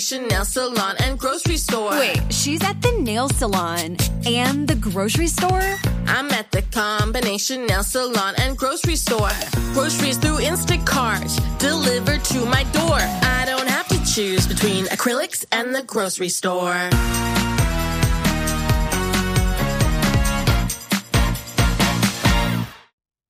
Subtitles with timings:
[0.00, 1.90] combination nail salon and grocery store.
[1.90, 5.76] Wait, she's at the nail salon and the grocery store?
[6.06, 9.28] I'm at the combination nail salon and grocery store.
[9.74, 12.96] Groceries through Instacart, delivered to my door.
[12.96, 16.88] I don't have to choose between acrylics and the grocery store.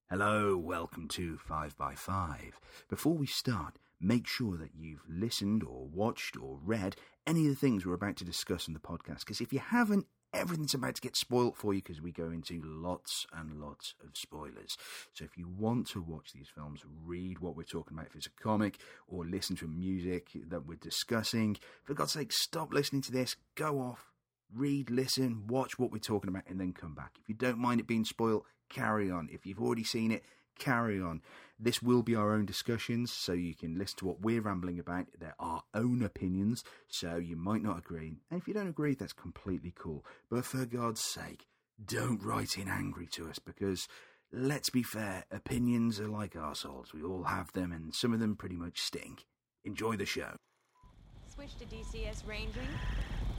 [0.09, 2.53] Hello, welcome to 5x5.
[2.89, 6.95] Before we start, make sure that you've listened or watched or read
[7.27, 9.19] any of the things we're about to discuss in the podcast.
[9.19, 12.61] Because if you haven't, everything's about to get spoilt for you because we go into
[12.63, 14.77] lots and lots of spoilers.
[15.13, 18.27] So if you want to watch these films, read what we're talking about if it's
[18.27, 21.57] a comic or listen to music that we're discussing.
[21.83, 24.11] For God's sake, stop listening to this, go off,
[24.53, 27.17] read, listen, watch what we're talking about, and then come back.
[27.21, 29.29] If you don't mind it being spoiled, carry on.
[29.31, 30.23] If you've already seen it,
[30.61, 31.21] carry on.
[31.59, 35.07] This will be our own discussions, so you can listen to what we're rambling about.
[35.19, 38.13] They're our own opinions, so you might not agree.
[38.29, 40.05] And if you don't agree, that's completely cool.
[40.29, 41.45] But for God's sake,
[41.83, 43.87] don't write in angry to us because,
[44.31, 46.93] let's be fair, opinions are like arseholes.
[46.93, 49.25] We all have them, and some of them pretty much stink.
[49.65, 50.35] Enjoy the show.
[51.27, 52.67] Switch to DCS ranging.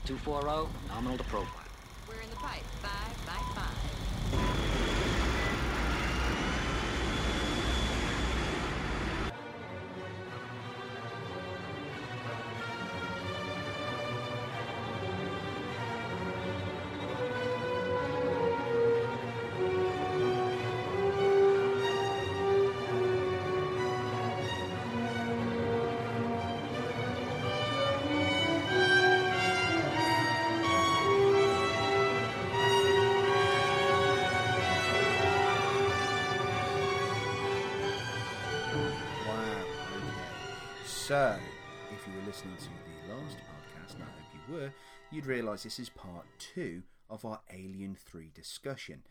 [0.05, 1.67] 240, nominal to profile.
[2.07, 2.63] We're in the pipe.
[2.81, 4.72] Five by five.
[41.13, 41.37] So,
[41.91, 44.73] if you were listening to the last podcast, and I hope you were,
[45.11, 49.03] you'd realise this is part two of our Alien 3 discussion.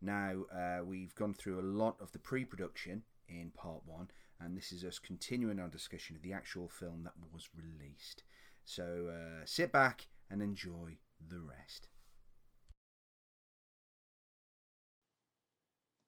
[0.00, 4.08] Now, uh, we've gone through a lot of the pre production in part one,
[4.40, 8.22] and this is us continuing our discussion of the actual film that was released.
[8.64, 10.96] So, uh, sit back and enjoy
[11.28, 11.88] the rest.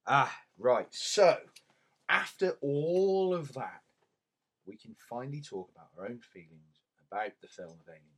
[0.06, 0.88] Ah, right.
[0.92, 1.36] So,
[2.08, 3.81] after all of that,
[4.72, 8.16] we can finally talk about our own feelings about the film of Alien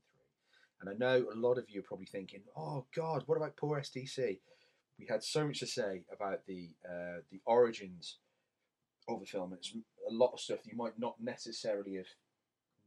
[0.78, 0.87] 3.
[0.87, 3.81] And I know a lot of you are probably thinking, oh God, what about poor
[3.81, 4.38] SDC?
[4.97, 8.19] We had so much to say about the uh, the origins
[9.09, 9.53] of the film.
[9.53, 9.75] It's
[10.09, 12.06] a lot of stuff you might not necessarily have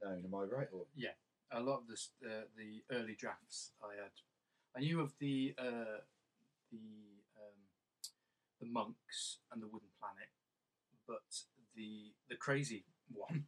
[0.01, 0.23] known.
[0.23, 0.67] Am I right?
[0.71, 1.17] Or Yeah,
[1.51, 4.11] a lot of this, uh, the early drafts I had.
[4.77, 5.99] I knew of the uh,
[6.71, 6.87] the
[7.35, 7.59] um,
[8.61, 10.29] the monks and the wooden planet,
[11.05, 11.43] but
[11.75, 13.45] the the crazy one,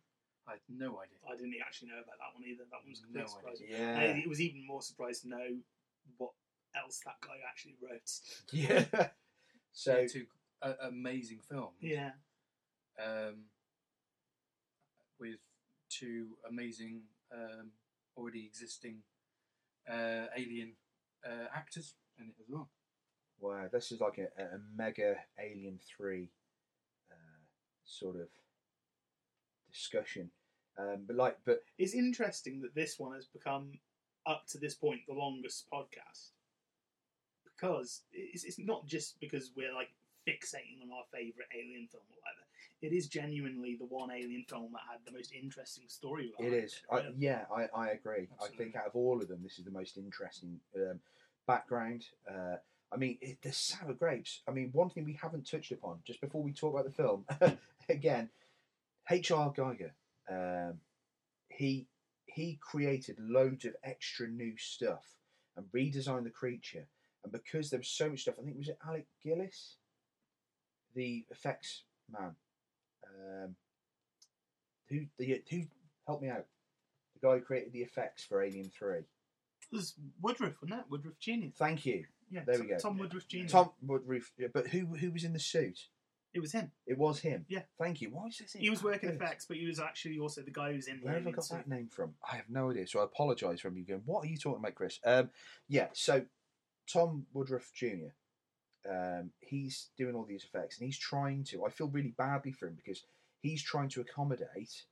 [0.49, 1.21] I had no idea.
[1.29, 2.63] I didn't actually know about that one either.
[2.71, 3.67] That one was No completely surprising.
[3.69, 3.99] Yeah.
[3.99, 5.61] And it was even more surprised to know
[6.17, 6.31] what
[6.75, 8.09] else that guy actually wrote.
[8.51, 9.09] yeah.
[9.71, 10.25] so Yeah, two
[10.61, 11.77] uh, amazing films.
[11.81, 12.11] Yeah.
[12.97, 13.45] Um,
[15.19, 15.37] with
[15.89, 17.01] two amazing,
[17.31, 17.71] um,
[18.17, 19.03] already existing
[19.87, 20.73] uh, alien
[21.25, 22.69] uh, actors in it as well.
[23.39, 26.29] wow, this is like a, a mega Alien 3
[27.11, 27.15] uh,
[27.85, 28.27] sort of
[29.71, 30.31] discussion.
[30.79, 33.71] Um, but like, but It's interesting that this one has become,
[34.25, 36.31] up to this point, the longest podcast.
[37.43, 39.89] Because it's, it's not just because we're like
[40.27, 42.45] fixating on our favourite alien film or whatever.
[42.81, 46.31] It is genuinely the one alien film that had the most interesting story.
[46.39, 46.53] It
[46.89, 47.07] behind.
[47.07, 48.29] I, yeah, I, I agree.
[48.41, 50.99] I think out of all of them, this is the most interesting um,
[51.45, 52.05] background.
[52.29, 52.55] Uh,
[52.91, 54.41] I mean, it, the sour grapes.
[54.47, 57.25] I mean, one thing we haven't touched upon just before we talk about the film,
[57.89, 58.29] again,
[59.09, 59.51] H.R.
[59.51, 59.91] Giger.
[60.29, 60.79] Um,
[61.49, 61.87] he
[62.27, 65.05] he created loads of extra new stuff
[65.57, 66.87] and redesigned the creature.
[67.23, 69.75] And because there was so much stuff, I think was it Alec Gillis,
[70.95, 72.35] the effects man,
[73.05, 73.55] um,
[74.87, 75.63] who the who
[76.07, 76.45] helped me out,
[77.19, 78.99] the guy who created the effects for Alien Three.
[78.99, 80.85] It was Woodruff, wasn't it?
[80.89, 81.53] Woodruff Genius.
[81.57, 82.77] Thank you, Yeah, there Tom- we go.
[82.79, 83.51] Tom Woodruff Genius.
[83.51, 84.31] Tom Woodruff.
[84.37, 85.87] yeah, But who who was in the suit?
[86.33, 86.71] It was him.
[86.85, 87.45] It was him.
[87.49, 87.63] Yeah.
[87.79, 88.09] Thank you.
[88.11, 88.53] Why is this?
[88.53, 91.15] He was working effects, but he was actually also the guy who's in the Where
[91.15, 91.57] have I got suit.
[91.57, 92.13] that name from?
[92.31, 92.87] I have no idea.
[92.87, 94.99] So I apologise from you going, what are you talking about, Chris?
[95.03, 95.29] Um,
[95.67, 96.25] yeah, so
[96.91, 98.13] Tom Woodruff Jr.,
[98.89, 102.67] um, he's doing all these effects and he's trying to, I feel really badly for
[102.67, 103.03] him because
[103.41, 104.83] he's trying to accommodate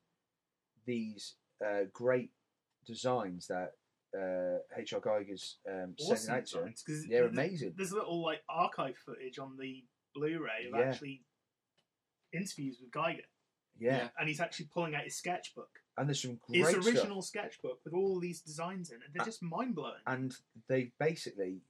[0.86, 1.36] these
[1.66, 2.32] uh, great
[2.86, 3.74] designs that
[4.18, 5.02] uh, H.R.
[5.02, 6.74] Giger's um, sending out to him.
[7.10, 7.74] They're th- amazing.
[7.78, 9.84] There's a little like archive footage on the
[10.18, 10.90] Blu-ray of Yeah.
[10.90, 11.24] actually
[12.34, 13.26] interviews with Giger.
[13.80, 14.10] Yeah.
[14.20, 15.70] and he's actually pulling out his sketchbook.
[15.98, 16.86] And there's some great His stuff.
[16.88, 19.10] original sketchbook with all these designs in it.
[19.14, 20.02] They're Uh, just mind blowing.
[20.08, 20.36] and
[20.68, 21.62] they basically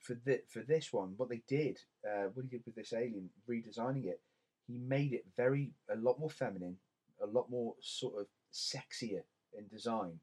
[0.00, 3.30] for the, for this one what they did uh, what he did with this alien
[3.48, 4.20] redesigning it
[4.66, 6.76] he made it very a lot more feminine
[7.22, 9.22] a lot more sort of sexier
[9.56, 10.20] in design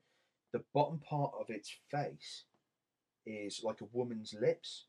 [0.51, 2.45] the bottom part of its face
[3.25, 4.85] is like a woman's lips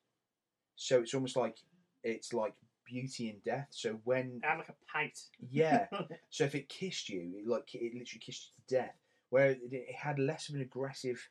[0.76, 1.56] so it's almost like
[2.02, 2.54] it's like
[2.92, 5.18] beauty and death so when It had like a pout.
[5.50, 5.86] yeah
[6.30, 8.94] so if it kissed you, it like it literally kissed you to death.
[9.30, 11.28] Where it, it had less of an aggressive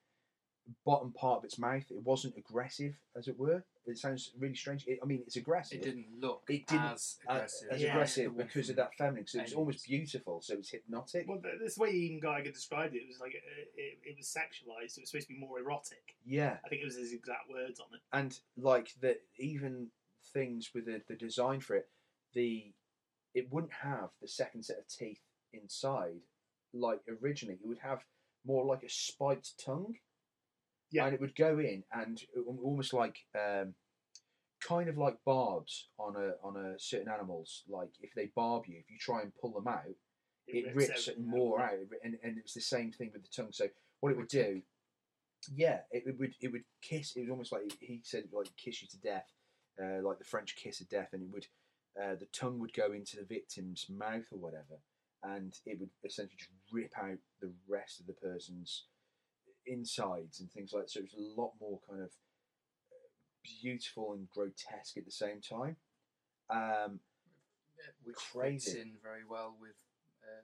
[0.86, 1.84] bottom part of its mouth.
[1.90, 3.64] It wasn't aggressive, as it were.
[3.86, 4.86] It sounds really strange.
[4.88, 5.80] It, I mean, it's aggressive.
[5.80, 7.68] It didn't look It didn't- as uh, aggressive.
[7.72, 7.90] as Yeah.
[7.92, 9.28] aggressive because of that feminine.
[9.28, 10.42] So it was almost beautiful.
[10.42, 11.28] So it's hypnotic.
[11.28, 13.44] Well, th- this way even Giger described it, it was like it,
[13.76, 14.98] it, it was sexualized.
[14.98, 16.16] It was supposed to be more erotic.
[16.26, 18.02] yeah, I think it was his exact words on it.
[18.14, 19.88] and like that, even
[20.34, 21.88] things with the, the design for it,
[22.34, 22.74] the
[23.34, 25.22] it wouldn't have the second set of teeth
[25.54, 26.22] inside
[26.74, 27.56] like originally.
[27.56, 28.04] It would have
[28.46, 29.96] more like a spiked tongue.
[30.94, 31.06] Yeah.
[31.06, 32.22] and it would go in and
[32.62, 33.76] almost like um,
[34.62, 37.64] kind of like barbs on a on a certain animals.
[37.70, 39.86] Like if they barb you, if you try and pull them out,
[40.48, 41.72] it, rips, it everything more out.
[41.72, 43.52] out, and, and it's the same thing with the tongue.
[43.52, 43.68] So
[44.02, 44.62] what it would do,
[45.56, 47.16] yeah, it, it would it would kiss.
[47.16, 49.28] It was almost like he said, like kiss you to death,
[49.82, 51.48] uh, like the French kiss of death, and it would
[52.02, 54.80] uh, the tongue would go into the victim's mouth or whatever,
[55.24, 58.86] and it would essentially just rip out the rest of the person's
[59.68, 60.90] insides and things like that.
[60.92, 62.10] So it was a lot more kind of
[63.44, 65.76] beautiful and grotesque at the same time.
[66.50, 67.00] Um,
[68.04, 68.72] which Crazy.
[68.72, 69.78] fits in very well with
[70.24, 70.44] uh,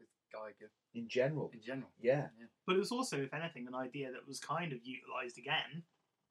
[0.00, 1.90] with Giger in general, in general.
[2.00, 2.26] yeah,
[2.66, 5.84] But it was also, if anything, an idea that was kind of utilized again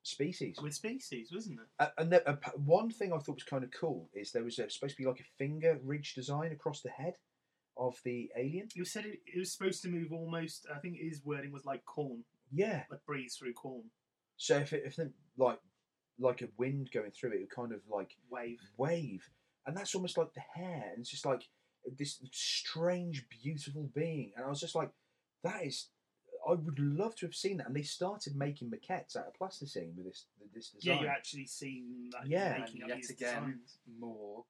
[0.03, 0.57] species.
[0.61, 1.67] with species, wasn't it?
[1.79, 4.57] Uh, and the, uh, one thing I thought was kind of cool is there was
[4.59, 7.13] uh supposed to be like a finger ridge design across the head
[7.77, 8.67] of the alien.
[8.75, 10.65] You said it, it was supposed to move almost.
[10.73, 12.83] I think his wording was like corn, Yeah.
[12.91, 13.83] like breeze through corn,
[14.37, 15.59] So if it, if the, like
[16.19, 18.59] like a wind going through it, it would kind of like wave.
[18.77, 19.27] wave,
[19.65, 21.43] and that's almost like the hair, and it's just like
[21.97, 24.33] this strange, beautiful being.
[24.35, 24.91] And I was just like,
[25.43, 25.87] that is.
[26.47, 29.93] I would love to have seen that, and they started making maquettes out of plasticine
[29.95, 30.81] with this this design.
[30.81, 31.03] Yeah, design.
[31.03, 32.27] you actually seen that.
[32.27, 32.57] Yeah.
[32.59, 33.77] making and yet again, designs.
[33.99, 34.45] more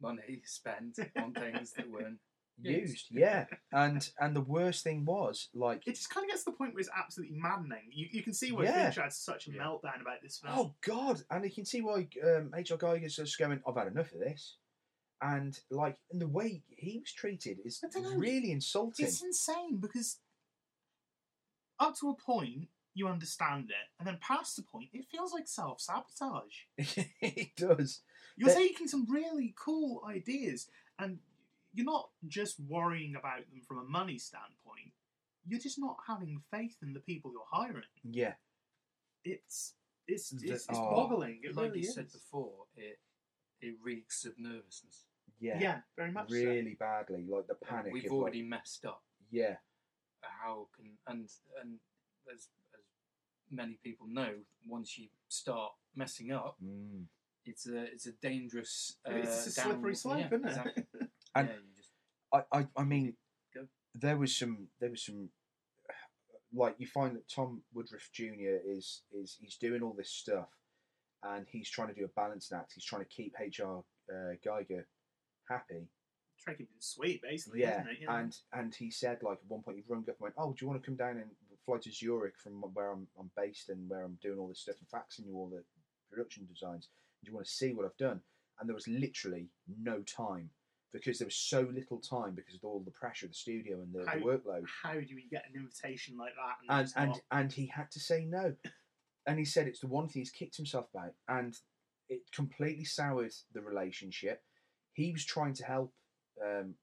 [0.00, 2.18] money spent on things that weren't
[2.60, 3.06] used, used.
[3.10, 3.46] yeah.
[3.72, 6.74] And and the worst thing was like It just kind of gets to the point
[6.74, 7.88] where it's absolutely maddening.
[7.92, 8.84] You, you can see why Yeah.
[8.84, 9.62] Fincher had such a Yeah.
[9.62, 10.54] meltdown about this film.
[10.56, 11.22] Oh God!
[11.30, 12.78] And you can see why um, H.R.
[12.78, 13.60] Giger's just going.
[13.66, 14.56] I've had enough of this,
[15.20, 19.06] and like, and the way he was treated is I dunno, really insulting.
[19.06, 20.18] It's insane because
[21.84, 25.48] up to a point you understand it, and then past the point it feels like
[25.48, 26.54] self sabotage.
[27.20, 28.00] it does.
[28.36, 31.18] You're That- taking some really cool ideas, and
[31.72, 34.92] you're not just worrying about them from a money standpoint.
[35.46, 37.82] You're just not having faith in the people you're hiring.
[38.04, 38.34] Yeah,
[39.24, 39.74] It's
[40.06, 40.90] it's The- it's, it's oh.
[40.94, 41.40] boggling.
[41.42, 41.94] It like really you is.
[41.94, 42.98] said before, it
[43.60, 45.06] it reeks of nervousness.
[45.40, 45.78] yeah, yeah.
[45.96, 46.28] very much.
[46.30, 46.34] so.
[46.36, 47.26] really badly.
[47.28, 47.92] Like the And panic.
[47.92, 49.02] We've already like, messed up.
[49.30, 49.56] yeah,
[50.42, 51.28] How can and
[51.60, 51.78] and
[52.32, 52.84] as as
[53.50, 54.34] many people know,
[54.68, 57.04] once you start messing up, mm.
[57.44, 58.96] it's a it's a dangerous.
[59.08, 60.48] Uh, It's a slippery slope, yeah, isn't it?
[60.48, 60.84] Exactly.
[61.36, 61.90] And- yeah, you just
[62.34, 63.14] I, I, I mean,
[63.54, 63.66] Go.
[63.94, 65.28] there was some, there was some,
[66.52, 68.58] like you find that Tom Woodruff Jr.
[68.66, 70.48] is is he's doing all this stuff,
[71.22, 72.72] and he's trying to do a balancing act.
[72.74, 73.84] He's trying to keep H.R.
[74.10, 74.84] Uh, Giger
[75.48, 75.88] happy,
[76.44, 77.84] Try keeping it sweet, basically, yeah?
[77.98, 78.12] You know?
[78.14, 80.64] and and he said like at one point he rung up and went, "Oh, do
[80.64, 81.30] you want to come down and
[81.64, 84.76] fly to Zurich from where I'm I'm based and where I'm doing all this stuff
[84.80, 85.64] and faxing you all the
[86.10, 86.88] production designs?
[87.22, 88.20] Do you want to see what I've done?"
[88.60, 89.48] And there was literally
[89.82, 90.50] no time
[90.92, 93.92] because there was so little time because of all the pressure of the studio and
[93.92, 94.62] the, How- the workload.
[94.82, 96.56] How do we get an invitation like that?
[96.68, 98.54] And, And and and he had to say no,
[99.26, 101.58] and he said it's the one thing he's kicked himself about, and
[102.08, 104.42] it completely soured the relationship.
[104.92, 105.92] He was trying to help,
[106.42, 106.74] um,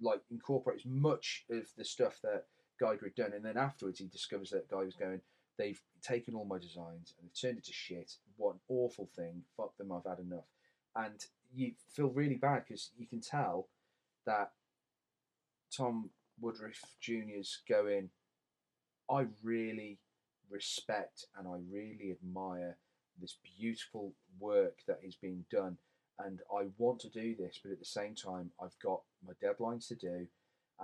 [0.00, 2.46] like incorporate as much of the stuff that
[2.80, 5.20] Giger had done, and then afterwards he discovers that Guy was going.
[5.56, 8.16] They've taken all my designs and they've turned it to shit.
[8.36, 9.42] What an awful thing!
[9.56, 9.92] Fuck them.
[9.92, 10.46] I've had enough.
[10.96, 11.24] And
[11.54, 13.68] you feel really bad because you can tell
[14.26, 14.52] that
[15.76, 16.10] Tom
[16.40, 18.10] Woodruff Jr.'s going.
[19.10, 19.98] I really
[20.50, 22.78] respect and I really admire
[23.20, 25.76] this beautiful work that is being done,
[26.18, 29.88] and I want to do this, but at the same time, I've got my deadlines
[29.88, 30.26] to do,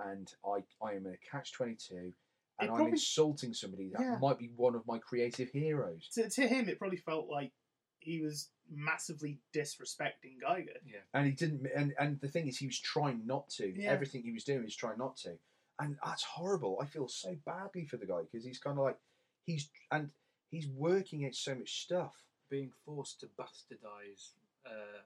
[0.05, 2.13] and I I am in a catch twenty two,
[2.59, 4.17] and I'm insulting somebody that Yeah.
[4.21, 6.09] might be one of my creative heroes.
[6.13, 7.51] to, to him, it probably felt like
[7.99, 10.77] he was massively disrespecting Giger.
[10.85, 10.99] Yeah.
[11.13, 11.67] and he didn't.
[11.75, 13.67] And and the thing is, he was trying not to.
[13.75, 13.91] Yeah.
[13.91, 15.37] Everything he was doing, he was trying not to,
[15.79, 16.77] and that's horrible.
[16.81, 18.97] I feel so badly for the guy because he's kind of like
[19.45, 20.09] he's and
[20.49, 22.15] he's working at so much stuff.
[22.49, 24.31] Being forced to bastardize
[24.65, 24.99] uh,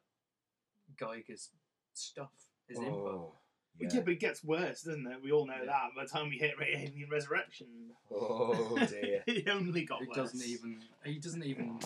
[0.97, 1.49] Giger's
[1.93, 2.31] stuff,
[2.67, 2.93] his input.
[2.93, 3.33] Oh,
[3.79, 3.89] Yeah.
[3.93, 3.99] yeah.
[4.01, 5.21] but it gets worse, doesn't it?
[5.23, 5.65] We all know Yeah.
[5.65, 5.89] that.
[5.95, 7.67] By the time we hit Alien Resurrection,
[8.11, 9.23] Oh dear.
[9.27, 10.17] it only got It worse.
[10.17, 10.81] doesn't even.
[11.03, 11.79] He doesn't even.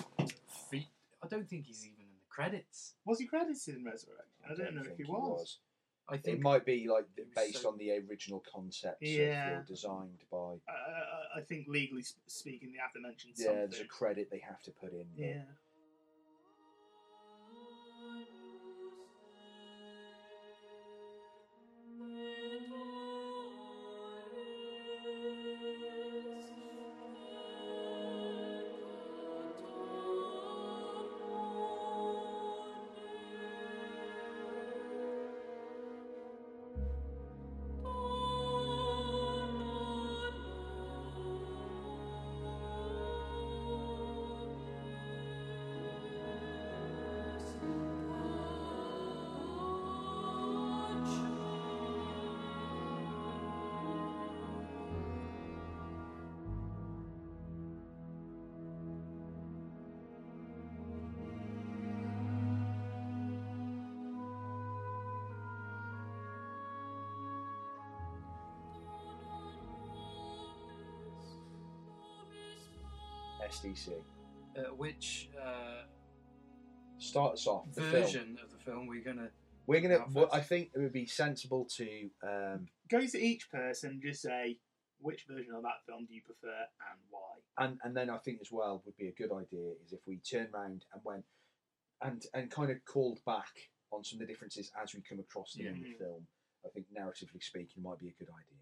[0.70, 0.88] Fe-
[1.24, 2.94] I don't think he's even in the credits.
[3.06, 4.26] Was he credited in Resurrection?
[4.50, 5.58] I, don't know if think he was.
[6.12, 9.60] I think It might be like based so- on the original concepts Yeah.
[9.60, 10.38] of, designed by.
[10.68, 13.70] I, I, I think legally speaking, they have to mention Yeah, something.
[13.70, 15.06] there's a credit they have to put in.
[15.16, 15.42] but- yeah.
[73.64, 73.90] SDC.
[74.58, 75.84] uh, which uh,
[76.98, 77.66] Start us off.
[77.74, 77.92] The film.
[77.92, 79.30] version of the film we're gonna.
[79.68, 80.06] We're gonna.
[80.14, 82.10] Well, I think it would be sensible to.
[82.24, 84.58] Um, Go to each person, just say
[85.00, 87.64] which version of that film do you prefer and why.
[87.66, 90.18] and and then I think as well would be a good idea is if we
[90.18, 91.24] turn round and went
[92.02, 95.54] and and kind of called back on some of the differences as we come across
[95.54, 95.84] them in Yeah.
[95.98, 96.28] the film.
[96.66, 98.60] I think narratively speaking might be a good idea.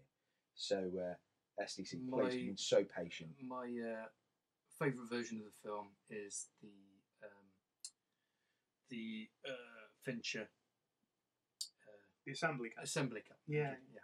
[0.54, 3.30] So uh, SDC, My- please been so patient.
[3.44, 4.06] My uh,
[4.78, 6.68] favorite version of the film is the
[7.24, 7.44] um,
[8.90, 10.48] the uh, Fincher
[11.62, 11.92] uh,
[12.24, 12.84] The assembly cut.
[12.84, 13.38] assembly cut.
[13.46, 13.74] Yeah.
[13.92, 14.00] yeah,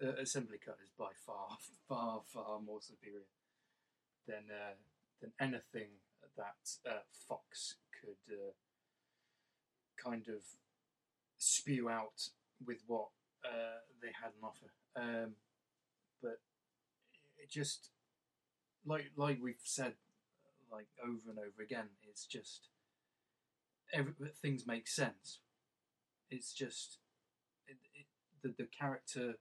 [0.00, 0.08] yeah.
[0.08, 3.26] Uh, assembly cut is by far, far, far more superior
[4.26, 4.74] than uh,
[5.20, 5.90] than anything
[6.36, 8.52] that uh, Fox could uh,
[9.96, 10.42] kind of
[11.38, 12.28] spew out
[12.64, 13.08] with what
[13.44, 14.72] uh, they had on offer.
[14.96, 15.32] Um,
[16.22, 16.40] but
[17.38, 17.90] it just
[18.86, 19.94] like like we've said
[20.70, 22.68] like over and over again, it's just
[23.92, 24.12] every,
[24.42, 25.40] things make sense.
[26.30, 26.98] It's just
[27.68, 28.06] it, it,
[28.42, 29.34] the the character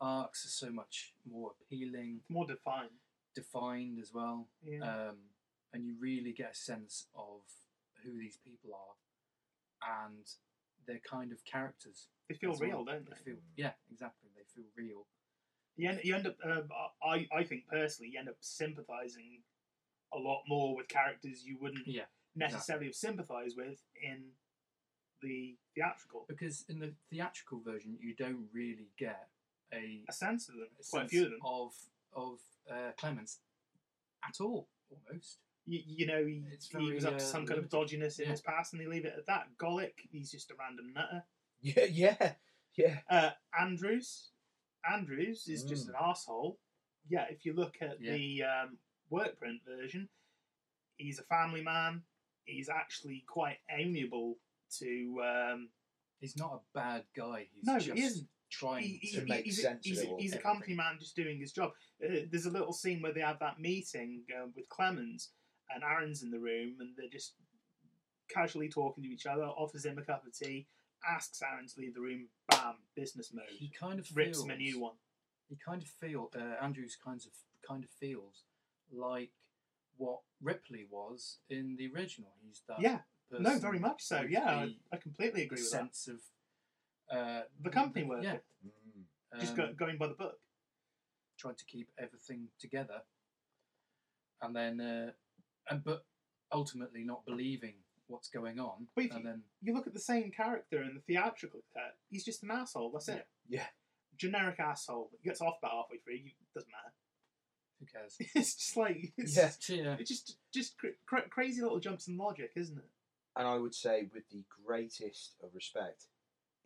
[0.00, 2.90] arcs are so much more appealing, More defined.
[3.34, 4.80] defined as well, Yeah.
[5.08, 5.16] um,
[5.74, 7.42] and you really get a sense of
[8.02, 10.24] who these people are and
[10.86, 12.08] their kind of characters.
[12.28, 12.68] they feel as well.
[12.70, 13.16] real, don't they?
[13.24, 14.30] Feel, yeah, exactly.
[14.34, 15.06] They feel real.
[15.76, 16.68] You end, you end up, um,
[17.02, 19.42] I, I think personally, you end up sympathising
[20.12, 22.02] a lot more with characters you wouldn't Yeah,
[22.34, 24.24] necessarily have sympathised with in
[25.22, 26.24] the theatrical.
[26.28, 29.28] because in the theatrical version, you don't really get
[29.72, 31.38] a, A sense of them, quite a few of them.
[31.44, 31.72] of
[32.12, 32.38] of
[32.70, 33.38] uh, Clemens
[34.28, 35.38] at all, almost.
[35.66, 38.24] You, you know, he, It's he was up to uh, some kind of dodginess in
[38.24, 38.30] Yeah.
[38.32, 39.56] his past, and they leave it at that.
[39.58, 41.24] Golic, he's just a random nutter.
[41.62, 42.32] Yeah, yeah,
[42.74, 42.98] yeah.
[43.08, 44.30] Uh, Andrews,
[44.88, 45.90] Andrews is just Mm.
[45.90, 46.58] an asshole.
[47.08, 48.12] Yeah, if you look at Yeah.
[48.12, 50.08] the um, work print version,
[50.96, 52.04] he's a family man.
[52.44, 54.38] He's actually quite amiable
[54.78, 55.22] to.
[55.22, 55.70] Um,
[56.20, 57.48] He's not a bad guy.
[57.54, 58.28] He's no, just he isn't.
[58.50, 60.18] trying He- to make he's, sense a, he's, of a, it all.
[60.20, 60.52] he's a Everything.
[60.52, 61.72] company man just doing his job.
[62.04, 65.32] Uh, there's a little scene where they have that meeting uh, with Clemens,
[65.70, 67.36] and Aaron's in the room, and they're just
[68.28, 69.44] casually talking to each other.
[69.44, 70.66] Offers him a cup of tea,
[71.08, 72.28] asks Aaron to leave the room.
[72.48, 73.44] Bam, business mode.
[73.58, 74.94] He kind of rips feels, him a new one.
[75.48, 77.32] He kind of feel uh, Andrews kinds of
[77.66, 78.44] kind of feels
[78.92, 79.30] like
[79.96, 82.30] what Ripley was in the original.
[82.46, 82.98] He's that Yeah,
[83.30, 84.22] no, very much so.
[84.28, 85.94] Yeah, I, the, I completely the agree with that.
[85.94, 89.40] sense of uh, The company worker, Yeah, Mm.
[89.40, 90.38] just um, go, going by the book.
[91.38, 93.02] trying to keep everything together,
[94.42, 95.10] and then uh,
[95.70, 96.04] and but
[96.52, 97.74] ultimately not believing
[98.10, 100.94] what's going on, But if and you- then You look at the same character in
[100.94, 101.96] the theatrical cut.
[102.10, 102.90] He's just an asshole.
[102.90, 103.26] That's it.
[103.48, 103.66] Yeah.
[104.16, 105.10] Generic asshole.
[105.12, 106.14] He gets off about halfway through.
[106.16, 106.92] You, doesn't matter.
[107.78, 108.16] who cares?
[108.34, 109.46] It's just like it's Yeah.
[109.46, 112.90] just, yeah, it's just just cra- cra- crazy little jumps in logic, isn't it?
[113.36, 116.06] And I would say, with the greatest of respect,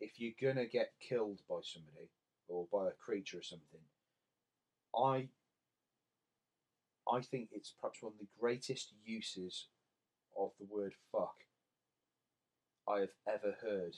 [0.01, 2.09] if you're gonna get killed by somebody
[2.47, 3.79] or by a creature or something,
[4.97, 5.29] I
[7.09, 9.67] I think it's perhaps one of the greatest uses
[10.37, 11.35] of the word fuck
[12.87, 13.95] I have ever heard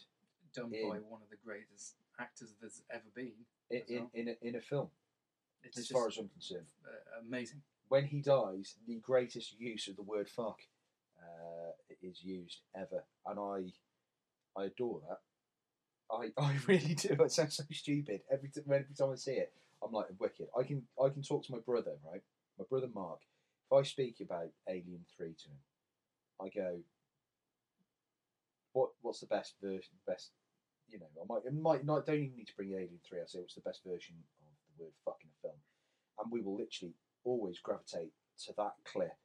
[0.53, 3.33] Done in- by one of the greatest actors there's ever been.
[3.69, 4.89] in, as in, in, a, in a film,
[5.63, 6.67] It's as just far as I'm concerned.
[6.85, 7.61] uh, amazing.
[7.89, 10.59] When he dies, the greatest use of the word fuck
[11.21, 13.03] uh, is used ever.
[13.25, 13.73] And I
[14.59, 15.19] I adore that.
[16.11, 17.09] I, I really do.
[17.23, 18.21] It sounds so stupid.
[18.31, 19.53] Every, t- every time I see it,
[19.83, 20.47] I'm like wicked.
[20.57, 22.21] I can I can talk to my brother, right?
[22.57, 23.19] My brother Mark.
[23.69, 25.57] If I speak about Alien Three to him,
[26.41, 26.79] I go,
[28.73, 29.93] "What what's the best version?
[30.05, 30.31] Best,
[30.89, 31.07] you know?
[31.21, 33.19] I might I might not don't even need to bring Alien Three.
[33.19, 35.59] I say what's the best version of the word fuck in a film,
[36.19, 38.13] and we will literally always gravitate
[38.45, 39.17] to that clip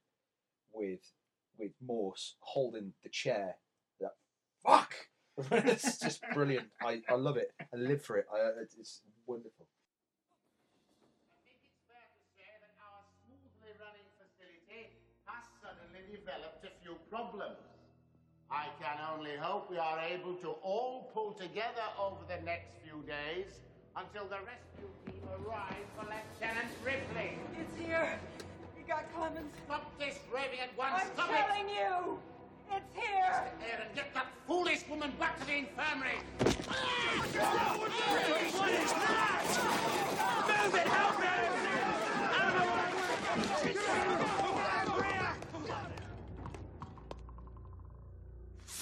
[0.73, 1.13] with
[1.59, 3.57] with Morse holding the chair.
[4.01, 4.13] That
[4.65, 4.95] fuck.
[5.51, 6.69] it's just brilliant.
[6.85, 7.53] I, I love it.
[7.73, 8.27] I live for it.
[8.33, 9.67] I, it's wonderful.
[16.93, 17.59] Developed problems.
[18.51, 23.03] I can only hope we are able to all pull together over the next few
[23.03, 23.61] days
[23.97, 27.39] until the rescue team arrives for Lieutenant Ripley.
[27.59, 28.19] It's here.
[28.77, 29.53] We got Clemens.
[29.65, 31.03] Stop this raving at once!
[31.03, 32.19] I'm Stop telling you.
[32.75, 33.53] It's here.
[33.61, 33.65] it!
[33.65, 36.19] Here and get that foolish woman back to the infirmary!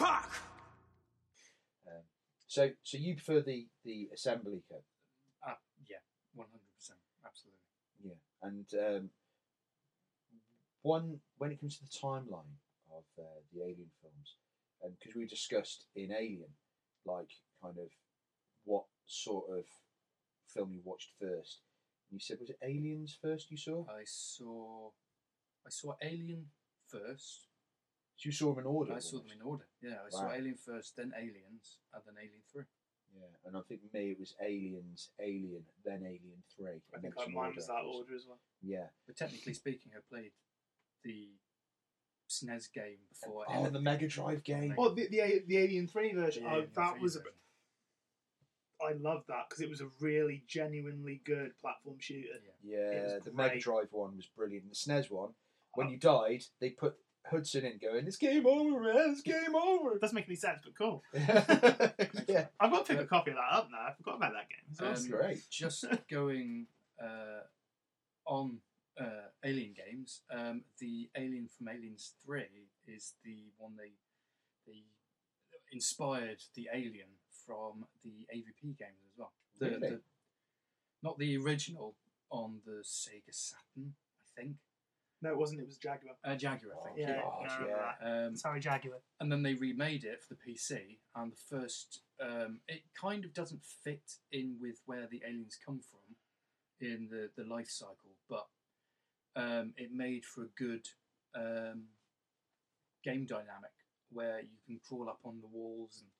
[0.01, 0.33] Fuck!
[1.87, 2.05] Um,
[2.47, 4.83] so so you prefer the the assembly cut?
[5.47, 5.99] Uh, yeah,
[6.33, 7.61] one hundred percent, absolutely.
[8.03, 8.65] Yeah, and
[8.97, 9.11] um,
[10.81, 12.57] one when it comes to the timeline
[12.91, 14.37] of uh, the Alien films,
[14.83, 16.55] and because we discussed in Alien,
[17.05, 17.29] like
[17.63, 17.91] kind of
[18.65, 19.67] what sort of
[20.49, 21.61] film you watched first.
[22.11, 23.85] And you said was it Aliens first you saw?
[23.87, 24.93] I saw,
[25.67, 26.47] I saw Alien
[26.89, 27.50] first.
[28.21, 28.93] So you saw them in order.
[28.93, 29.65] I saw them in order.
[29.83, 32.65] Yeah, I saw Alien first, then Aliens, and then Alien Three.
[33.17, 36.83] Yeah, and I think me it was Aliens, Alien, then Alien Three.
[36.95, 38.39] I think then some mine was that order as well.
[38.61, 38.89] Yeah.
[39.07, 40.33] But technically speaking, I played
[41.03, 41.31] the
[42.29, 43.47] SNES game before.
[43.49, 44.75] Oh, and the Mega Drive game.
[44.77, 46.45] Oh, the the, the Alien Three version.
[46.45, 47.17] The oh, Alien that 3 was.
[47.17, 47.33] A, version.
[48.83, 52.29] I love that because it was a really genuinely good platform shooter.
[52.63, 52.77] Yeah.
[52.93, 53.59] Yeah, the Mega.
[53.59, 54.69] Drive one was brilliant.
[54.69, 55.31] The SNES one,
[55.73, 55.91] when Oh.
[55.91, 56.97] you died, they put
[57.29, 59.95] Hudson in going, it's game over, man, it's game over.
[59.95, 61.03] It doesn't make any sense, but cool.
[61.15, 63.79] yeah, I've got to pick a copy of that up now.
[63.89, 64.59] I forgot about that game.
[64.71, 65.11] It's Um, awesome.
[65.11, 65.43] great.
[65.51, 66.67] Just going
[67.03, 67.43] uh,
[68.27, 68.59] on
[69.01, 73.93] uh, Alien games, um, the Alien from Aliens Three is the one they
[74.67, 74.83] they
[75.73, 77.09] inspired the Alien
[77.47, 79.33] from the AVP games as well.
[79.59, 79.79] The, Really?
[79.91, 80.01] the-
[81.03, 81.95] not the original
[82.31, 83.95] on the Sega Saturn,
[84.37, 84.57] I think.
[85.23, 85.61] No, it wasn't.
[85.61, 86.15] It was Jaguar.
[86.25, 86.99] Uh, Jaguar, I think.
[86.99, 88.27] Yeah, God, I yeah.
[88.27, 89.01] Um, Sorry, Jaguar.
[89.21, 90.99] and then they remade it for the PC.
[91.15, 95.81] And the first, um, it kind of doesn't fit in with where the aliens come
[95.81, 96.17] from
[96.81, 98.47] in the the life cycle, but
[99.37, 100.89] um, it made for a good
[101.35, 101.85] um,
[103.05, 103.73] game dynamic
[104.13, 106.11] where you can crawl up on the walls and.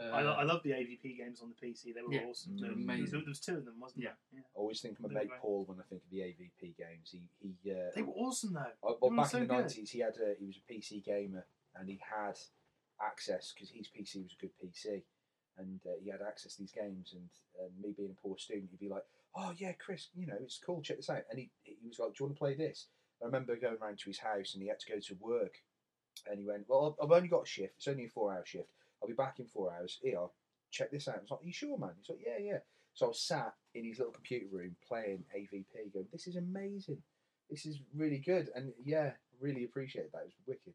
[0.00, 1.92] Uh, I, lo- I love the AVP games on the PC.
[1.92, 2.56] They were Yeah, awesome.
[2.56, 3.10] they're There- amazing.
[3.10, 4.12] There, there was two of them, wasn't Yeah.
[4.32, 4.42] there?
[4.42, 5.40] I always think of my They were mate great.
[5.40, 7.10] Paul when I think of the AVP games.
[7.10, 7.72] He he.
[7.72, 8.60] Uh, They were awesome though.
[8.60, 9.60] uh, They well, were back so in the good.
[9.62, 12.38] nineties, he had a he was a PC gamer and he had
[13.00, 15.02] access because his PC was a good PC,
[15.56, 17.12] and uh, he had access to these games.
[17.14, 17.28] And
[17.60, 20.58] uh, me being a poor student, he'd be like, "Oh yeah, Chris, you know it's
[20.64, 20.80] cool.
[20.82, 22.86] Check this out." And he he was like, "Do you want to play this?"
[23.20, 25.62] I remember going round to his house and he had to go to work,
[26.30, 27.74] and he went, "Well, I've I've only got a shift.
[27.78, 28.70] It's only a four-hour shift.
[29.02, 29.98] I'll be back in four hours.
[30.02, 30.18] Here,
[30.70, 32.58] check this out." I was like, "Are you sure, man?" He's like, "Yeah, yeah."
[32.94, 37.02] So I was sat in his little computer room playing AVP, going, "This is amazing.
[37.50, 40.22] This is really good." And yeah, really appreciate that.
[40.22, 40.74] It was wicked.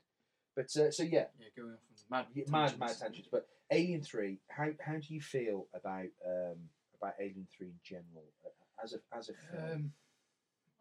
[0.56, 3.02] But uh, so yeah, yeah, going off on the mad, yeah, mad, mad tangents.
[3.02, 3.30] tangents.
[3.32, 6.58] But Alien Three, how how do you feel about um,
[7.02, 9.72] about Alien Three in general uh, as a as a film?
[9.72, 9.92] Um,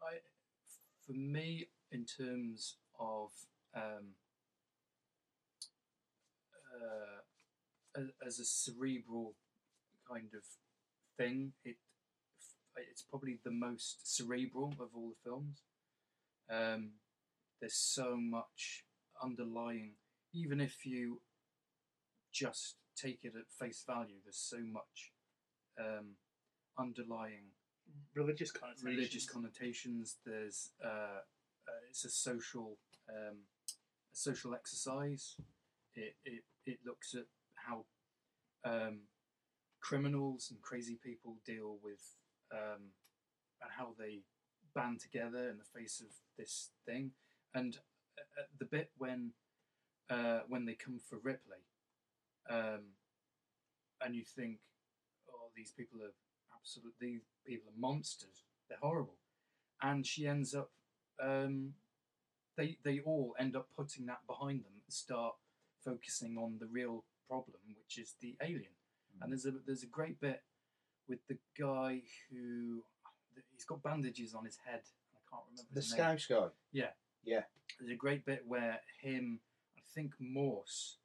[0.02, 0.18] I,
[1.06, 3.30] for me, in terms of
[3.74, 4.12] um,
[6.74, 7.20] uh,
[7.96, 9.34] a- as a cerebral
[10.08, 10.42] kind of
[11.16, 11.76] thing, it
[12.76, 15.62] it's probably the most cerebral of all the films.
[16.50, 16.92] Um,
[17.60, 18.84] there's so much
[19.22, 19.92] underlying,
[20.32, 21.20] even if you
[22.32, 24.16] just take it at face value.
[24.24, 25.12] There's so much
[25.78, 26.16] um,
[26.78, 27.50] underlying
[28.14, 28.84] Religious connotations.
[28.84, 30.16] religious connotations.
[30.24, 30.88] There's uh,
[31.68, 32.78] uh, it's a social
[33.08, 33.36] um,
[34.12, 35.36] a social exercise.
[35.94, 37.24] It, it it looks at
[37.66, 37.84] how
[38.64, 39.00] um,
[39.80, 42.16] criminals and crazy people deal with
[42.52, 42.92] um,
[43.60, 44.20] and how they
[44.74, 47.10] band together in the face of this thing.
[47.54, 47.76] And
[48.18, 49.32] uh, uh, the bit when
[50.10, 51.64] uh, when they come for Ripley,
[52.50, 52.92] um,
[54.04, 54.58] and you think,
[55.30, 56.12] oh, these people are
[56.56, 56.94] absolute.
[57.00, 58.44] These people are monsters.
[58.68, 59.16] They're horrible,
[59.82, 60.70] and she ends up.
[61.22, 61.74] Um,
[62.56, 65.34] they they all end up putting that behind them and start
[65.84, 68.72] focusing on the real problem, which is the alien.
[69.20, 70.42] And there's a there's a great bit
[71.08, 72.82] with the guy who
[73.52, 74.80] he's got bandages on his head.
[75.14, 75.82] I can't remember The.
[75.82, 76.48] Scouse guy.
[76.72, 76.90] Yeah,
[77.24, 77.42] Yeah.
[77.78, 79.40] there's a great bit where him,
[79.76, 80.96] I think Morse,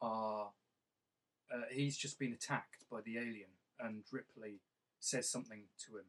[0.00, 0.50] are
[1.52, 3.50] uh, he's just been attacked by the alien,
[3.80, 4.60] and Ripley
[5.00, 6.06] says something to him,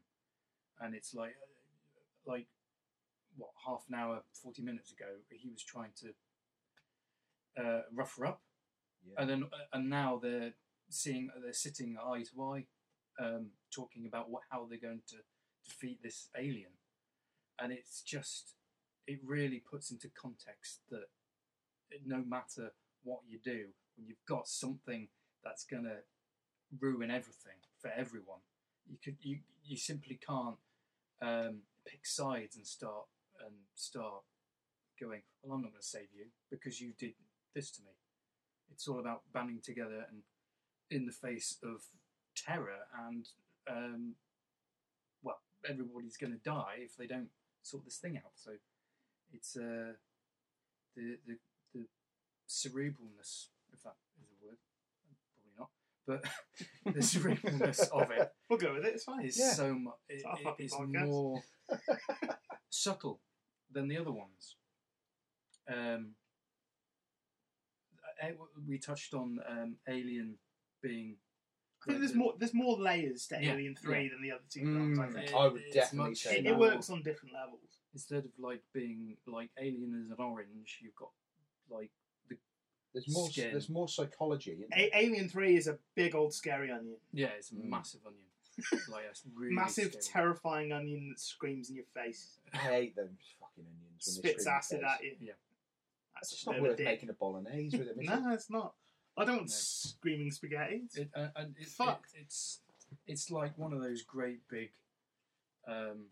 [0.79, 1.35] and it's like,
[2.27, 2.47] uh, like,
[3.37, 8.41] what half an hour, forty minutes ago, he was trying to uh, rough her up,
[9.07, 9.21] Yeah.
[9.21, 10.53] and then uh, and now they're
[10.89, 12.65] seeing they're sitting eye to eye,
[13.19, 15.17] um, talking about what how they're going to
[15.65, 16.71] defeat this alien,
[17.59, 18.53] and it's just
[19.07, 21.07] it really puts into context that
[22.05, 22.71] no matter
[23.03, 25.07] what you do, when you've got something
[25.43, 25.97] that's gonna
[26.79, 28.39] ruin everything for everyone,
[28.89, 30.57] you could you you simply can't
[31.21, 33.05] um, pick sides and start
[33.45, 34.23] and start
[34.99, 35.21] going.
[35.41, 37.13] Well, I'm not going to save you because you did
[37.53, 37.91] this to me.
[38.73, 40.21] It's all about banding together and
[40.91, 41.83] in the face of
[42.35, 43.27] terror and
[43.69, 44.15] um,
[45.21, 47.29] well, everybody's going to die if they don't
[47.61, 48.31] sort this thing out.
[48.35, 48.51] So
[49.31, 49.93] it's uh,
[50.95, 51.37] the the
[51.73, 51.85] the
[52.49, 54.57] cerebralness, if that is a word,
[55.33, 55.69] probably not,
[56.05, 56.23] but
[56.93, 58.93] the cerebralness of it We'll go with it.
[58.95, 59.25] It's fine.
[59.25, 59.53] is yeah.
[59.53, 59.93] so much.
[60.09, 61.07] It, It's it- it's podcast.
[61.07, 61.41] more
[62.69, 63.19] subtle
[63.71, 64.55] than the other ones.
[65.71, 66.11] Um,
[68.67, 70.35] we touched on um, Alien
[70.81, 71.15] being.
[71.81, 72.33] I think like there's the- more.
[72.37, 74.09] There's more layers to Yeah, Alien Three yeah.
[74.13, 74.99] than the other two films.
[74.99, 77.59] I Mm, think I would It's definitely much say it, it works on different levels.
[77.93, 81.11] Instead of like being like Alien as an orange, you've got
[81.69, 81.91] like
[82.29, 82.37] the
[82.93, 83.29] There's more.
[83.29, 83.51] Skin.
[83.51, 84.65] There's more psychology.
[84.73, 87.65] A- Alien Three is a big old scary onion, yeah, it's a Mm.
[87.65, 88.25] massive onion,
[88.89, 90.03] like it's really massive, scary.
[90.25, 94.05] terrifying onion that screams in your face, I hate them fucking onions.
[94.07, 95.15] When spits scream acid at you.
[95.19, 95.33] Yeah.
[96.23, 96.85] That's It's not bit of a worth dick.
[96.85, 97.87] making a bolognese with.
[97.89, 98.03] Is it?
[98.05, 98.73] No, it's not.
[99.17, 99.53] I don't want No.
[99.55, 100.75] screaming spaghetti.
[100.75, 102.07] It's- It, uh, and it, Fuck.
[102.13, 102.61] it- it's
[103.07, 104.71] it's like one of those great big
[105.67, 106.07] um,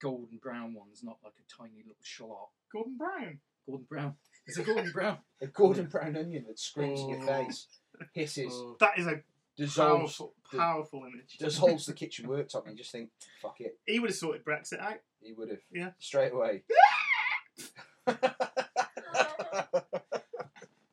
[0.00, 2.48] golden brown ones, not like a tiny little shallot.
[2.72, 3.40] Gordon Brown.
[3.66, 4.16] Golden brown.
[4.46, 5.18] It's a golden brown.
[5.40, 7.26] A golden brown onion that screams in your Oh.
[7.26, 7.66] face,
[8.14, 9.22] hisses, Oh, That is a
[9.56, 11.36] dissolves, powerful, the- powerful image.
[11.38, 13.10] dissolves the kitchen worktop, and you just think,
[13.42, 15.00] "Fuck it." He would have sorted Brexit out.
[15.20, 15.60] He would have.
[15.70, 15.92] Yeah.
[15.98, 16.64] Straight away.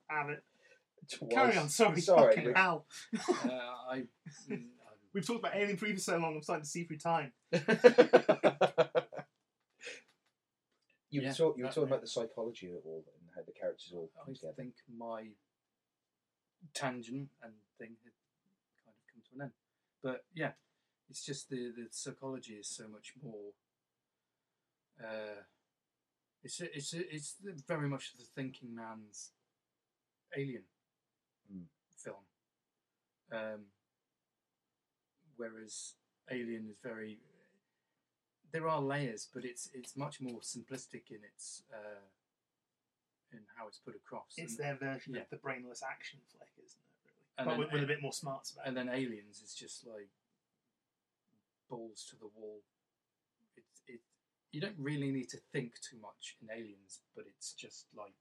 [0.10, 0.44] Have it.
[1.12, 1.32] Twice.
[1.34, 1.70] Carry on.
[1.70, 2.02] Sorry.
[2.02, 2.36] Sorry.
[2.36, 2.86] Fucking we- hell.
[3.30, 3.50] uh,
[3.92, 4.04] I,
[4.50, 4.64] mm,
[5.14, 7.32] We've talked about Alien 3 for so long, I'm starting to see through time.
[7.52, 7.62] you
[11.22, 13.42] were, Yeah, talk, you were that- talking about the psychology of it all and how
[13.46, 14.54] the characters all come I together.
[14.58, 15.28] think my
[16.74, 18.12] tangent and thing had
[18.84, 19.52] kind of come to an end.
[20.04, 20.52] But yeah,
[21.10, 23.54] it's just the the psychology is so much more.
[25.02, 25.44] Uh,
[26.46, 29.32] it's a, it's a, it's the, very much the thinking man's
[30.38, 30.64] alien
[31.54, 31.66] Mm.
[31.96, 32.24] film,
[33.32, 33.66] um,
[35.38, 35.94] whereas
[36.32, 37.20] Alien is very.
[38.52, 42.02] There are layers, but it's it's much more simplistic in its uh,
[43.32, 44.34] in how it's put across.
[44.38, 45.22] It's And- their version yeah.
[45.22, 47.12] of the brainless action flick, isn't it?
[47.12, 47.22] Really?
[47.38, 48.86] And but then with, with a A- bit more smarts about and it.
[48.86, 50.10] then aliens is just like
[51.70, 52.62] balls to the wall.
[54.56, 54.68] It's it.
[54.68, 58.14] You don't really need to think too much in aliens, but it's just like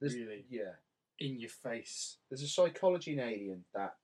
[0.00, 0.72] There's, really Yeah.
[1.18, 2.18] in your face.
[2.28, 3.96] There's a psychology in Alien that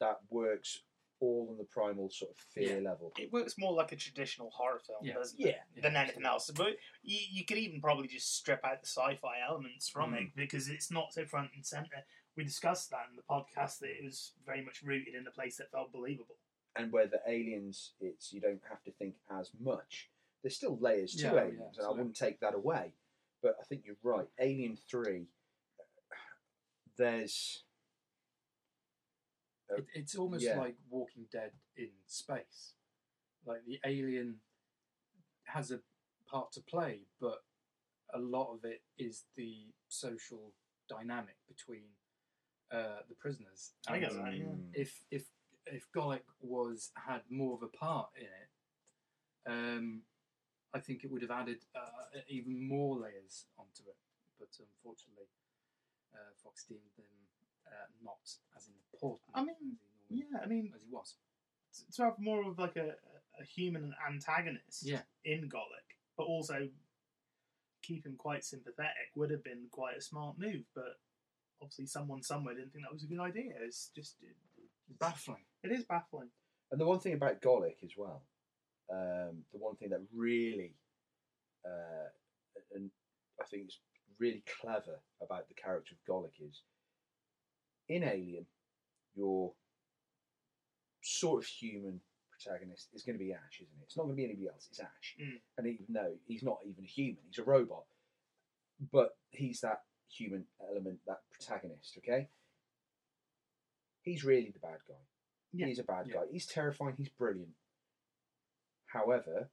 [0.00, 0.80] that works
[1.20, 3.12] all on the primal sort of fear level.
[3.18, 5.12] It works more like a traditional horror film, Yeah.
[5.14, 5.62] doesn't Yeah.
[5.76, 5.82] it?
[5.82, 6.50] Than anything else.
[6.50, 10.28] But you, you could even probably just strip out the sci-fi elements from Mm.
[10.28, 12.06] it because it's not so front and center.
[12.36, 15.58] We discussed that in the podcast that it was very much rooted in a place
[15.58, 16.38] that felt believable.
[16.76, 20.08] and where the aliens, it's you don't have to think as much.
[20.42, 22.92] There's still layers to Yeah, oh, yeah, aliens, and I wouldn't take that away.
[23.42, 24.26] But I think you're right.
[24.38, 25.26] Alien Three,
[26.96, 27.64] there's
[29.70, 30.58] Uh, It, it's almost yeah.
[30.58, 32.74] like Walking Dead in space.
[33.46, 34.40] Like the alien
[35.44, 35.80] has a
[36.30, 37.44] part to play, but
[38.12, 40.52] a lot of it is the social
[40.88, 41.84] dynamic between
[42.72, 43.72] uh, the prisoners.
[43.88, 44.44] I get And that, yeah.
[44.72, 45.24] If if
[45.66, 48.50] if Golic was had more of a part in it,
[49.46, 50.02] um,
[50.72, 53.96] I think it would have added uh, even more layers onto it.
[54.38, 55.26] But unfortunately,
[56.14, 57.06] uh, Fox deemed them
[57.66, 58.18] uh, not
[58.56, 59.20] as important.
[59.34, 61.16] I mean, as he normally- Yeah, I mean, as he was.
[61.74, 62.96] to- to have more of like a,
[63.40, 65.02] a human antagonist Yeah.
[65.24, 66.68] in Golic, but also
[67.82, 71.00] keep him quite sympathetic would have been quite a smart move, but
[71.62, 73.52] obviously someone somewhere didn't think that was a good idea.
[73.60, 74.16] It's just
[74.98, 75.44] baffling.
[75.62, 76.30] It is baffling.
[76.70, 78.22] And the one thing about Golic as well,
[78.92, 80.74] um, the one thing that really,
[81.64, 82.08] uh,
[82.74, 82.90] and
[83.40, 83.78] I think is
[84.18, 86.62] really clever about the character of Golic is,
[87.88, 88.46] in Alien,
[89.14, 89.52] your
[91.02, 92.00] sort of human
[92.30, 93.84] protagonist is going to be Ash, isn't it?
[93.84, 94.66] It's not going to be anybody else.
[94.70, 95.40] It's Ash, Mm.
[95.58, 97.84] and even though he's not even a human, he's a robot,
[98.92, 101.96] but he's that human element, that protagonist.
[101.98, 102.28] Okay,
[104.02, 104.94] he's really the bad guy.
[105.52, 105.66] Yeah.
[105.66, 106.14] He's a bad Yeah.
[106.14, 106.26] guy.
[106.30, 106.94] He's terrifying.
[106.96, 107.54] He's brilliant.
[108.92, 109.50] However,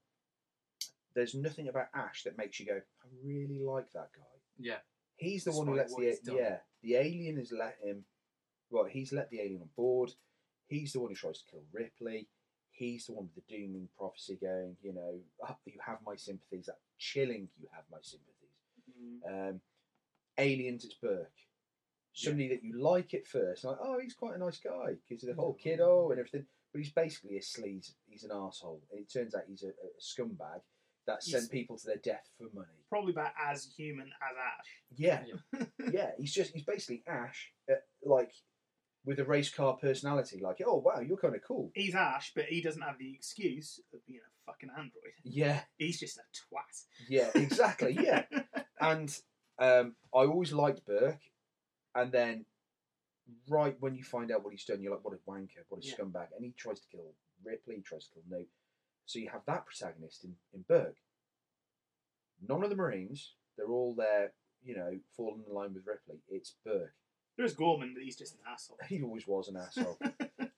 [1.15, 4.39] there's nothing about Ash that makes you go, I really like that guy.
[4.59, 4.77] Yeah.
[5.15, 8.03] He's the one who lets the yeah the alien has let him.
[8.69, 10.11] Well, he's let the alien on board.
[10.67, 12.27] He's the one who tries to kill Ripley.
[12.71, 14.77] He's the one with the dooming prophecy going.
[14.83, 16.67] You know, "Ah, you have my sympathies.
[16.67, 17.49] That chilling.
[17.59, 18.33] You have my sympathies.
[19.27, 19.61] Um,
[20.37, 21.31] aliens, it's Burke.
[22.13, 25.29] Somebody that you like at first, like, oh, he's quite a nice guy because of
[25.35, 26.45] the whole kiddo and everything.
[26.77, 27.93] But he's basically a sleaze.
[28.07, 28.81] He's an asshole.
[28.91, 30.61] And it turns out he's a, a scumbag
[31.07, 32.67] that He's- sent people to their death for money.
[32.89, 34.67] Probably about as human as Ash.
[34.95, 35.23] Yeah,
[35.91, 36.11] yeah.
[36.19, 38.31] He's just he's basically Ash, uh, like
[39.05, 40.39] with a race car personality.
[40.41, 41.71] Like, oh wow, you're kind of cool.
[41.73, 45.13] He's Ash, but he doesn't have the excuse of being a fucking android.
[45.23, 46.21] Yeah, He's just a
[46.55, 46.83] twat.
[47.09, 47.97] yeah, exactly.
[47.99, 48.23] Yeah,
[48.79, 49.17] and
[49.59, 51.21] um, I always liked Burke,
[51.95, 52.45] and then
[53.47, 55.87] right when you find out what he's done, you're like, what a wanker, what a
[55.87, 55.95] Yeah.
[55.95, 57.13] scumbag, and he tries to kill
[57.43, 58.49] Ripley, he tries to kill Newt.
[59.05, 60.97] So you have that protagonist in in Burke.
[62.47, 63.33] None of the Marines.
[63.55, 66.21] They're all there, you know, falling in line with Ripley.
[66.29, 66.93] It's Burke.
[67.35, 68.77] There's Gorman, but he's just an asshole.
[68.87, 69.97] He always was an asshole.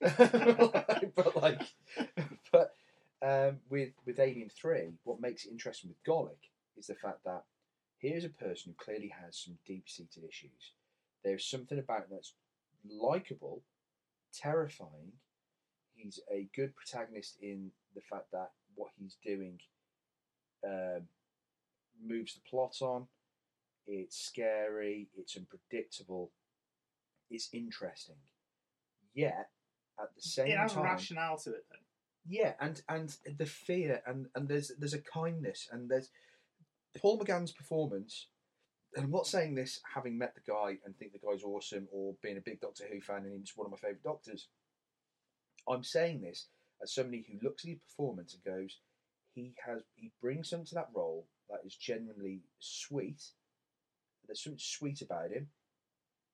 [1.14, 1.62] but like,
[2.52, 2.74] but
[3.22, 7.44] um, with with Alien Three, what makes it interesting with Golic is the fact that
[7.98, 10.72] here's a person who clearly has some deep seated issues.
[11.22, 12.32] There's something about him that's
[12.88, 13.62] likable,
[14.34, 15.12] terrifying.
[15.94, 19.58] He's a good protagonist in the fact that what he's doing
[20.66, 21.02] um,
[22.04, 23.06] moves the plot on.
[23.86, 25.08] It's scary.
[25.16, 26.30] It's unpredictable.
[27.30, 28.16] It's interesting.
[29.14, 29.48] Yet
[30.00, 31.76] at the same it has time, a rationale to it, though.
[32.28, 36.10] yeah, and and the fear and and there's there's a kindness and there's
[36.96, 38.26] Paul McGann's performance.
[38.94, 42.14] And I'm not saying this having met the guy and think the guy's awesome or
[42.22, 44.48] being a big Doctor Who fan and he's one of my favourite doctors.
[45.68, 46.46] I'm saying this
[46.82, 48.78] as somebody who looks at his performance and goes,
[49.34, 53.22] he has he brings something to that role that is genuinely sweet.
[54.26, 55.48] There's something sweet about him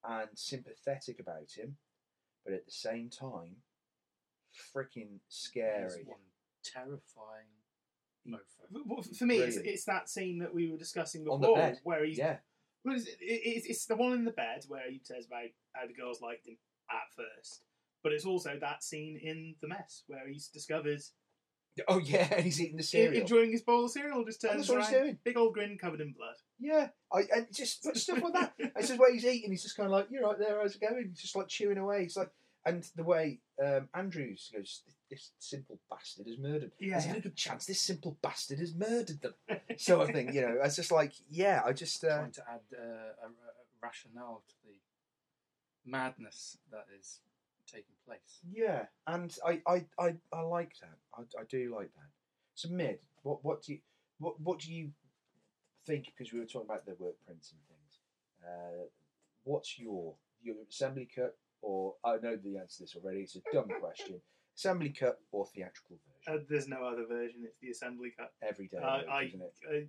[0.05, 1.77] and sympathetic about him,
[2.45, 3.57] but at the same time,
[4.75, 6.05] freaking scary.
[6.07, 6.19] One
[6.65, 7.53] terrifying.
[8.71, 9.67] Well, For me, it's, Brilliant.
[9.75, 11.79] it's that scene that we were discussing before, On the bed.
[11.85, 12.39] where he's Yeah.
[12.85, 15.87] Well, it's, it, it's, it's the one in the bed where he says about how
[15.87, 16.57] the girls liked him
[16.91, 17.63] at first,
[18.03, 21.01] but it's also that scene in the mess where he's discovered
[21.89, 23.21] Oh yeah, and he's eating the cereal.
[23.21, 25.19] enjoying his bowl of cereal, just And turns that's what he's around, doing.
[25.25, 26.37] big old grin covered in blood.
[26.59, 28.55] Yeah, I and just but stuff like that.
[28.77, 29.51] It's just where he's eating.
[29.51, 30.59] He's just kind of like, "You're right there.
[30.59, 32.05] How's it going?" He's just like chewing away.
[32.05, 32.31] He's like,
[32.67, 36.91] and the way um, Andrews goes, "This simple bastard has murdered." Yeah.
[36.95, 39.35] There's a very good chance this simple bastard has murdered them.
[39.79, 40.35] sort of thing.
[40.35, 43.31] You know, it's just like, yeah, I just uh, Trying to add uh, a, a
[43.83, 44.79] rationale to the
[45.85, 47.21] madness that is
[47.67, 48.41] taking place.
[48.51, 50.99] yeah, and I I, I, I like that.
[51.17, 52.11] I, I do like that.
[52.55, 53.79] So mid, what what do you
[54.19, 54.91] what what do you
[55.87, 56.07] think?
[56.07, 57.99] Because we were talking about the work prints and things.
[58.45, 58.85] Uh,
[59.45, 63.21] what's your your assembly cut or I know the answer to this already.
[63.21, 64.21] It's a dumb question.
[64.57, 66.41] Assembly cut or theatrical version?
[66.41, 67.43] Uh, there's no other version.
[67.45, 68.33] It's the assembly cut.
[68.43, 69.89] Every day, Uh, I, isn't it?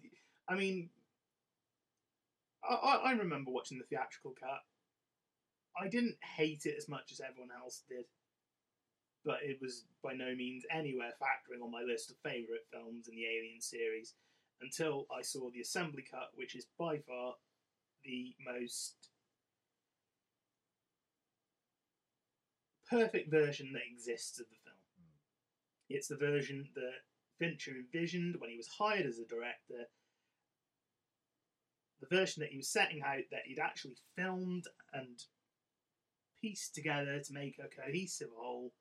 [0.50, 0.90] I, I mean,
[2.68, 4.62] I, I I remember watching the theatrical cut.
[5.80, 8.06] I didn't hate it as much as everyone else did,
[9.24, 13.16] but it was by no means anywhere factoring on my list of favourite films in
[13.16, 14.16] the Alien series
[14.60, 17.36] until I saw the assembly cut, which is by far
[18.04, 19.12] the most
[22.90, 24.78] perfect version that exists of the film.
[24.98, 25.18] Hmm.
[25.90, 27.04] It's the version that
[27.40, 29.90] Fincher envisioned when he was hired as a director.
[32.02, 35.20] The version that he was setting out that he'd actually filmed and
[36.42, 38.72] pieced together to make a cohesive whole,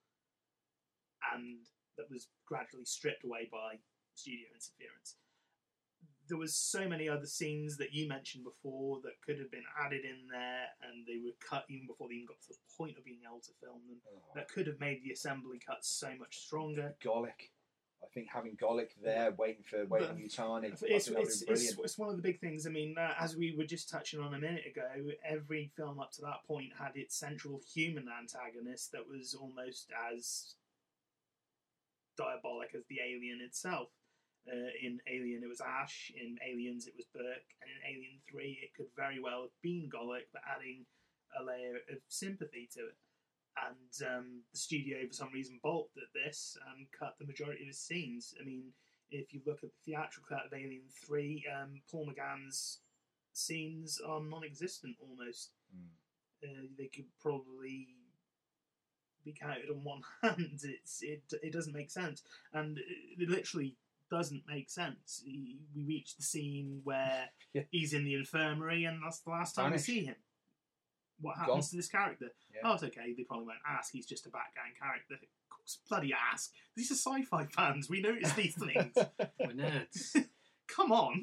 [1.33, 1.59] and
[1.97, 3.79] that was gradually stripped away by
[4.15, 5.17] studio interference.
[6.29, 10.05] There was so many other scenes that you mentioned before that could have been added
[10.05, 13.05] in there, and they were cut even before they even got to the point of
[13.05, 13.99] being able to film them.
[14.35, 16.95] That could have made the assembly cut so much stronger.
[17.05, 17.51] Golic.
[18.03, 21.79] I think having Golic there waiting for waiting Utani, It's, it's, it's, brilliant.
[21.83, 22.67] it's one of the big things.
[22.67, 26.13] I mean, uh, as we were just touching on a minute ago, every film up
[26.13, 30.55] to that point had its central human antagonist that was almost as
[32.17, 33.89] diabolic as the alien itself.
[34.47, 36.13] Uh, in Alien, it was Ash.
[36.15, 37.51] In Aliens, it was Burke.
[37.61, 40.87] And in Alien 3, it could very well have been Golic, but adding
[41.39, 42.97] a layer of sympathy to it.
[43.57, 47.69] And um, the studio, for some reason, balked at this and cut the majority of
[47.69, 48.35] his scenes.
[48.41, 48.73] I mean,
[49.11, 52.81] if you look at the theatrical cut of Alien 3, um, Paul McGann's
[53.33, 55.51] scenes are non existent almost.
[55.73, 55.89] Hmm.
[56.45, 57.89] Uh, they could probably
[59.25, 60.61] be counted on one hand.
[60.63, 62.85] It's it it doesn't make sense, and it,
[63.23, 63.75] it literally
[64.11, 65.23] doesn't make sense.
[65.25, 67.63] He, we reach the scene where Yeah.
[67.71, 69.89] he's in the infirmary, and that's the last time Vanished.
[69.89, 70.17] we see him.
[71.21, 71.71] What happens Gone.
[71.71, 72.27] to this character?
[72.55, 72.61] Yeah.
[72.65, 73.15] Oh, it's okay.
[73.17, 73.93] They probably won't ask.
[73.93, 75.17] He's just a background character.
[75.89, 76.53] Bloody ask.
[76.77, 77.89] These are sci-fi fans.
[77.89, 78.93] We notice these things.
[79.41, 80.27] We're nerds.
[80.69, 81.23] Come on.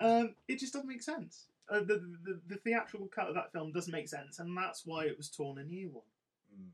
[0.00, 1.46] um, it just doesn't make sense.
[1.70, 5.04] Uh, the, the the theatrical cut of that film doesn't make sense, and that's why
[5.04, 6.04] it was torn a new one.
[6.60, 6.68] Mm.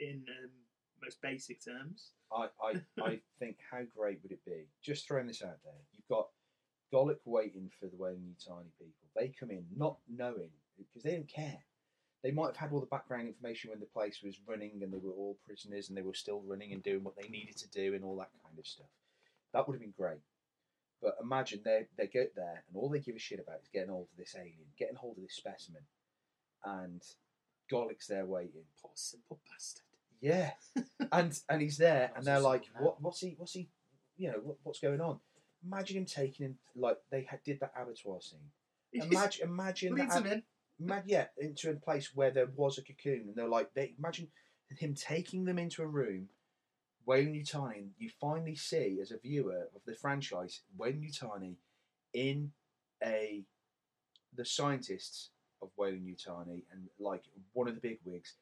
[0.00, 0.50] In um,
[1.04, 4.66] most basic terms, I, I, I think how great would it be?
[4.82, 5.74] Just throwing this out there.
[5.92, 6.28] You've got
[6.92, 9.08] Golic waiting for the Wayne You Tiny people.
[9.16, 11.58] They come in not knowing because they don't care.
[12.22, 14.98] They might have had all the background information when the place was running and they
[14.98, 17.94] were all prisoners and they were still running and doing what they needed to do
[17.94, 18.86] and all that kind of stuff.
[19.52, 20.22] That would have been great.
[21.02, 23.90] But imagine they they get there and all they give a shit about is getting
[23.90, 25.82] hold of this alien, getting hold of this specimen,
[26.64, 27.02] and
[27.70, 28.64] Golic's there waiting.
[28.80, 29.93] poor simple bastard.
[30.24, 30.52] Yeah,
[31.12, 33.02] and and he's there, and they're like, "What?
[33.02, 33.34] What's he?
[33.36, 33.68] What's he?
[34.16, 35.20] You know, what, what's going on?"
[35.62, 38.40] Imagine him taking him like they had, did that abattoir scene.
[38.94, 40.24] Imagine, imagine Leads that.
[40.24, 40.42] him in.
[40.80, 44.28] Ima- yeah, into a place where there was a cocoon, and they're like, they imagine
[44.78, 46.28] him taking them into a room.
[47.06, 51.56] Weyland-Yutani, and you finally see as a viewer of the franchise Weyland-Yutani
[52.14, 52.52] in
[53.04, 53.44] a
[54.34, 55.28] the scientists
[55.60, 58.36] of Weyland-Yutani and like one of the big wigs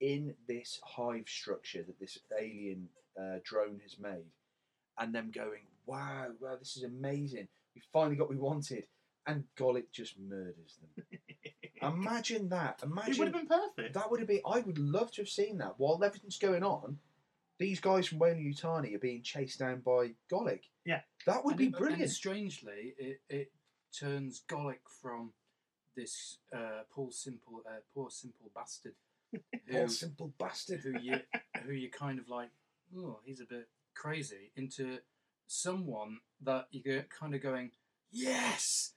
[0.00, 2.88] in this hive structure that this alien
[3.20, 4.30] uh, drone has made,
[4.98, 7.48] and them going, "Wow, wow, this is amazing!
[7.74, 8.86] We finally got what we wanted."
[9.26, 11.04] And Golic just murders them.
[11.82, 12.80] Imagine that.
[12.82, 13.94] Imagine It would have been perfect.
[13.94, 14.40] that would have been.
[14.46, 16.98] I would love to have seen that while everything's going on.
[17.58, 20.62] These guys from Weyland-Yutani are being chased down by Golic.
[20.84, 21.02] Yeah.
[21.26, 22.10] that would And be it- And brilliant.
[22.10, 23.52] strangely, it, it
[23.96, 25.32] turns Golic from
[25.94, 29.11] this uh, poor simple, uh, poor simple bastard, Poor
[29.66, 30.80] who, simple bastard.
[30.80, 31.20] who you
[31.64, 32.50] who you kind of like,
[32.96, 34.98] oh, he's a bit crazy, into
[35.46, 37.70] someone that you go kind of going,
[38.10, 38.94] yes,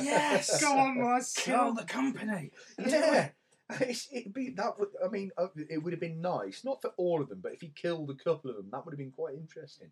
[0.00, 2.50] yes, Go on, my kill the company.
[2.78, 3.30] yeah.
[3.80, 4.90] It'd be that would.
[5.02, 7.62] I mean, uh, it would have been nice, not for all of them, but if
[7.62, 9.88] he killed a couple of them, that would have been quite interesting.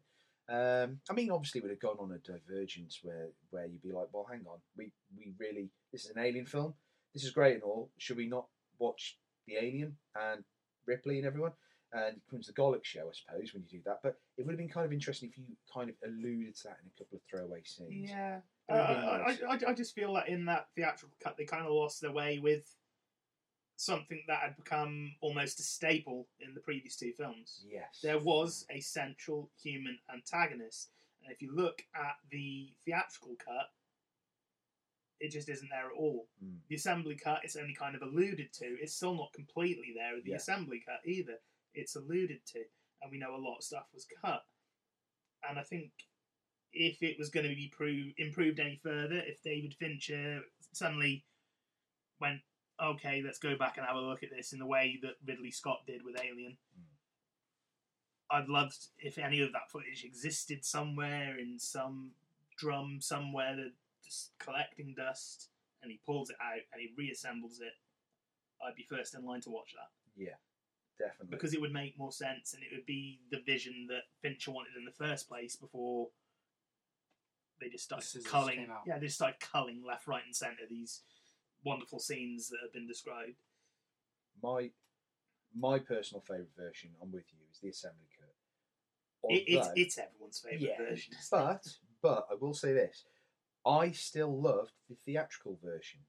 [0.48, 3.92] Um, I mean, obviously, it would have gone on a divergence where where you'd be
[3.92, 6.74] like, well, hang on, we we really this is an alien film.
[7.14, 7.90] This is great and all.
[7.96, 8.46] Should we not
[8.78, 10.44] watch the Alien and
[10.86, 11.52] Ripley and everyone?
[11.94, 14.00] And it comes the Golic show, I suppose, when you do that.
[14.02, 16.78] But it would have been kind of interesting if you kind of alluded to that
[16.82, 18.08] in a couple of throwaway scenes.
[18.10, 19.68] Yeah, It would have been Uh, I.
[19.68, 22.38] I, I just feel that in that theatrical cut, they kind of lost their way
[22.38, 22.74] with
[23.76, 27.64] something that had become almost a staple in the previous two films.
[27.70, 27.98] Yes.
[28.02, 30.90] There was a central human antagonist,
[31.22, 33.70] and if you look at the theatrical cut,
[35.22, 36.26] it just isn't there at all.
[36.44, 36.56] Mm.
[36.68, 38.64] The assembly cut, it's only kind of alluded to.
[38.80, 40.36] It's still not completely there the Yeah.
[40.36, 41.38] assembly cut either.
[41.74, 42.64] It's alluded to,
[43.00, 44.44] and we know a lot of stuff was cut.
[45.48, 45.92] And I think
[46.72, 51.24] if it was going to be pro- improved any further, if David Fincher suddenly
[52.20, 52.40] went,
[52.82, 55.52] okay, let's go back and have a look at this in the way that Ridley
[55.52, 56.58] Scott did with Alien.
[58.30, 62.12] I'd love if any of that footage existed somewhere in some
[62.56, 63.72] drum somewhere that
[64.12, 65.48] just collecting dust,
[65.82, 67.72] and he pulls it out and he reassembles it.
[68.64, 70.36] I'd be first in line to watch that Yeah,
[70.98, 71.34] definitely.
[71.34, 74.76] because it would make more sense and it would be the vision that Fincher wanted
[74.78, 76.10] in the first place before
[77.60, 78.56] they just started scissors culling.
[78.56, 78.68] came.
[78.86, 81.00] Yeah, they just started culling left, right, and centre these
[81.64, 83.36] wonderful scenes that have been described.
[84.42, 84.70] my
[85.54, 88.28] my personal favourite version, I'm with you, is the assembly cut.
[89.30, 91.14] It, it's, it's everyone's favourite yeah, version.
[91.30, 91.66] but
[92.00, 93.04] but I will say this:
[93.64, 96.00] I still loved the theatrical version.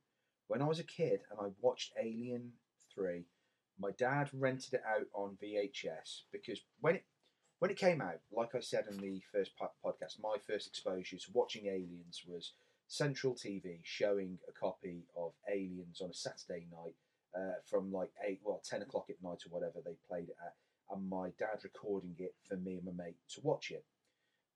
[0.48, 2.54] When I was a kid and I watched Alien
[2.94, 3.26] Three,
[3.80, 7.06] my dad rented it out on VHS because when it
[7.60, 11.32] when it came out, like I said in the first podcast, my first exposure to
[11.32, 12.54] watching Aliens was
[12.88, 16.96] Central TV showing a copy of Aliens on a Saturday night
[17.36, 20.54] uh, from like eight, well, ten o'clock at night or whatever they played it at.
[20.92, 23.86] and my dad recording it for me and my mate to watch it.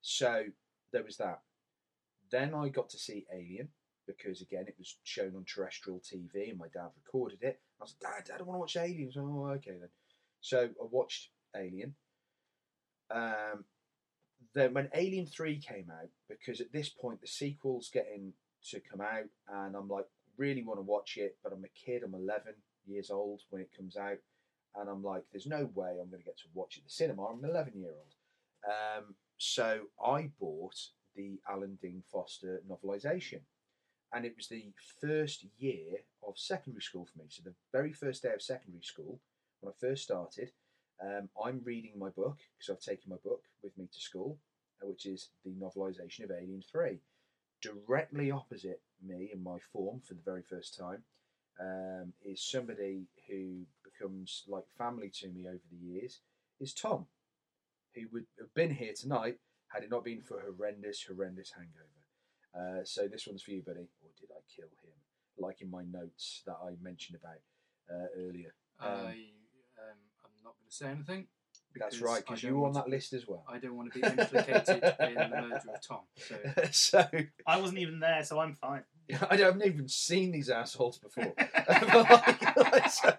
[0.02, 0.44] So
[0.92, 1.40] there was that.
[2.30, 3.68] Then I got to see Alien
[4.06, 7.60] because again it was shown on terrestrial TV and my dad recorded it.
[7.80, 9.10] I was like, Dad, Dad, I want to watch Alien.
[9.16, 9.90] Oh, okay then.
[10.40, 11.94] So I watched Alien.
[13.10, 13.64] Um,
[14.54, 18.32] then when Alien Three came out, because at this point the sequel's getting
[18.70, 20.06] to come out, and I'm like,
[20.36, 22.02] really want to watch it, but I'm a kid.
[22.02, 22.54] I'm 11
[22.86, 24.18] years old when it comes out,
[24.76, 26.90] and I'm like, there's no way I'm going to get to watch it at the
[26.90, 27.26] cinema.
[27.26, 28.14] I'm an 11 year old.
[28.66, 30.76] Um, so I bought
[31.18, 33.40] the Alan Dean Foster novelisation,
[34.14, 37.26] and it was the first year of secondary school for me.
[37.28, 39.20] So the very first day of secondary school,
[39.60, 40.52] when I first started,
[41.02, 44.38] um, I'm reading my book because I've taken my book with me to school,
[44.82, 47.00] uh, which is the novelisation of Alien Three.
[47.60, 51.02] Directly opposite me in my form for the very first time
[51.60, 56.20] um, is somebody who becomes like family to me over the years.
[56.60, 57.06] Is Tom,
[57.94, 59.38] who would have been here tonight
[59.68, 61.98] had it not been for horrendous, horrendous hangover.
[62.54, 63.88] Uh, so this one's for you, buddy.
[64.02, 64.94] Or did I kill him?
[65.38, 67.38] Like in my notes that I mentioned about
[67.94, 68.54] uh, earlier.
[68.80, 69.12] Um, I
[69.78, 71.26] um, I'm not going to say anything.
[71.76, 73.44] that's right, because you were on want that list as well.
[73.48, 76.00] I don't want to be implicated in the murder of Tom.
[76.16, 76.36] So
[76.72, 77.08] so
[77.46, 78.82] I wasn't even there, so I'm fine.
[79.30, 81.32] I haven't even seen these assholes before.
[81.68, 83.14] Like- like, so,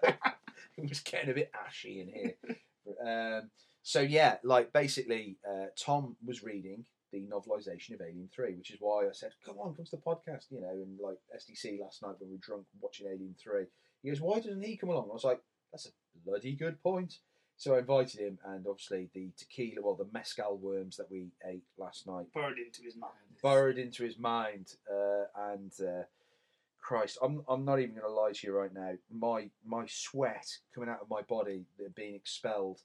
[0.76, 2.34] it was getting a bit ashy in here.
[3.06, 3.50] Um,
[3.82, 8.78] so yeah, like basically, uh, Tom was reading the novelisation of Alien Three, which is
[8.80, 10.68] why I said, "Come on, come to the podcast," you know.
[10.70, 13.64] And like SDC last night when we were drunk watching Alien Three,
[14.02, 15.90] he goes, "Why doesn't he come along?" I was like, "That's a
[16.24, 17.14] bloody good point."
[17.56, 21.64] So I invited him, and obviously the tequila, well, the mezcal worms that we ate
[21.76, 23.12] last night Burrowed into his mind.
[23.42, 24.76] burrowed into his mind.
[24.90, 26.04] Uh, and uh,
[26.80, 28.92] Christ, I'm I'm not even going to lie to you right now.
[29.12, 32.80] My my sweat coming out of my body that being expelled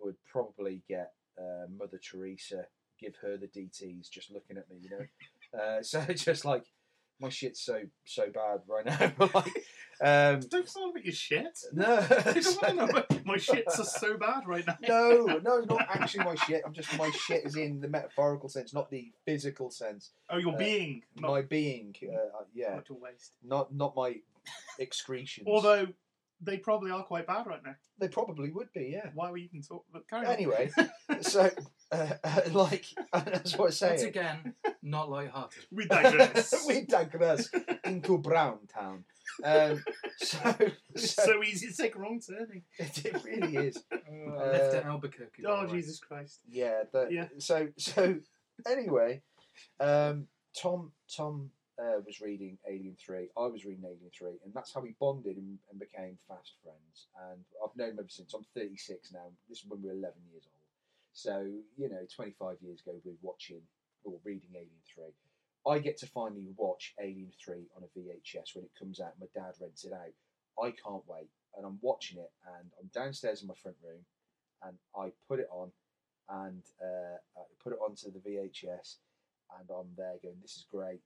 [0.00, 2.66] would probably get uh, Mother Teresa
[3.00, 4.76] give her the DTS just looking at me.
[4.82, 6.64] You know, uh, so just like
[7.20, 9.12] my shit's so so bad right now.
[9.34, 9.64] like,
[10.00, 11.58] um, Don't sound about your shit.
[11.72, 12.84] no, I don't want to know.
[12.86, 14.76] about- My shits are so bad right now.
[14.88, 16.62] no, no, not actually my shit.
[16.64, 20.12] I'm just my shit is in the metaphorical sense, not the physical sense.
[20.30, 21.02] Oh, your Uh, being.
[21.16, 23.32] Not, my being, uh, yeah, not your waste.
[23.42, 24.14] not not my
[24.78, 25.46] excretions.
[25.48, 25.88] Although
[26.40, 27.74] they probably are quite bad right now.
[27.98, 29.10] they probably would be, yeah.
[29.14, 29.84] Why are we even talk?
[29.92, 30.32] But carry on.
[30.32, 30.70] Anyway,
[31.20, 31.50] so
[31.90, 33.92] uh, uh, like that's what I'm saying.
[33.92, 35.64] once again, not light-hearted.
[35.72, 36.64] we digress.
[36.68, 37.48] we digress
[37.84, 39.04] into Brown Town.
[39.44, 39.84] Um,
[40.18, 40.56] so,
[40.94, 42.62] it's so so easy to take a wrong turning.
[42.78, 43.84] it, it really is.
[43.92, 45.44] I left at Albuquerque.
[45.46, 45.66] Oh.
[45.66, 46.40] Jesus Christ!
[46.48, 46.84] Yeah.
[46.92, 47.28] The, Yeah.
[47.38, 48.16] So so
[48.66, 49.22] anyway,
[49.80, 50.26] um,
[50.60, 53.28] Tom Tom uh, was reading Alien Three.
[53.36, 57.06] I was reading Alien Three, and that's how we bonded and, and became fast friends.
[57.30, 58.34] And I've known him ever since.
[58.34, 59.30] I'm 36 now.
[59.48, 60.64] This is when we were 11 years old.
[61.12, 63.62] So you know, 25 years ago, we were watching
[64.04, 65.14] or reading Alien Three.
[65.66, 69.14] I get to finally watch Alien Three on a VHS when it comes out.
[69.20, 70.14] My dad rents it out.
[70.62, 74.00] I can't wait, and I'm watching it, and I'm downstairs in my front room,
[74.64, 75.70] and I put it on,
[76.28, 78.96] and uh, I put it onto the VHS,
[79.58, 81.00] and I'm there going, "This is great,"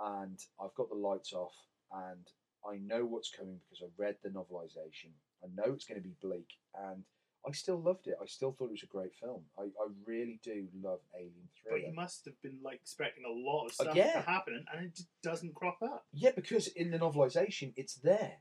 [0.00, 1.54] and I've got the lights off,
[1.92, 2.26] and
[2.68, 5.12] I know what's coming because I read the novelisation.
[5.42, 7.04] I know it's going to be bleak, and
[7.46, 8.16] I still loved it.
[8.20, 9.42] I still thought it was a great film.
[9.58, 11.86] I, I really do love Alien But Three.
[11.86, 14.12] you must have been like expecting a lot of uh, stuff yeah.
[14.12, 16.06] to happen, and it just doesn't crop up.
[16.12, 18.38] Yeah, because in the novelisation, it's there.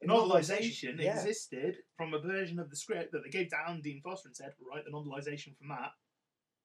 [0.00, 1.16] The novelisation yeah.
[1.16, 4.36] existed from a version of the script that they gave to Alan Dean Foster and
[4.36, 5.92] said, "Write the novelisation from that,"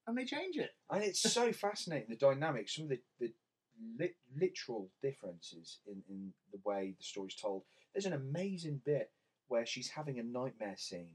[0.06, 0.70] and they change it.
[0.90, 3.32] and it's so fascinating the dynamics, some of the, the
[3.98, 7.62] lit, literal differences in, in the way the story's told.
[7.94, 9.10] There's an amazing bit
[9.48, 11.14] where she's having a nightmare scene,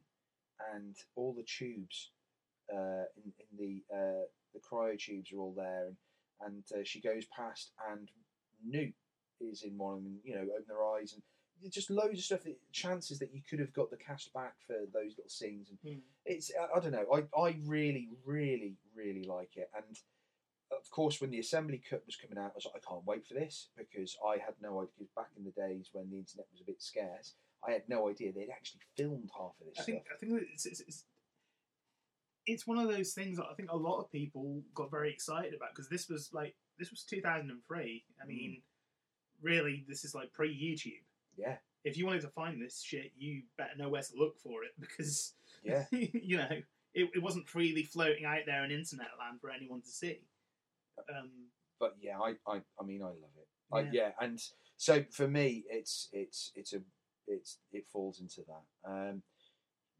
[0.73, 2.11] and all the tubes
[2.73, 5.95] uh, in, in the uh, the cryo tubes are all there, and
[6.45, 8.09] and uh, she goes past, and
[8.65, 8.93] Newt
[9.41, 10.19] is in one of them.
[10.23, 12.43] You know, open their eyes, and just loads of stuff.
[12.43, 15.79] That, chances that you could have got the cast back for those little scenes, and
[15.83, 15.99] Hmm.
[16.25, 17.05] it's I, I don't know.
[17.13, 19.97] I I really really really like it, and
[20.71, 23.25] of course, when the assembly cut was coming out, I was like, I can't wait
[23.25, 24.91] for this because I had no idea.
[24.97, 27.33] Because back in the days when the internet was a bit scarce,
[27.67, 30.13] I had no idea they'd actually filmed half of this I think stuff.
[30.15, 31.03] I think it's, it's it's
[32.45, 35.53] it's one of those things that I think a lot of people got very excited
[35.53, 38.03] about because this was like this was 2003.
[38.21, 38.27] I Mm.
[38.27, 38.61] mean,
[39.41, 41.03] really, this is like pre YouTube.
[41.37, 44.63] Yeah, If you wanted to find this shit, you better know where to look for
[44.63, 46.49] it because yeah, you know
[46.93, 50.19] it, it wasn't freely floating out there in internet land for anyone to see.
[51.09, 51.29] Um,
[51.79, 53.47] but yeah, I, I, I mean, I love it.
[53.71, 53.89] I, Yeah.
[53.91, 54.39] yeah, and
[54.77, 56.81] so for me, it's it's it's a
[57.27, 58.89] it's it falls into that.
[58.89, 59.21] Um,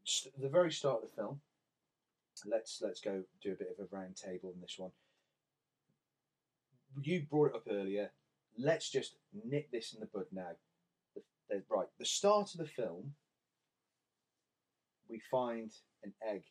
[0.04, 1.40] st- the very start of the film.
[2.46, 4.90] Let's let's go do a bit of a round table on this one.
[7.02, 8.10] You brought it up earlier.
[8.56, 10.50] Let's just nip this in the bud now.
[11.14, 13.14] The, the, right, the start of the film,
[15.08, 15.70] we find
[16.02, 16.42] an egg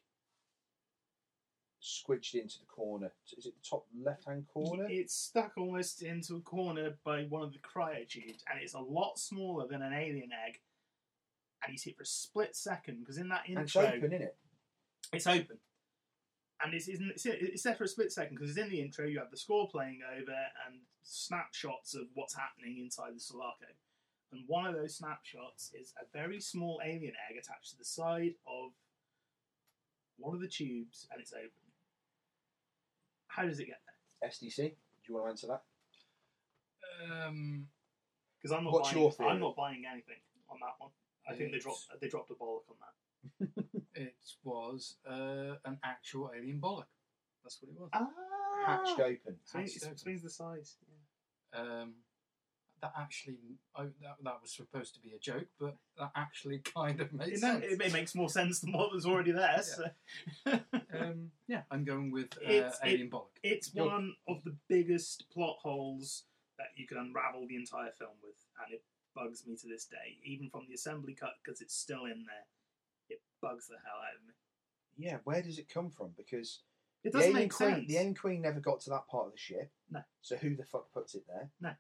[1.82, 3.12] squidged into the corner.
[3.38, 4.88] Is it the top left-hand corner?
[4.90, 9.20] It's stuck almost into a corner by one of the cryotubes, and it's a lot
[9.20, 10.60] smaller than an alien egg.
[11.64, 14.14] And you see it for a split second because in that intro, And it's open,
[14.14, 14.38] isn't it?
[15.14, 15.58] It's open.
[16.64, 19.20] And it's, it's, it's, it's there for a split second because in the intro you
[19.20, 20.32] have the score playing over
[20.68, 23.68] and snapshots of what's happening inside the Sulaco.
[24.32, 28.34] And one of those snapshots is a very small alien egg attached to the side
[28.48, 28.72] of
[30.18, 31.67] one of the tubes and it's open.
[33.38, 33.80] How does it get
[34.22, 34.30] there?
[34.32, 34.58] SDC.
[34.58, 34.74] Do
[35.08, 35.62] you want to answer that?
[37.06, 37.68] Um,
[38.42, 39.30] Because I'm not What's buying, your theory?
[39.30, 40.18] I'm not buying anything
[40.50, 40.90] on that one.
[41.30, 43.66] I think they dropped they dropped a bollock on that.
[43.94, 46.86] it was uh, an actual alien bollock.
[47.44, 47.90] That's what it was.
[47.94, 48.08] Ah,
[48.66, 49.36] Hatched open.
[49.42, 49.94] Explains, Hatched open.
[49.94, 50.76] explains the size.
[51.54, 51.94] Um,
[52.82, 57.02] that actually, I, that, that was supposed to be a joke, but that actually kind
[57.02, 57.66] of made It, no, sense.
[57.68, 59.62] it, it makes more sense than what was already there.
[59.64, 59.86] So.
[61.00, 63.30] um, yeah, I'm going with uh, It's- it- Alien Bollock.
[63.44, 66.24] It's You're- one of the biggest plot holes
[66.58, 68.84] that you can unravel the entire film with, and it
[69.16, 72.46] bugs me to this day, even from the assembly cut because it's still in there.
[73.10, 74.34] It bugs the hell out of me.
[74.98, 76.10] Yeah, where does it come from?
[76.18, 76.62] Because
[77.04, 77.88] It the doesn't make Queen, sense.
[77.88, 79.72] The alien queen never got to that part of the ship.
[79.92, 80.02] No.
[80.22, 81.50] So who the fuck puts it there?
[81.62, 81.72] No.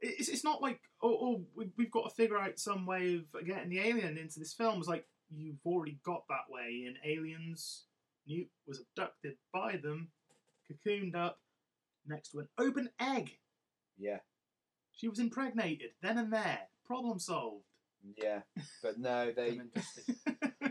[0.00, 3.46] It's, it's not like, oh, oh we- we've got to figure out some way of
[3.46, 4.78] getting the alien into this film.
[4.78, 7.84] It's like, you've already got that way in Aliens.
[8.26, 10.08] Newt was abducted by them,
[10.70, 11.38] cocooned up
[12.06, 13.38] next to an open egg.
[13.98, 14.18] Yeah,
[14.92, 16.58] She was impregnated then and there.
[16.84, 17.64] Problem solved.
[18.16, 18.40] yeah,
[18.82, 19.58] but no, they.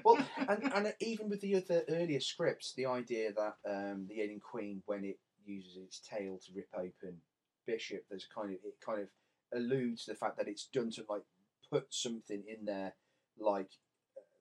[0.03, 4.39] Well, and, and even with the other earlier scripts, the idea that um, the alien
[4.39, 7.17] queen, when it uses its tail to rip open
[7.65, 9.07] Bishop, there's kind of it kind of
[9.53, 11.23] alludes to the fact that it's done to like
[11.71, 12.93] put something in there,
[13.39, 13.69] like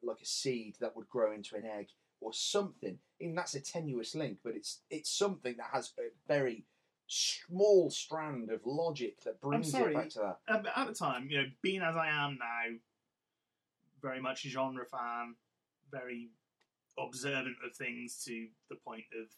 [0.02, 1.88] like a seed that would grow into an egg
[2.20, 2.98] or something.
[3.20, 6.64] Even that's a tenuous link, but it's it's something that has a very
[7.06, 9.92] small strand of logic that brings sorry.
[9.92, 10.38] it back to that.
[10.48, 12.76] Um, at the time, you know, being as I am now,
[14.00, 15.34] very much a genre fan,
[15.90, 16.30] very
[16.98, 19.28] observant of things to the point of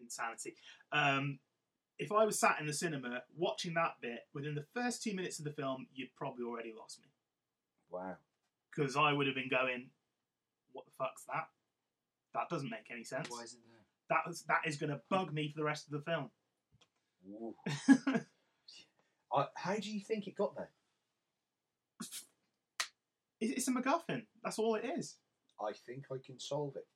[0.00, 0.54] insanity.
[0.92, 1.38] Um,
[1.98, 5.38] if I was sat in the cinema watching that bit, within the first two minutes
[5.38, 7.08] of the film, you'd probably already lost me
[7.90, 8.16] Wow.
[8.74, 9.90] because I would have been going,
[10.72, 11.48] "What the fuck's that?
[12.34, 13.30] That doesn't make any sense.
[13.30, 13.84] Why is it there?
[14.10, 16.30] That that is going to bug me for the rest of the film."
[19.32, 20.70] I, how do you think it got there?
[23.40, 24.26] It's a MacGuffin.
[24.42, 25.16] That's all it is.
[25.60, 26.86] I think I can solve it.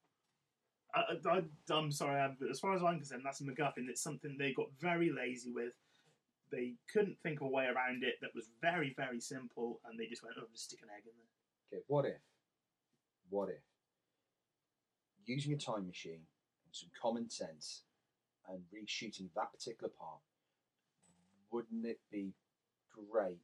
[0.95, 3.89] I, I, I'm sorry, I'm, as far as I'm concerned, that's a MacGuffin.
[3.89, 5.73] It's something they got very lazy with.
[6.51, 10.07] They couldn't think of a way around it that was very, very simple, and they
[10.07, 12.21] just went, "Oh, just stick an egg in there." Okay, what if?
[13.29, 13.63] What if?
[15.27, 16.27] Using a time machine
[16.65, 17.83] and some common sense
[18.49, 20.19] and reshooting that particular part,
[21.53, 22.35] wouldn't it be
[23.13, 23.39] great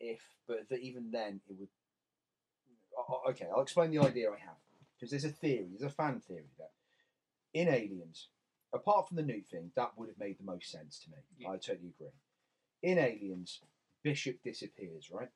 [0.00, 1.68] if, but even then it would.
[3.28, 4.56] Okay, I'll explain the idea I have
[4.98, 6.70] because there's a theory, there's a fan theory that
[7.54, 8.28] in Aliens,
[8.74, 11.46] apart from the new thing, that would have made the most sense to me.
[11.46, 12.08] I totally agree.
[12.82, 13.60] In Aliens,
[14.02, 15.28] Bishop disappears, right?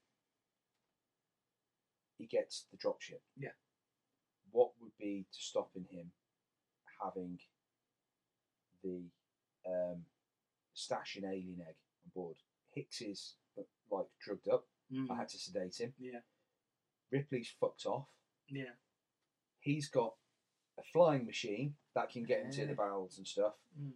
[2.19, 3.21] He gets the dropship.
[3.37, 3.51] Yeah.
[4.51, 6.11] What would be to stopping him
[7.03, 7.39] having
[8.85, 9.03] the
[9.67, 10.03] um,
[10.75, 12.37] stash an alien egg on board?
[12.75, 14.67] Hicks is uh, like drugged up.
[15.11, 15.95] I had to sedate him.
[15.99, 16.21] Yeah,
[17.11, 18.09] Ripley's fucked off.
[18.49, 18.75] yeah.
[19.63, 20.15] He's got
[20.79, 23.55] a flying machine that can get into the barrels and stuff.
[23.81, 23.93] Mm.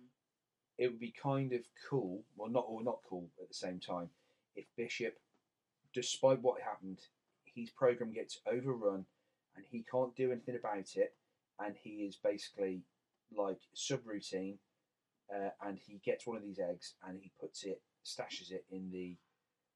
[0.78, 1.60] It would be kind of
[1.90, 4.08] cool, well, not or not cool at the same time,
[4.54, 5.18] if Bishop,
[5.92, 7.00] despite what happened,
[7.44, 9.06] his program gets overrun
[9.56, 11.14] and he can't do anything about it,
[11.58, 12.82] and he is basically
[13.36, 14.58] like subroutine,
[15.34, 18.90] uh, and he gets one of these eggs and he puts it, stashes it in
[18.92, 19.16] the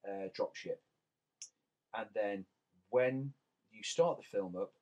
[0.09, 0.79] uh, dropship,
[1.97, 2.45] and then
[2.91, 3.33] when
[3.73, 4.73] you start the film up,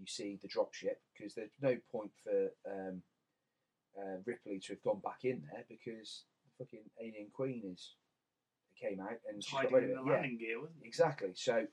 [0.00, 3.02] you see the dropship because there's no point for um,
[3.98, 7.94] uh, Ripley to have gone back in there because the fucking alien queen is
[8.80, 10.14] came out and she's got Hiding rid in of the it.
[10.14, 10.86] Yeah, landing gear, wasn't it?
[10.86, 11.30] exactly.
[11.34, 11.66] So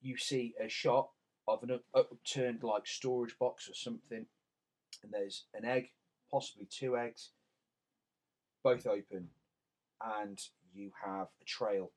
[0.00, 1.08] you see a shot
[1.48, 4.26] of an upturned like storage box or something,
[5.02, 5.88] and there's an egg,
[6.30, 7.30] possibly two eggs,
[8.62, 9.28] both open,
[10.20, 10.38] and
[10.72, 11.90] you have a trail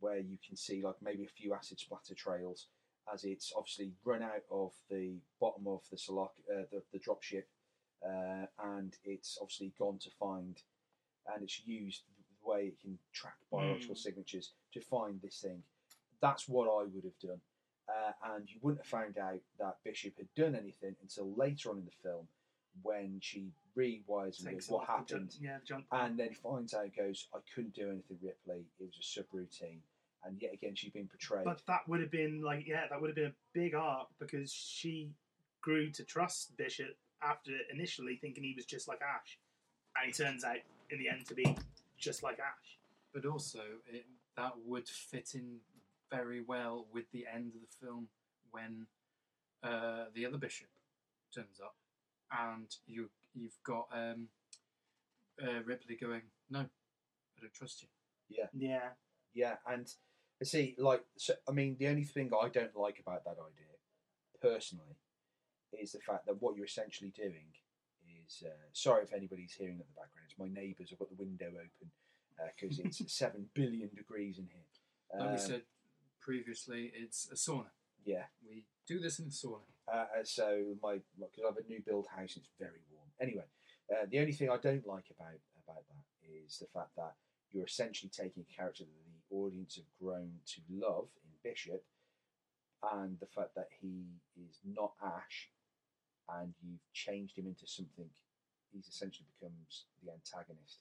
[0.00, 2.66] where you can see like maybe a few acid splatter trails,
[3.12, 7.44] as it's obviously run out of the bottom of the Sulaco, uh, the, the dropship,
[8.06, 8.46] uh,
[8.76, 10.56] and it's obviously gone to find,
[11.34, 12.02] and it's used
[12.42, 13.98] the way it can track biological Mm.
[13.98, 15.62] signatures to find this thing.
[16.20, 17.40] That's what I would have done.
[17.88, 21.78] Uh, and you wouldn't have found out that Bishop had done anything until later on
[21.78, 22.28] in the film
[22.82, 25.30] when she rewires goes, what it off the happened?
[25.30, 25.84] jump- yeah, jump.
[25.90, 28.64] And then finds out, goes, I couldn't do anything, Ripley.
[28.78, 29.80] It was a subroutine.
[30.24, 31.44] And yet again, she's been portrayed.
[31.44, 34.52] But that would have been like, yeah, that would have been a big arc because
[34.52, 35.10] she
[35.62, 39.38] grew to trust Bishop after initially thinking he was just like Ash,
[39.96, 40.56] and he turns out
[40.90, 41.56] in the end to be
[41.98, 42.78] just like Ash.
[43.12, 44.06] But also, it,
[44.36, 45.56] that would fit in
[46.10, 48.08] very well with the end of the film
[48.50, 48.86] when
[49.62, 50.68] uh, the other bishop
[51.34, 51.76] turns up,
[52.30, 54.28] and you you've got um,
[55.42, 57.88] uh, Ripley going, "No, I don't trust you."
[58.28, 58.46] Yeah.
[58.56, 58.88] Yeah.
[59.32, 60.09] Yeah, and I
[60.46, 63.74] see, like, so, I mean, the only thing I don't like about that idea,
[64.40, 64.96] personally,
[65.72, 67.52] is the fact that what you're essentially doing
[68.24, 68.42] is.
[68.46, 70.26] Uh, sorry if anybody's hearing at the background.
[70.28, 70.90] It's my neighbours.
[70.92, 71.90] I've got the window open
[72.60, 74.64] because it's seven billion degrees in here.
[75.18, 75.62] Like we Um, said
[76.20, 77.70] previously, it's a sauna.
[78.04, 78.24] Yeah.
[78.46, 79.62] We do this in the sauna.
[79.92, 83.08] Uh, uh, so my because I have a new build house, and it's very warm.
[83.20, 83.44] Anyway,
[83.90, 87.14] uh, the only thing I don't like about about that is the fact that
[87.52, 91.84] you're essentially taking a character that the audience have grown to love in Bishop,
[92.92, 94.04] and the fact that he
[94.36, 95.50] is not Ash,
[96.40, 98.08] and you've changed him into something.
[98.72, 100.78] He's essentially becomes the antagonist,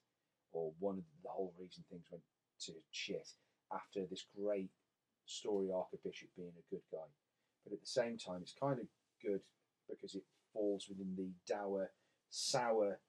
[0.51, 2.23] or one of the whole reason things went
[2.65, 3.29] to shit
[3.73, 4.69] after this great
[5.25, 7.09] story arc of Bishop being a good guy
[7.63, 8.85] but at the same time, it's kind of
[9.21, 9.41] good
[9.89, 11.91] because it falls within the dour,
[12.29, 12.99] sour,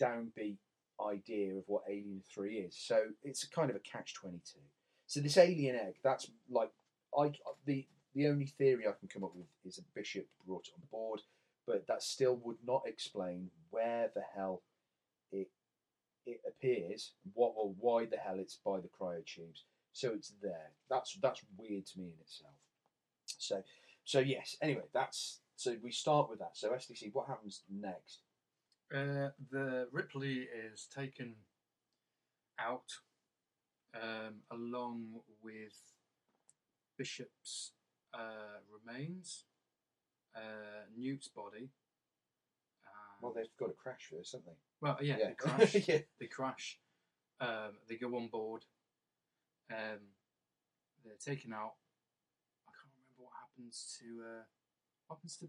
[0.00, 0.58] downbeat
[1.00, 2.76] idea of what Alien Three is.
[2.76, 4.60] So it's a kind of a catch twenty two.
[5.06, 6.70] So this alien egg, that's like
[7.16, 7.32] I
[7.66, 11.20] the the only theory I can come up with is a bishop brought on board,
[11.66, 14.62] but that still would not explain where the hell
[15.32, 15.50] it
[16.26, 19.62] it appears, what or why the hell it's by the cryotubes.
[19.92, 20.72] So it's there.
[20.88, 22.54] That's that's weird to me in itself.
[23.26, 23.62] So,
[24.04, 24.56] so yes.
[24.62, 26.56] Anyway, that's so we start with that.
[26.56, 28.20] So SDC, what happens next?
[28.94, 31.34] Uh, the Ripley is taken
[32.60, 32.92] out
[34.00, 35.80] um, along with
[36.96, 37.72] Bishop's
[38.12, 39.44] uh, remains,
[40.36, 41.70] uh, Newt's body.
[43.20, 44.58] Well, they've got to crash first, haven't they?
[44.80, 45.28] Well, yeah, Yeah.
[45.28, 45.74] they crash.
[45.88, 45.98] Yeah.
[46.20, 46.78] They crash.
[47.40, 48.64] Um, they go on board.
[49.72, 50.12] Um,
[51.04, 51.74] they're taken out.
[52.68, 54.42] I can't remember what happens to uh,
[55.06, 55.48] what happens to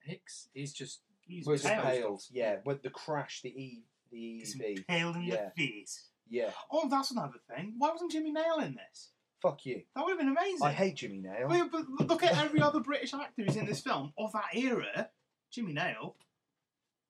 [0.00, 0.48] Hicks.
[0.54, 1.82] He's just he's Well, it's pale.
[1.82, 2.20] pale.
[2.30, 4.86] Yeah, with the crash, the E, the It's EV.
[4.86, 5.50] pale in yeah.
[5.56, 6.08] the face.
[6.28, 6.50] Yeah.
[6.70, 7.74] Oh, that's another thing.
[7.78, 9.10] Why wasn't Jimmy Nail in this?
[9.42, 9.82] Fuck you.
[9.94, 10.62] That would have been amazing.
[10.66, 11.48] I hate Jimmy Nail.
[11.48, 15.10] Well, but look at every other British actor who's in this film of that era.
[15.50, 16.16] Jimmy Nail,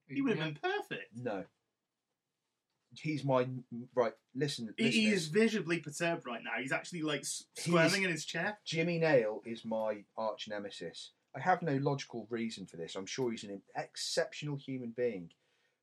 [0.08, 1.16] he would have been perfect.
[1.16, 1.44] No.
[2.96, 3.46] He's my
[3.94, 4.12] right.
[4.36, 6.52] Listen, He, he listeners, is visibly perturbed right now.
[6.60, 8.58] He's actually like s- squirming in his chair.
[8.64, 11.10] Jimmy Nail is my arch nemesis.
[11.36, 12.94] I have no logical reason for this.
[12.94, 15.30] I'm sure he's an exceptional human being,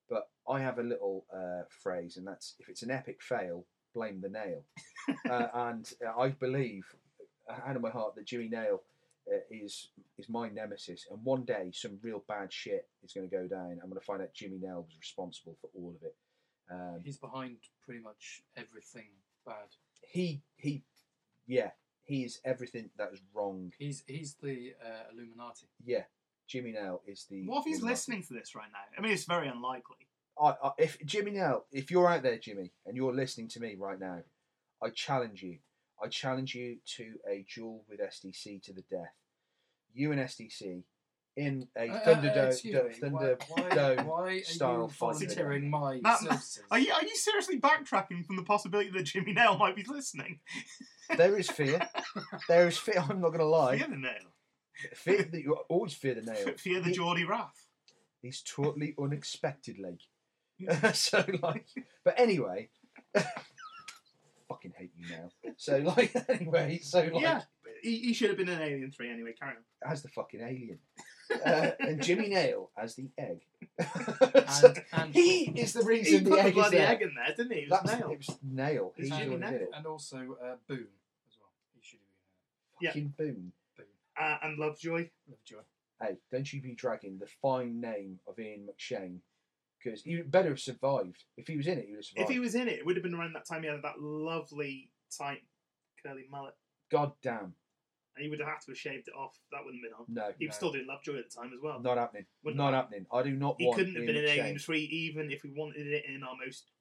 [0.10, 4.22] but I have a little uh, phrase, and that's if it's an epic fail, blame
[4.22, 4.64] the nail.
[5.30, 6.86] uh, and uh, I believe,
[7.66, 8.82] out of my heart, that Jimmy Nail
[9.32, 11.06] uh, is is my nemesis.
[11.12, 13.80] And one day, some real bad shit is going to go down.
[13.84, 16.16] I'm going to find out Jimmy Nail was responsible for all of it.
[16.72, 19.10] Um, He's behind pretty much everything
[19.46, 19.68] bad.
[20.10, 20.84] he he,
[21.46, 21.72] yeah,
[22.12, 23.72] he's everything that is wrong.
[23.80, 25.68] He's he's the uh, Illuminati.
[25.86, 26.04] Yeah,
[26.48, 27.48] Jimmy Nail is the.
[27.48, 28.80] What if he's the- listening to this right now?
[28.98, 30.08] I mean, it's very unlikely.
[30.40, 33.76] I, I, if Jimmy Nail, if you're out there, Jimmy, and you're listening to me
[33.78, 34.20] right now,
[34.84, 35.58] I challenge you.
[36.04, 39.14] I challenge you to a duel with SDC to the death.
[39.94, 40.84] You and SDC
[41.38, 45.14] in a Uh, uh, Thunderdome, excuse do- Thunder why, Dome why, why style you fight.
[45.14, 46.64] volunteering my Matt, services?
[46.70, 50.40] are you are you seriously backtracking from the possibility that Jimmy Nail might be listening?
[51.16, 51.82] There is fear.
[52.48, 53.00] there is fear.
[53.10, 53.78] I'm not going to lie.
[53.78, 54.34] Fear the nail.
[54.96, 56.54] Fear that you always fear the nail.
[56.58, 57.68] Fear the He- Geordie Wrath.
[58.22, 60.00] He's totally unexpectedly.
[60.94, 61.66] so like,
[62.04, 62.70] but anyway,
[64.48, 65.30] fucking hate you now.
[65.58, 67.42] So like, anyway, so like, yeah,
[67.82, 69.34] he, he should have been an Alien Three anyway.
[69.40, 69.92] Carry on.
[69.92, 70.80] as the fucking alien,
[71.46, 73.42] uh, and Jimmy Nail as the egg.
[74.52, 76.88] So And- and- he is the He reason put the the egg is bloody there.
[76.90, 77.60] egg in there, didn't he?
[77.60, 78.12] It was That's- Nail.
[78.12, 78.94] It was Nail.
[78.98, 79.60] It's He's the Jimmy one who Nail.
[79.60, 79.70] did it.
[79.76, 80.88] and also uh, Boone
[81.30, 81.50] as well.
[81.76, 82.90] He should have been Yeah.
[82.92, 83.52] Fucking Boone.
[84.20, 84.98] Uh, and Lovejoy.
[85.00, 85.62] in Lovejoy.
[86.02, 89.18] Hey, don't you be dragging the fine name of Ian McShane
[89.82, 91.24] because he would better have survived.
[91.38, 92.30] If he was in it, he would have survived.
[92.30, 94.00] If he was in it, it would have been around that time he had that
[94.02, 95.42] lovely tight
[96.04, 96.56] curly mullet.
[96.92, 97.54] God damn.
[98.16, 99.38] And he would have had to have shaved it off.
[99.52, 100.30] That wouldn't have been on.
[100.30, 101.80] No, He was still doing Lovejoy at the time as well.
[101.80, 102.26] not happening.
[102.44, 103.06] Wouldn't not happening.
[103.12, 106.06] I do not He couldn't have been in Alien 3 even if we wanted it
[106.06, 106.72] in our most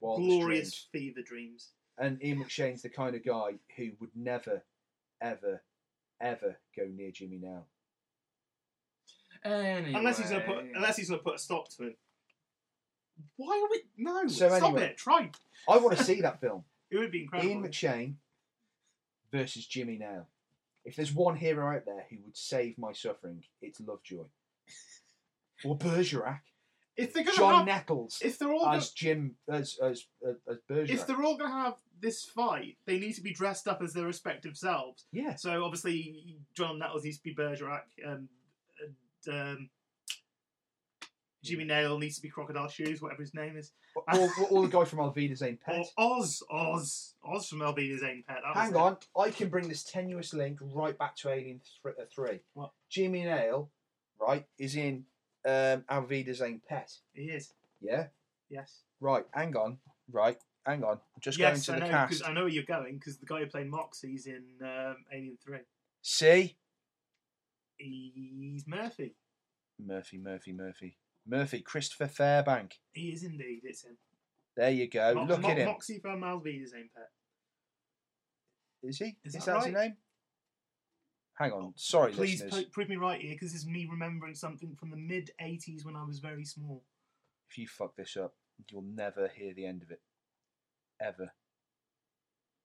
[0.00, 0.88] wildest glorious dreams.
[0.92, 1.68] fever dreams.
[1.98, 4.64] And Ian McShane's the kind of guy who would never,
[5.20, 5.62] ever,
[6.20, 7.66] ever go near Jimmy Nail.
[9.44, 9.92] Anyway.
[9.94, 11.96] Unless he's gonna put unless he's gonna put a stop to him.
[13.36, 14.84] Why are we no So stop anyway.
[14.86, 15.30] it, try.
[15.68, 16.64] I want to see that film.
[16.90, 17.50] It would be incredible.
[17.50, 18.14] Ian McShane
[19.32, 20.26] versus Jimmy Nail.
[20.84, 24.24] If there's one hero out there who would save my suffering, it's Lovejoy.
[25.64, 26.40] Or Bergerac.
[26.96, 30.34] if they're gonna have John have, Nettles if they're all as Jim as as as,
[30.50, 30.90] as Bergerac.
[30.90, 34.06] if they're all gonna have this fight, they need to be dressed up as their
[34.06, 35.04] respective selves.
[35.12, 35.36] yeah.
[35.36, 38.28] So obviously, John Nettles needs to be Bergerac, um,
[38.80, 39.70] and um,
[41.42, 43.72] Jimmy Nail needs to be Crocodile Shoes, whatever his name is.
[43.96, 45.86] Or, or, or the guy from Auf Wiedersehen Or Pet.
[45.98, 48.38] Oz, Oz, Oz from Auf Wiedersehen Pet.
[48.42, 48.76] That Hang it.
[48.76, 52.40] on, I can bring this tenuous link right back to Alien th- uh, 3.
[52.54, 52.70] What?
[52.88, 53.70] Jimmy Nail,
[54.20, 55.04] right, is in
[55.46, 56.92] um, Auf Wiedersehen Pet.
[57.12, 57.52] He is.
[57.80, 58.06] Yeah?
[58.48, 58.82] Yes.
[59.00, 59.78] Right, hang on.
[60.10, 60.92] Right, hang on.
[60.92, 62.24] I'm just yes, going I to the know, cast.
[62.24, 65.58] I know where you're going because the guy who played Moxey's in um, Alien Three.
[66.02, 66.56] See?
[67.78, 69.16] He's Murphy.
[69.84, 70.96] Murphy, Murphy, Murphy.
[71.26, 72.72] Murphy, Christopher Fairbank.
[72.92, 73.60] He is indeed.
[73.64, 73.96] It's him.
[74.56, 75.14] There you go.
[75.14, 75.66] Mo- Look Mo- at him.
[75.66, 77.08] Moxey from Auf Wiedersehen Pet.
[78.82, 79.16] Is he?
[79.24, 79.82] Is Is, that that his right?
[79.84, 79.96] name?
[81.34, 81.72] Hang on.
[81.76, 82.64] Sorry, Please listeners.
[82.64, 85.96] po- prove me right here because it's me remembering something from the mid '80s when
[85.96, 86.82] I was very small.
[87.50, 88.34] If you fuck this up,
[88.70, 90.00] you'll never hear the end of it.
[91.00, 91.32] Ever.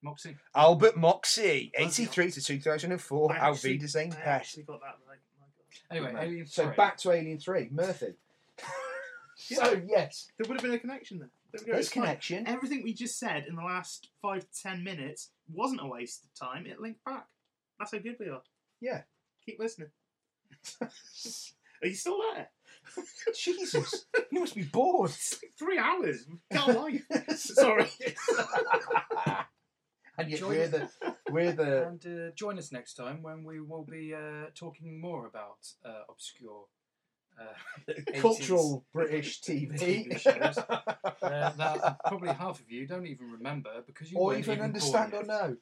[0.04, 0.38] Moxey.
[0.56, 4.28] Albert Moxey, 83 to 2004, I actually- Auf Wiedersehen I Pet.
[4.28, 5.20] actually got that right.
[5.40, 5.92] My God.
[5.92, 6.24] Anyway, Good man.
[6.28, 6.76] Alien So 3.
[6.76, 8.14] back to Alien 3, Murphy.
[9.38, 11.30] so, yes, There would have been a connection there.
[11.54, 11.74] There we go.
[11.74, 12.04] there's It's fine.
[12.04, 12.48] connection.
[12.48, 16.34] Everything we just said in the last five to ten minutes wasn't a waste of
[16.48, 16.66] time.
[16.66, 17.26] It linked back.
[17.80, 18.42] That's how good we are.
[18.82, 19.02] Yeah.
[19.46, 19.90] Keep listening.
[20.82, 20.90] are
[21.88, 22.50] you still there?
[23.36, 25.10] Jesus, you must be bored.
[25.12, 26.26] It's like three hours.
[26.52, 27.04] Got a life.
[27.38, 27.88] Sorry.
[30.18, 30.72] and yet Join we're us.
[30.72, 30.90] the,
[31.30, 35.28] we're the, And uh, join us next time when we will be uh, talking more
[35.28, 36.66] about uh, obscure
[37.40, 39.78] uh, 80s cultural British TV.
[39.80, 40.58] TV shows.
[40.58, 40.82] uh,
[41.22, 45.12] that probably half of you don't even remember because you or weren't even even understand
[45.12, 45.28] born or yet.
[45.28, 45.58] know.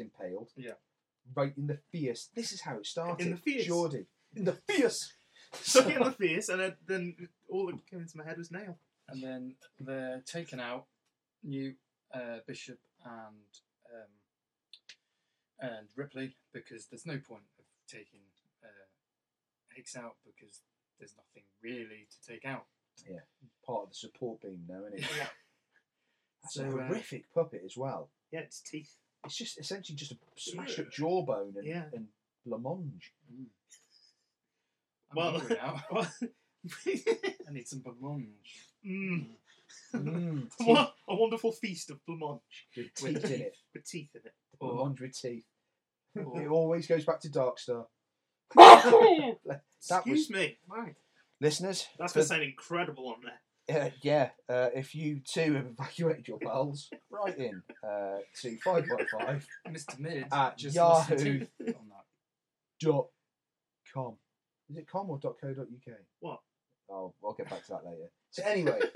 [0.00, 0.50] Is impaled.
[0.56, 0.72] Yeah.
[1.34, 2.28] Right in the fierce.
[2.34, 3.24] This is how it started.
[3.24, 3.66] In the fierce.
[3.66, 4.06] Geordie.
[4.34, 5.12] In the fierce.
[5.52, 8.52] Stuck it in the face, and then, then all that came into my head was
[8.52, 8.78] nail.
[9.08, 10.86] And then they're taken out,
[11.42, 11.74] new
[12.14, 13.34] uh, Bishop and
[13.92, 14.10] um,
[15.60, 18.20] and Ripley, because there's no point of taking
[18.62, 18.86] uh,
[19.74, 20.62] Hicks out because
[20.98, 22.66] there's nothing really to take out.
[23.08, 23.20] Yeah.
[23.66, 25.10] Part of the support beam now, isn't it?
[25.16, 25.26] Yeah.
[26.42, 28.10] That's So, a uh, horrific puppet as well.
[28.30, 28.94] Yeah, it's teeth.
[29.24, 31.84] It's just essentially just a smashed up jawbone and, Yeah.
[31.92, 32.08] and
[32.46, 33.10] blancmange.
[35.10, 35.82] I'm Well- hungry now.
[37.48, 38.28] I need some blancmange.
[38.86, 39.26] mm,
[39.94, 42.40] Mm, what a wonderful feast of blancmange
[42.76, 43.56] with teeth in it.
[43.74, 44.34] with teeth in it.
[44.58, 45.46] Or- Blancmange with teeth.
[46.16, 47.86] or- It always goes back to Darkstar.
[48.56, 50.58] That Excuse was- me.
[50.66, 50.94] Right.
[51.40, 53.40] Listeners, That's for- going to sound incredible on there.
[53.68, 59.44] Uh, yeah, uh, if you too have evacuated your bowels, write in uh, to 5.5
[59.68, 59.98] Mr.
[59.98, 61.40] Mid At just Yahoo.
[61.60, 62.04] on that.
[62.80, 63.06] dot
[63.92, 64.14] com.
[64.70, 65.94] Is it com or dot co dot uk?
[66.20, 66.40] What?
[66.90, 68.10] Oh, I'll get back to that later.
[68.30, 68.78] So anyway,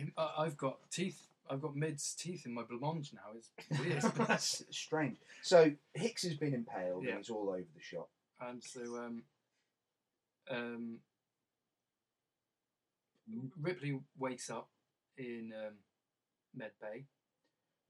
[0.00, 1.20] Um, I- I've got teeth.
[1.50, 3.32] I've got Mid's teeth in my blancmange now.
[3.36, 4.02] It's weird.
[4.28, 5.16] that's strange.
[5.42, 7.10] So Hicks has been impaled Yeah.
[7.12, 8.08] and he's all over the shop.
[8.40, 9.22] and so um,
[10.50, 10.98] um,
[13.60, 14.68] Ripley wakes up
[15.16, 15.74] in um,
[16.54, 17.04] Med Bay.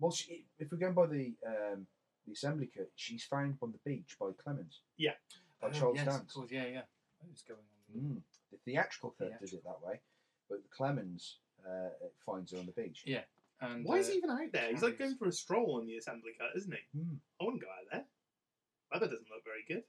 [0.00, 1.86] Well, she, if we're going by the um,
[2.26, 4.80] the assembly cut, she's found on the beach by Clemens.
[4.96, 5.12] Yeah.
[5.60, 6.20] By Oh, Charles yes, Dance.
[6.20, 6.82] of course, yeah, yeah.
[7.26, 7.58] What's going
[7.96, 8.00] on?
[8.00, 8.20] Mm.
[8.52, 10.00] The theatrical cut The does it that way,
[10.48, 11.88] but Clemens uh,
[12.24, 13.02] finds her on the beach.
[13.06, 13.22] Yeah.
[13.60, 14.70] And Why is uh, he even out there?
[14.70, 16.98] He's like going for a stroll on the assembly cut, isn't he?
[16.98, 17.14] Hmm.
[17.40, 18.04] I wouldn't go out there.
[18.92, 19.82] Weather doesn't look very good.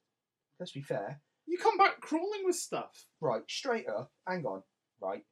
[0.60, 1.22] Let's be fair.
[1.46, 3.06] You come back crawling with stuff.
[3.22, 4.12] Right, straight up.
[4.28, 4.64] Hang on.
[5.02, 5.24] Right.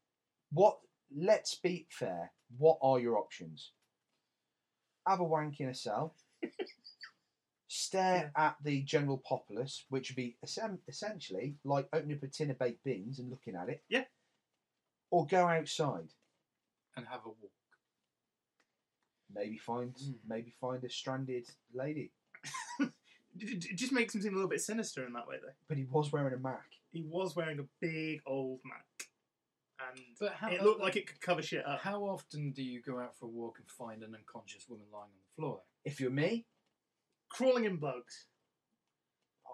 [0.52, 0.80] What?
[1.16, 2.32] Let's be fair.
[2.58, 3.72] What are your options?
[5.08, 6.16] have a wank in a cell,
[7.68, 10.36] stare at the general populace, which would be
[10.88, 13.84] essentially like opening up a tin of baked beans and looking at it.
[13.88, 14.04] Yeah.
[15.10, 16.10] Or go outside,
[16.98, 17.52] and have a walk.
[19.34, 20.12] maybe find Hmm.
[20.28, 22.12] maybe find a stranded lady.
[23.40, 25.54] It just makes him seem a little bit sinister in that way, though.
[25.68, 26.66] But he was wearing a Mac.
[26.92, 28.97] He was wearing a big old Mac,
[29.80, 31.80] and But how, it looked like it could cover shit up.
[31.82, 35.04] How often do you go out for a walk and find an unconscious woman lying
[35.04, 35.62] on the floor?
[35.86, 36.46] If you're me,
[37.30, 38.26] Crawling in bugs.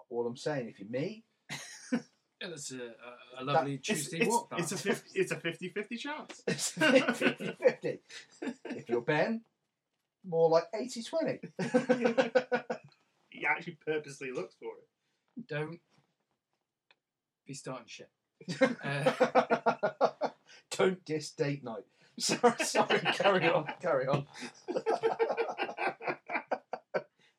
[0.08, 1.24] all I'm saying, if you're me,
[2.40, 4.50] Yeah, that's a, a, a lovely It's, Tuesday it's, walk.
[4.50, 4.60] That.
[4.60, 6.42] it's a 50, it's a 50-50 chance.
[6.46, 8.00] it's 50 50.
[8.66, 9.42] If you're Ben,
[10.26, 11.38] more like 80 20.
[13.30, 15.46] He actually purposely looks for it.
[15.48, 15.80] Don't
[17.46, 18.10] be starting shit.
[18.84, 20.10] Uh,
[20.76, 21.84] Don't diss date night.
[22.18, 24.26] Sorry, sorry, carry on, carry on.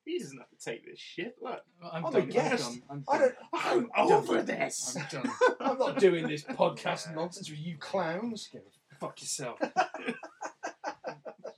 [0.06, 1.36] He doesn't have to take this shit.
[1.42, 1.62] Look,
[1.92, 2.22] I'm, I'm done.
[2.22, 2.80] a guest.
[2.90, 3.04] I'm done.
[3.04, 3.28] I'm I done.
[3.30, 4.46] don't, I'm, I'm over done.
[4.46, 4.96] this.
[4.98, 5.32] I'm done.
[5.60, 8.50] I'm not doing this podcast nonsense with you clowns.
[9.00, 9.58] Fuck yourself.
[9.62, 9.68] You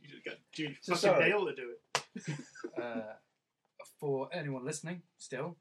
[0.10, 1.30] just got Judy So fucking sorry.
[1.30, 2.82] Dale to do it.
[2.82, 3.02] Uh,
[4.00, 5.58] for anyone listening, still,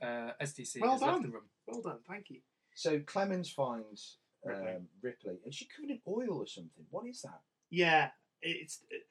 [0.00, 1.22] uh, SDC Well has left done.
[1.22, 1.44] the room.
[1.66, 2.40] Well done, thank you.
[2.74, 4.80] So Clemens finds um, Ripley.
[5.02, 5.34] Ripley.
[5.44, 6.84] and she covered in oil or something.
[6.90, 7.40] What is that?
[7.70, 9.02] Yeah, it's it,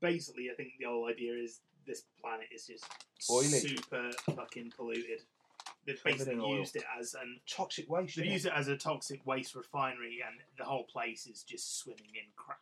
[0.00, 0.50] basically.
[0.50, 2.84] I think the whole idea is this planet is just
[3.30, 3.44] Oily.
[3.48, 5.20] super fucking polluted.
[5.86, 8.16] They've Covered basically used it as an Toxic waste.
[8.16, 8.32] they've innit?
[8.32, 12.24] used it as a toxic waste refinery, and the whole place is just swimming in
[12.36, 12.58] crap.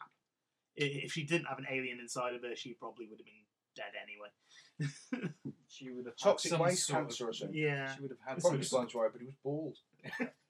[0.75, 3.35] If she didn't have an alien inside of her, she probably would have been
[3.77, 5.31] dead anyway.
[5.69, 7.57] She would have Toxic had some waste sort cancer of, or something.
[7.57, 8.81] yeah, She would have had Probably some.
[8.81, 9.79] sounds right, but he was bald.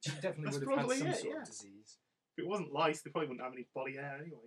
[0.00, 1.40] She definitely That's would have had probably some it, sort yeah.
[1.42, 1.98] of disease.
[2.36, 4.38] if it wasn't lice, they probably wouldn't have any body hair anyway.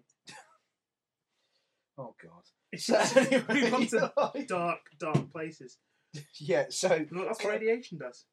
[1.97, 2.43] Oh God.
[2.71, 4.11] It's So just we want to
[4.47, 5.77] dark, dark places.
[6.39, 6.65] yeah.
[6.69, 8.25] So Look, that's what radiation does.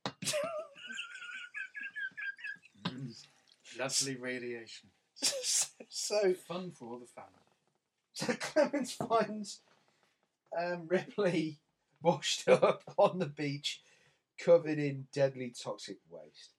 [3.78, 4.88] Lovely radiation.
[5.16, 7.32] so Fun for all the family.
[8.12, 9.60] So Clemens finds
[10.58, 11.58] um, Ripley
[12.02, 13.82] washed up on the beach,
[14.40, 16.54] covered in deadly toxic waste,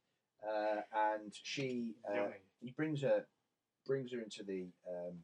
[0.48, 0.82] uh,
[1.14, 2.28] and she uh,
[2.62, 3.26] he brings her
[3.86, 5.16] brings her into the um,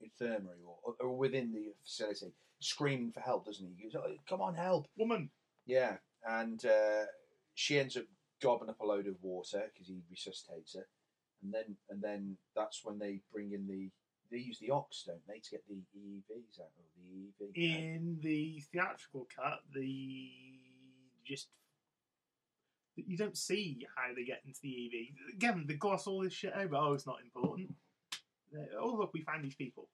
[0.00, 3.74] infirmary or, or within the facility, screaming for help, doesn't he?
[3.76, 5.30] He goes, oh, "Come on, help!" Woman.
[5.66, 7.04] Yeah, and uh,
[7.54, 8.04] she ends up
[8.42, 10.86] gobbing up a load of water because he resuscitates her,
[11.42, 13.90] and then and then that's when they bring in the
[14.30, 17.50] they use the ox, don't they, to get the EVs out or the EV?
[17.54, 20.30] In the theatrical cut, the
[21.24, 21.48] just
[22.96, 25.34] you don't see how they get into the EV.
[25.34, 26.76] Again, they gloss all this shit over.
[26.76, 27.74] Oh, it's not important.
[28.78, 29.88] Oh, look, we found these people.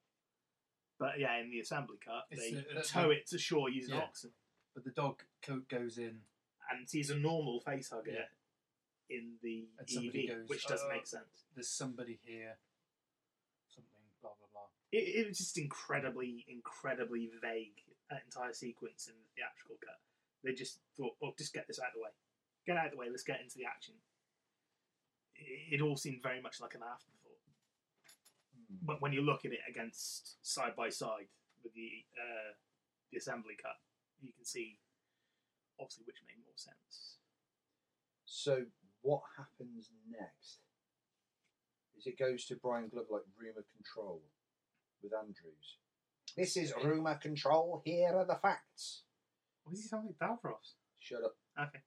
[0.99, 3.95] But yeah, in the assembly cut, It's they the- the- tow it to shore using
[3.95, 4.01] Yeah.
[4.01, 4.33] oxen,
[4.73, 6.21] But the dog coat goes in.
[6.69, 8.27] and sees a normal face hugger Yeah.
[9.17, 11.45] in the EV, goes, which doesn't "Uh, make sense.
[11.55, 12.59] There's somebody here.
[13.69, 14.03] Something.
[14.21, 14.67] Blah blah blah.
[14.91, 17.81] it, it was just incredibly, incredibly vague.
[18.09, 19.99] That entire sequence in the theatrical cut.
[20.43, 22.09] They just thought, "Oh, just get this out of the way.
[22.69, 23.09] Get out of the way.
[23.09, 23.95] Let's get into the action."
[25.33, 27.41] It, it all seemed very much like an afterthought.
[28.85, 32.53] But when you look at it against side by side with the uh,
[33.09, 33.81] the assembly cut,
[34.21, 34.77] you can see
[35.79, 37.17] obviously which made more sense.
[38.25, 38.65] So
[39.01, 40.59] what happens next?
[41.97, 44.21] Is it goes to Brian Glover like rumour control
[45.01, 45.77] with Andrews?
[46.37, 47.81] This is rumour control.
[47.83, 49.03] Here are the facts.
[49.63, 50.75] What is he sound like Davros?
[50.99, 51.35] Shut up.
[51.59, 51.81] Okay.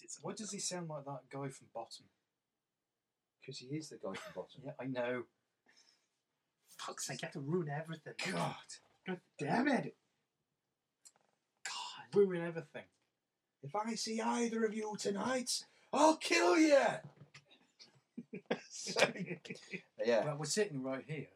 [0.00, 2.06] He did Why does he sound like that guy from Bottom?
[3.40, 4.60] Because he is the guy from Bottom.
[4.64, 5.24] Yeah, I know.
[6.78, 8.14] Fuck's sake, you have to ruin everything.
[8.32, 8.54] God.
[9.06, 9.94] God damn it.
[11.64, 12.18] God.
[12.18, 12.84] Ruin everything.
[13.62, 16.78] If I see either of you tonight, I'll kill you.
[20.04, 20.24] yeah.
[20.24, 21.26] Well, we're sitting right here.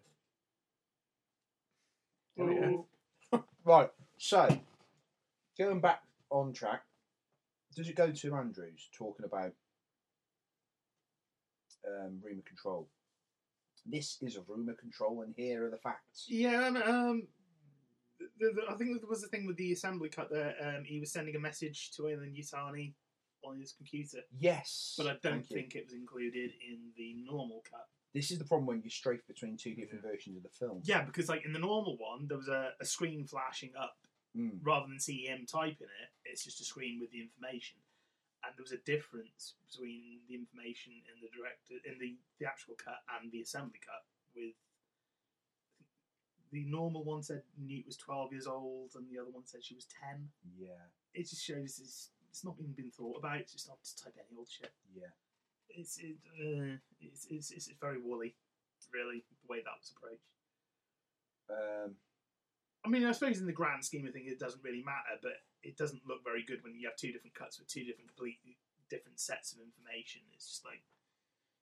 [2.41, 2.87] Oh,
[3.65, 3.91] Right.
[4.19, 4.59] So
[5.59, 6.83] going back on track,
[7.75, 9.53] does it go to Andrews talking about
[11.87, 12.89] um, rumour control?
[13.87, 16.27] This is a rumour control, and here are the facts.
[16.29, 17.29] Yeah, um, um
[18.39, 21.01] the, the, I think there was a thing with the assembly cut that um, he
[21.01, 22.95] was sending a message to Weyland-Yutani
[23.45, 25.57] on his computer, Yes, but I don't thank you.
[25.57, 27.87] think it was included in the normal cut.
[28.15, 30.81] This is the problem when you strafe between two different versions of the film.
[30.85, 33.97] Yeah, because like in the normal one, there was a, a screen flashing up
[34.35, 34.59] Mm.
[34.67, 36.11] rather than him typing it.
[36.25, 37.79] It's just a screen with the information,
[38.43, 42.99] and there was a difference between the information in the director in the theatrical cut
[43.15, 44.03] and the assembly cut.
[44.35, 44.59] With
[46.51, 49.75] the normal one said Newt was twelve years old, and the other one said she
[49.79, 50.31] was ten.
[50.59, 50.83] Yeah,
[51.15, 53.39] It just shows it's it's not even been thought about.
[53.39, 54.73] It's just not just type any old shit.
[54.95, 55.15] yeah.
[55.71, 58.35] It's it, uh, it's, it's it's very woolly,
[58.93, 60.27] really, the way that was approached.
[61.51, 61.95] Um,
[62.85, 65.41] I mean, I suppose in the grand scheme of things, it doesn't really matter, but
[65.63, 68.59] it doesn't look very good when you have two different cuts with two different completely
[68.91, 70.21] different sets of information.
[70.35, 70.83] It's just like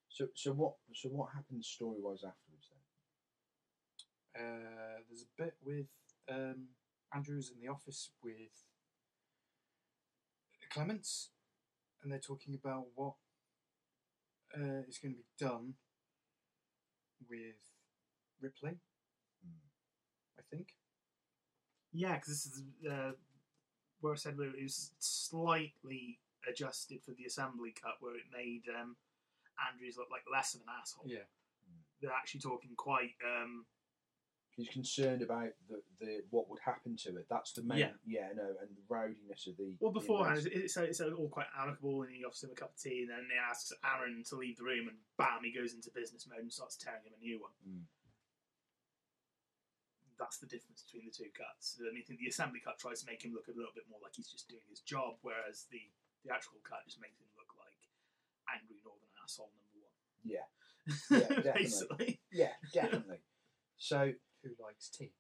[0.09, 4.45] so so what so what happens story wise afterwards then?
[4.45, 5.87] Uh, there's a bit with
[6.29, 6.69] um,
[7.15, 8.67] Andrews in the office with
[10.71, 11.31] Clements,
[12.03, 13.15] and they're talking about what
[14.57, 15.75] uh, is going to be done
[17.29, 17.61] with
[18.41, 18.79] Ripley.
[20.39, 20.69] I think.
[21.93, 23.13] Yeah, because this is uh,
[24.01, 26.19] where I said where it was slightly
[26.49, 28.97] adjusted for the assembly cut, where it made um,
[29.71, 31.05] Andrews look like less of an asshole.
[31.07, 31.29] Yeah.
[32.01, 33.15] They're actually talking quite.
[33.25, 33.67] Um,
[34.57, 37.25] He's concerned about the, the what would happen to it.
[37.31, 37.93] That's the main Yeah.
[38.05, 41.47] yeah, no, and the rowdiness of the well, beforehand, invest- it's, it's, it's all quite
[41.59, 44.37] amicable, and he offers him a cup of tea, and then he asks Aaron to
[44.37, 47.21] leave the room, and bam, he goes into business mode and starts tearing him a
[47.25, 47.53] new one.
[47.67, 47.85] Mm.
[50.23, 51.83] That's the difference between the two cuts.
[51.83, 53.99] And I think the assembly cut tries to make him look a little bit more
[53.99, 55.83] like he's just doing his job, whereas the,
[56.23, 57.83] the actual cut just makes him look like
[58.55, 59.99] angry northern asshole number one.
[60.23, 60.47] yeah,
[61.11, 61.59] yeah, definitely.
[61.59, 62.11] Basically.
[62.31, 63.19] yeah, definitely.
[63.83, 64.15] So
[64.47, 65.11] Who likes tea?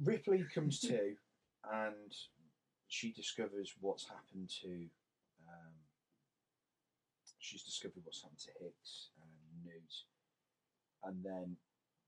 [0.00, 1.12] Ripley comes to,
[1.68, 2.12] and
[2.88, 4.88] she discovers what's happened to.
[5.44, 5.76] Um,
[7.38, 9.28] she's discovered what's happened to Hicks and
[9.64, 9.94] Newt,
[11.04, 11.56] and then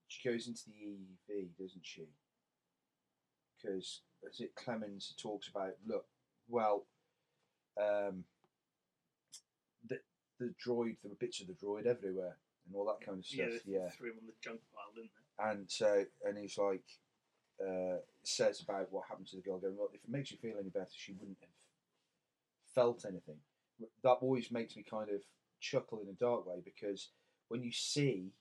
[0.08, 2.08] she goes into the EEV, doesn't she?
[3.60, 6.06] Because as it Clemens talks about, look,
[6.48, 6.86] well,
[7.80, 8.24] um,
[9.88, 9.98] the
[10.38, 12.36] the droid, there were bits of the droid everywhere,
[12.66, 13.62] and all that kind of Yeah, stuff.
[13.66, 15.50] they yeah threw him on the junk pile, didn't they?
[15.50, 16.84] and so and he's like
[17.66, 20.56] uh, says about what happened to the girl going well if it makes you feel
[20.58, 21.50] any better she wouldn't have
[22.74, 23.36] felt anything
[24.02, 25.22] that always makes me kind of
[25.60, 27.08] chuckle in a dark way because
[27.48, 28.32] when you see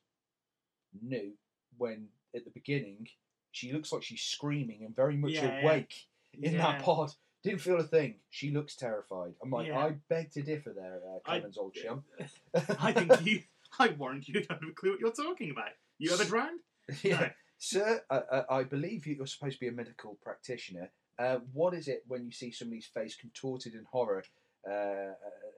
[1.01, 1.35] Newt
[1.77, 3.07] when at the beginning
[3.51, 5.61] she looks like she's screaming and very much Yeah, yeah.
[5.61, 6.59] awake in Yeah.
[6.73, 7.11] that pod
[7.43, 9.79] didn't feel a thing she looks terrified I'm like Yeah.
[9.79, 12.03] I beg to differ there uh, I- Clemens old chum
[12.79, 13.43] I think you.
[13.79, 15.69] I warrant you don't have a clue what you're talking about.
[15.99, 16.59] You ever drowned?
[17.03, 17.29] yeah.
[17.59, 20.89] Sir, I, I, I believe you- you're supposed to be a medical practitioner.
[21.19, 24.23] Uh, what is it when you see somebody's face contorted in horror
[24.67, 25.13] uh,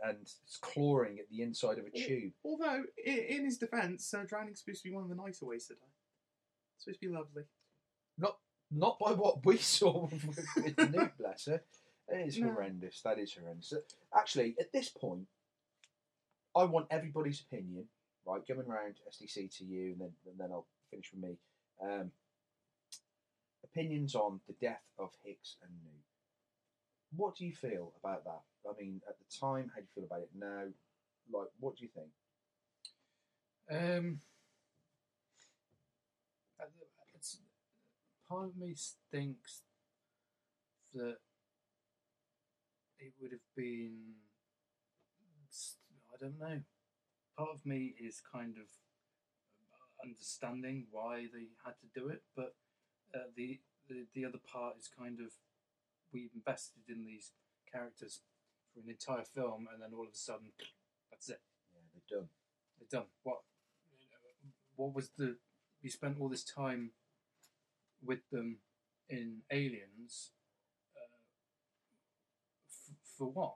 [0.07, 2.33] and it's clawing at the inside of a tube?
[2.43, 5.67] Although, in, in his defence, uh, drowning's supposed to be one of the nicer ways
[5.67, 5.79] to die.
[6.75, 7.43] It's supposed to be lovely.
[8.21, 8.37] Not
[8.69, 10.23] not by what we saw with,
[10.63, 11.61] with the Newt, bless her.
[12.07, 12.47] It is No.
[12.51, 13.01] horrendous.
[13.01, 13.73] That is horrendous.
[14.15, 15.27] Actually, at this point,
[16.55, 17.85] I want everybody's opinion.
[18.25, 21.37] Right, coming round SDC to you, and then and then I'll finish with me.
[21.81, 22.11] Um,
[23.63, 26.03] opinions on the death of Hicks and Newt.
[27.15, 28.41] What do you feel about that?
[28.69, 30.65] I mean, at the time, how do you feel about it now?
[31.33, 32.09] Like, what do you think?
[33.71, 34.19] Um,
[36.59, 36.65] uh,
[37.15, 37.37] it's,
[38.31, 38.73] part of me
[39.11, 39.63] thinks
[40.93, 41.17] that
[42.99, 44.15] it would have been.
[46.13, 46.61] I don't know.
[47.37, 48.67] Part of me is kind of
[50.03, 52.55] understanding why they had to do it, but
[53.13, 53.59] uh, the,
[53.89, 55.31] the the other part is kind of
[56.13, 57.31] we've invested in these
[57.71, 58.21] characters
[58.73, 60.47] for an entire film, and then all of a sudden,
[61.11, 61.41] that's it.
[61.73, 62.29] Yeah, they're done.
[62.79, 63.07] They're done.
[63.23, 63.39] What?
[64.75, 65.35] What was the?
[65.83, 66.91] We spent all this time
[68.03, 68.57] with them
[69.09, 70.31] in Aliens.
[70.95, 71.17] Uh,
[72.67, 73.55] f- for what?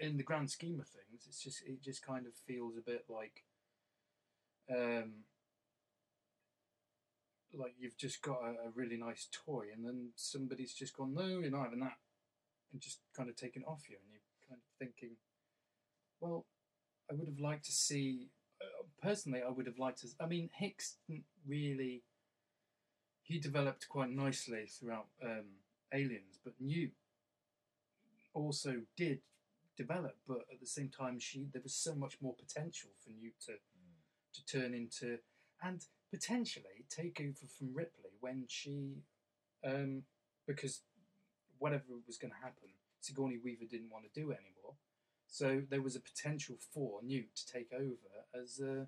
[0.00, 3.04] In, the grand scheme of things, it's just it just kind of feels a bit
[3.08, 3.44] like.
[4.70, 5.24] Um,
[7.52, 11.26] like you've just got a, a really nice toy, and then somebody's just gone, no,
[11.26, 11.98] you're not having that,
[12.72, 15.16] and just kind of taken it off you, and you're kind of thinking,
[16.20, 16.46] well,
[17.10, 18.30] I would have liked to see.
[18.60, 20.08] Uh, personally, I would have liked to.
[20.20, 22.02] I mean, Hicks didn't really.
[23.24, 25.46] He developed quite nicely throughout um,
[25.92, 26.92] Aliens, but Newt
[28.34, 29.20] also did
[29.76, 30.16] develop.
[30.28, 33.54] But at the same time, she there was so much more potential for Newt to
[34.34, 35.18] to turn into
[35.62, 38.98] and potentially take over from Ripley when she,
[39.66, 40.02] um,
[40.46, 40.82] because
[41.58, 42.68] whatever was going to happen,
[43.00, 44.74] Sigourney Weaver didn't want to do it anymore.
[45.26, 47.96] So there was a potential for Newt to take over
[48.40, 48.86] as a,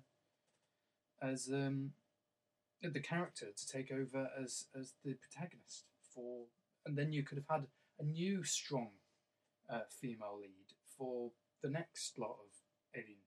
[1.21, 1.91] as um,
[2.81, 6.45] the character to take over as as the protagonist for,
[6.85, 7.67] and then you could have had
[7.99, 8.89] a new strong
[9.69, 12.51] uh, female lead for the next lot of
[12.95, 13.17] Alien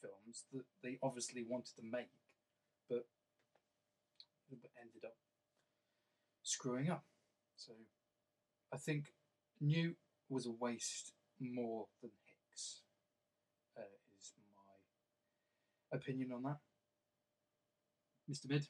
[0.00, 2.10] films that they obviously wanted to make,
[2.88, 3.06] but
[4.80, 5.16] ended up
[6.42, 7.04] screwing up.
[7.56, 7.72] So
[8.72, 9.12] I think
[9.60, 9.96] Newt
[10.28, 12.82] was a waste more than Hicks.
[13.76, 13.82] Uh,
[14.18, 14.32] is
[15.90, 16.58] my opinion on that.
[18.30, 18.48] Mr.
[18.48, 18.68] Mid.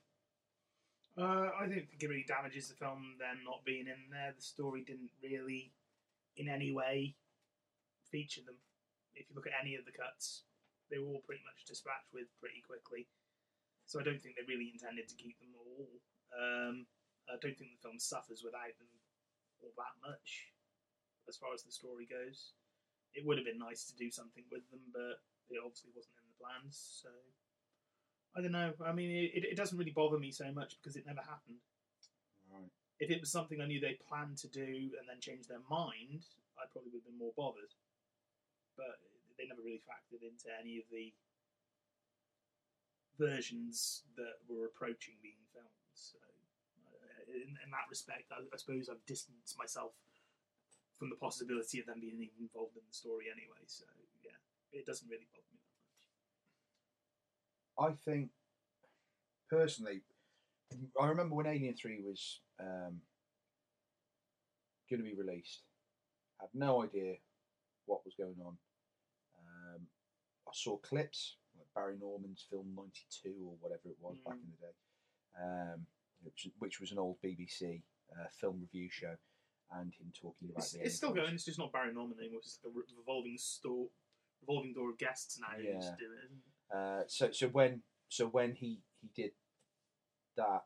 [1.14, 4.34] Uh, I don't think it really damages the film them not being in there.
[4.34, 5.70] The story didn't really,
[6.34, 7.14] in any way,
[8.10, 8.58] feature them.
[9.14, 10.42] If you look at any of the cuts,
[10.90, 13.06] they were all pretty much dispatched with pretty quickly.
[13.86, 15.86] So I don't think they really intended to keep them all.
[16.34, 16.90] Um,
[17.30, 18.90] I don't think the film suffers without them
[19.62, 20.50] all that much,
[21.30, 22.58] as far as the story goes.
[23.14, 26.26] It would have been nice to do something with them, but it obviously wasn't in
[26.26, 26.74] the plans.
[26.74, 27.14] So
[28.36, 28.72] I don't know.
[28.84, 31.62] I mean, it, it doesn't really bother me so much because it never happened.
[32.50, 32.70] Right.
[32.98, 36.26] If it was something I knew they planned to do and then changed their mind,
[36.58, 37.74] I probably would have been more bothered.
[38.76, 38.98] But
[39.38, 41.14] they never really factored into any of the
[43.18, 45.94] versions that were approaching being filmed.
[45.94, 46.18] So,
[46.90, 49.94] uh, in, in that respect, I, I suppose I've distanced myself
[50.98, 53.62] from the possibility of them being involved in the story anyway.
[53.66, 53.86] So,
[54.22, 54.38] yeah,
[54.72, 55.63] it doesn't really bother me.
[57.78, 58.30] I think
[59.50, 60.02] personally,
[61.00, 63.00] I remember when Alien Three was um,
[64.90, 65.62] going to be released.
[66.40, 67.14] Had no idea
[67.86, 68.56] what was going on.
[69.38, 69.82] Um,
[70.46, 74.66] I saw clips like Barry Norman's film '92 or whatever it was back in the
[74.66, 74.74] day,
[75.42, 75.86] um,
[76.22, 79.14] which, which was an old BBC uh, film review show,
[79.72, 81.34] and him talking about It's, the it's still alien going.
[81.34, 82.40] It's just not Barry Norman anymore.
[82.42, 83.88] It's like a revolving store,
[84.46, 85.56] revolving door of guests now.
[85.58, 85.80] Yeah.
[86.74, 89.32] Uh, so so when so when he he did
[90.36, 90.64] that,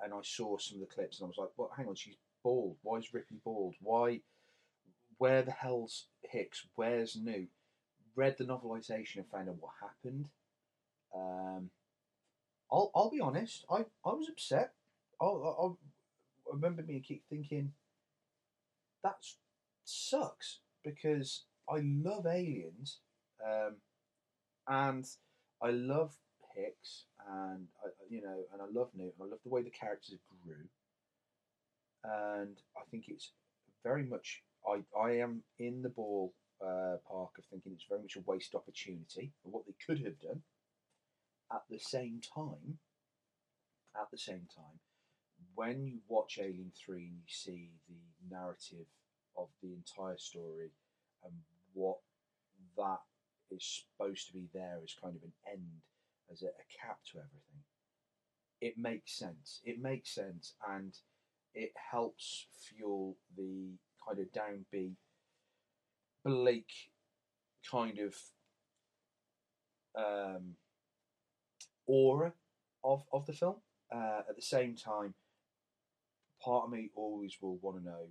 [0.00, 2.16] and I saw some of the clips, and I was like, "Well, hang on, she's
[2.42, 2.76] bald.
[2.82, 3.74] Why is Ripley bald?
[3.80, 4.20] Why?
[5.18, 6.66] Where the hell's Hicks?
[6.76, 7.48] Where's Newt?
[8.14, 10.26] Read the novelization and found out what happened.
[11.14, 11.70] Um,
[12.70, 13.64] I'll I'll be honest.
[13.70, 14.72] I I was upset.
[15.20, 15.70] I I, I
[16.52, 17.72] remember me and keep thinking
[19.02, 19.16] that
[19.84, 22.98] sucks because I love aliens.
[23.44, 23.76] Um,
[24.66, 25.06] and
[25.62, 26.12] I love
[26.54, 29.70] Hicks, and I, you know, and I love Newt, and I love the way the
[29.70, 30.68] characters grew,
[32.04, 33.32] and I think it's
[33.82, 34.42] very much.
[34.66, 38.54] I I am in the ball uh, park of thinking it's very much a waste
[38.54, 40.42] opportunity of what they could have done.
[41.52, 42.78] At the same time,
[43.96, 44.80] at the same time,
[45.54, 48.86] when you watch Alien Three and you see the narrative
[49.36, 50.70] of the entire story
[51.24, 51.32] and
[51.72, 51.98] what
[52.76, 53.00] that
[53.50, 55.82] is supposed to be there as kind of an end,
[56.32, 57.62] as a, a cap to everything,
[58.60, 59.60] it makes sense.
[59.64, 60.94] It makes sense, and
[61.54, 63.72] it helps fuel the
[64.06, 64.96] kind of downbeat,
[66.24, 66.70] bleak
[67.70, 68.14] kind of
[69.96, 70.54] um,
[71.86, 72.32] aura
[72.84, 73.56] of of the film.
[73.90, 75.14] Uh, at the same time,
[76.42, 78.08] part of me always will want to know,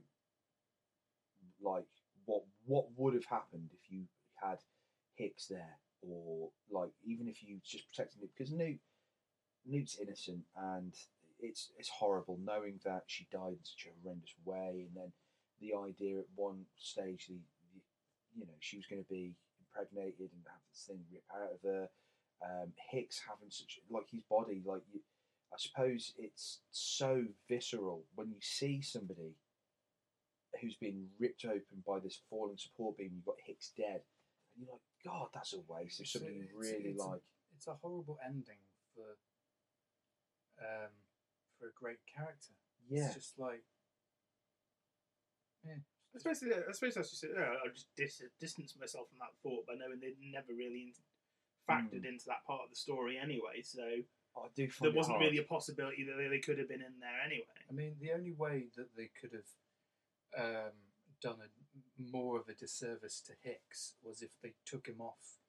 [1.62, 1.86] like,
[2.26, 4.04] what what would have happened if you
[4.42, 4.58] had
[5.18, 8.80] Hicks there, or like even if you just protected Newt because Newt
[9.66, 10.94] Newt's innocent and
[11.40, 15.12] it's it's horrible knowing that she died in such a horrendous way, and then
[15.60, 17.36] the idea at one stage the,
[17.74, 17.82] the
[18.36, 21.62] you know she was going to be impregnated and have this thing rip out of
[21.64, 21.90] her.
[22.44, 25.00] Um, Hicks having such like his body like you,
[25.52, 29.36] I suppose it's so visceral when you see somebody
[30.62, 33.12] who's been ripped open by this falling support beam.
[33.16, 34.02] You've got Hicks dead,
[34.58, 37.22] you're like, God, that's a waste of It's a- something you really it's a- like.
[37.56, 38.60] it's a horrible ending
[38.96, 39.18] for
[40.60, 40.92] um
[41.60, 42.54] for a great character.
[42.90, 43.06] Yeah.
[43.08, 43.64] It's just like
[45.66, 45.82] yeah.
[46.16, 47.32] I suppose, yeah, I suppose that's just it.
[47.36, 50.94] Yeah, I just dis- distance myself from that thought by knowing they'd never really in-
[51.70, 53.62] factored into that part of the story anyway.
[53.62, 55.26] So I do there find it wasn't hard.
[55.28, 57.60] really a possibility that they, they could have been in there anyway.
[57.70, 59.50] I mean, the only way that they could have
[60.38, 60.74] um,
[61.22, 61.50] done a,
[62.00, 65.40] more of a disservice to Hicks was if they took him off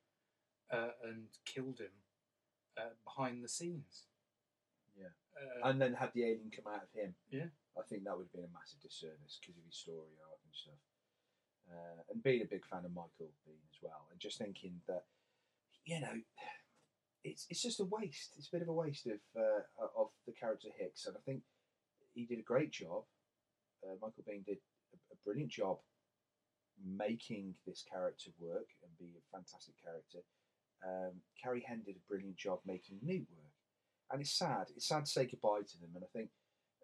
[0.72, 1.94] uh, and killed him
[2.76, 4.04] uh, behind the scenes.
[4.98, 5.14] Yeah.
[5.36, 7.14] Uh, and then had the alien come out of him.
[7.30, 7.50] Yeah.
[7.78, 10.54] I think that would have been a massive disservice because of his story arc and
[10.54, 10.82] stuff.
[11.70, 15.04] Uh, and being a big fan of Michael Biehn as well, and just thinking that,
[15.84, 16.16] you know,
[17.24, 18.32] it's it's just a waste.
[18.38, 21.42] It's a bit of a waste of uh, of the character Hicks, and I think
[22.14, 23.04] he did a great job.
[23.84, 24.58] Uh, Michael Biehn did
[24.94, 25.78] a, a brilliant job
[26.84, 30.18] making this character work and be a fantastic character.
[30.86, 33.52] Um, Carrie Henn did a brilliant job making Newt work,
[34.12, 34.66] and it's sad.
[34.76, 36.30] It's sad to say goodbye to them, and I think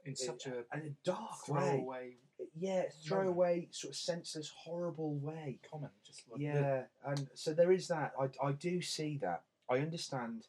[0.05, 1.61] in it- such a and a dark way.
[1.61, 2.17] throwaway
[2.55, 5.61] Yeah, throwaway, sort of senseless, horrible way.
[5.71, 8.13] comment, just like Yeah, and so there is that.
[8.19, 9.45] I, I do see that.
[9.71, 10.49] I understand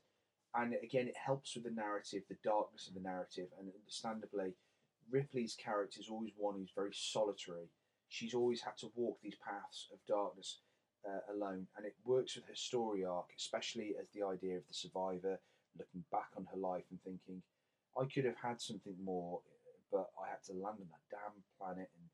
[0.58, 4.54] and again, it helps with the narrative, the darkness of the narrative, and understandably,
[5.12, 7.70] Ripley's character is always one who's very solitary.
[8.10, 10.60] She's always had to walk these paths of darkness
[11.08, 14.74] uh, alone, and it works with her story arc, especially as the idea of the
[14.74, 15.40] survivor
[15.78, 17.42] looking back on her life and thinking,
[18.00, 19.42] I could have had something more,
[19.92, 22.10] but I had to land on that damn planet, and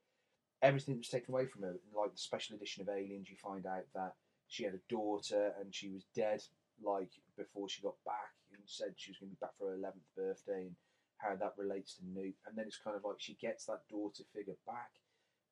[0.61, 1.75] everything was taken away from her.
[1.95, 4.13] Like the special edition of Aliens, you find out that
[4.47, 6.43] she had a daughter and she was dead
[6.83, 9.77] like before she got back and said she was going to be back for her
[9.77, 10.75] 11th birthday and
[11.17, 12.35] how that relates to Newt.
[12.45, 14.91] And then it's kind of like she gets that daughter figure back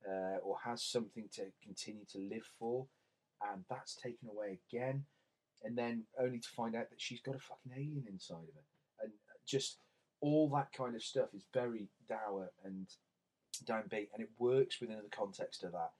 [0.07, 2.87] uh, or has something to continue to live for,
[3.51, 5.05] and that's taken away again.
[5.63, 9.03] And then only to find out that she's got a fucking alien inside of her.
[9.03, 9.11] And
[9.45, 9.79] just
[10.21, 12.87] all that kind of stuff is very dour and
[13.65, 15.91] downbeat, and it works within the context of that.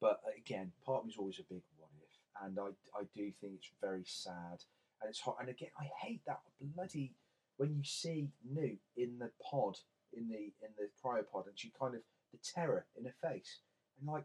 [0.00, 3.30] But again, part of me is always a big what if, and I, I do
[3.40, 4.64] think it's very sad,
[5.00, 5.36] and it's hot.
[5.40, 7.14] And again, I hate that bloody
[7.56, 9.76] when you see Newt in the pod,
[10.12, 12.00] in the in the cryopod, and she kind of
[12.32, 13.60] the terror in her face,
[14.00, 14.24] and like,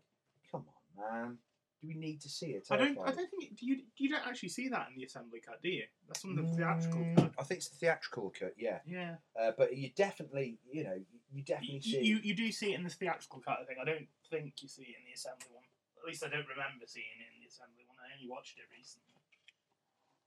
[0.51, 0.63] come
[0.97, 1.37] on, man,
[1.81, 2.67] do we need to see it?
[2.71, 2.97] I don't.
[2.99, 5.69] I don't think it, you you don't actually see that in the assembly cut, do
[5.69, 5.83] you?
[6.07, 7.31] That's on the theatrical Mm, cut.
[7.37, 8.79] I think it's the theatrical cut, yeah.
[8.87, 9.15] Yeah.
[9.39, 10.97] Uh, but you definitely, you know,
[11.31, 12.01] you definitely You, see.
[12.01, 13.59] you you do see it in the theatrical cut.
[13.61, 13.79] I think.
[13.79, 15.63] I don't think you see it in the assembly one.
[16.01, 17.97] At least I don't remember seeing it in the assembly one.
[18.01, 19.13] I only watched it recently.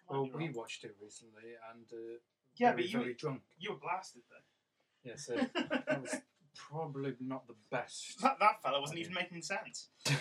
[0.06, 0.52] Might Well, we wrong.
[0.54, 2.18] watched it recently, and uh,
[2.56, 3.42] Yeah, very, but you very drunk.
[3.58, 4.46] You were blasted though.
[5.02, 6.14] Yeah, so that was
[6.54, 8.20] probably not the best.
[8.22, 9.88] That, that fella wasn't even making sense.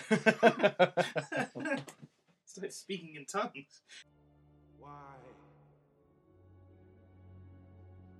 [2.44, 3.80] Started speaking in tongues.
[4.78, 4.90] Why?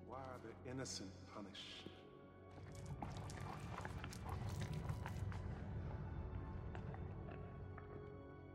[0.06, 1.88] Why are the innocent punished?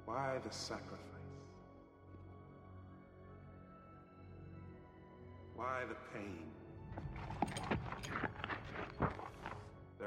[0.05, 0.99] Why the sacrifice?
[5.55, 6.45] Why the pain?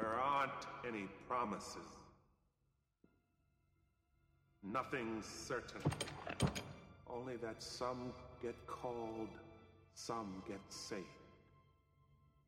[0.01, 1.91] There aren't any promises.
[4.63, 5.81] Nothing's certain.
[7.11, 9.29] Only that some get called,
[9.95, 11.03] some get saved.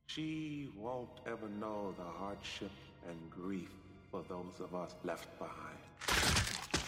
[0.06, 2.70] She won't ever know the hardship
[3.08, 3.72] and grief
[4.12, 6.84] for those of us left behind.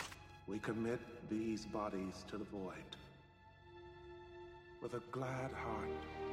[0.47, 2.97] We commit these bodies to the void
[4.81, 6.32] with a glad heart.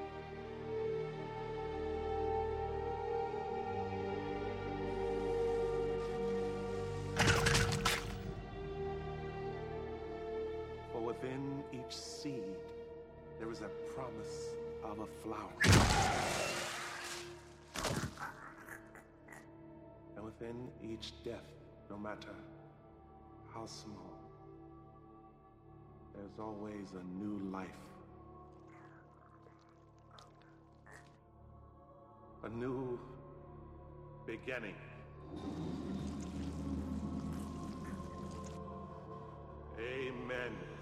[15.23, 15.49] Flower.
[20.15, 21.47] And within each death,
[21.89, 22.35] no matter
[23.53, 24.13] how small,
[26.15, 27.67] there's always a new life.
[32.43, 32.99] A new
[34.25, 34.75] beginning.
[39.79, 40.78] Amen.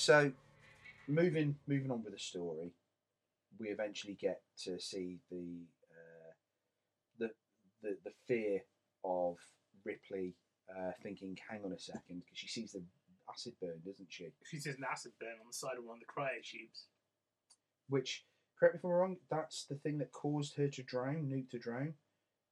[0.00, 0.32] So,
[1.08, 2.72] moving moving on with the story,
[3.58, 6.32] we eventually get to see the uh,
[7.18, 7.30] the,
[7.82, 8.62] the the fear
[9.04, 9.36] of
[9.84, 10.36] Ripley
[10.74, 12.82] uh, thinking, "Hang on a second, because she sees the
[13.30, 14.28] acid burn, doesn't she?
[14.50, 16.86] She sees an acid burn on the side of one of the cryo tubes.
[17.90, 18.24] Which,
[18.58, 21.58] correct me if I'm wrong, that's the thing that caused her to drown, Newt to
[21.58, 21.92] drown.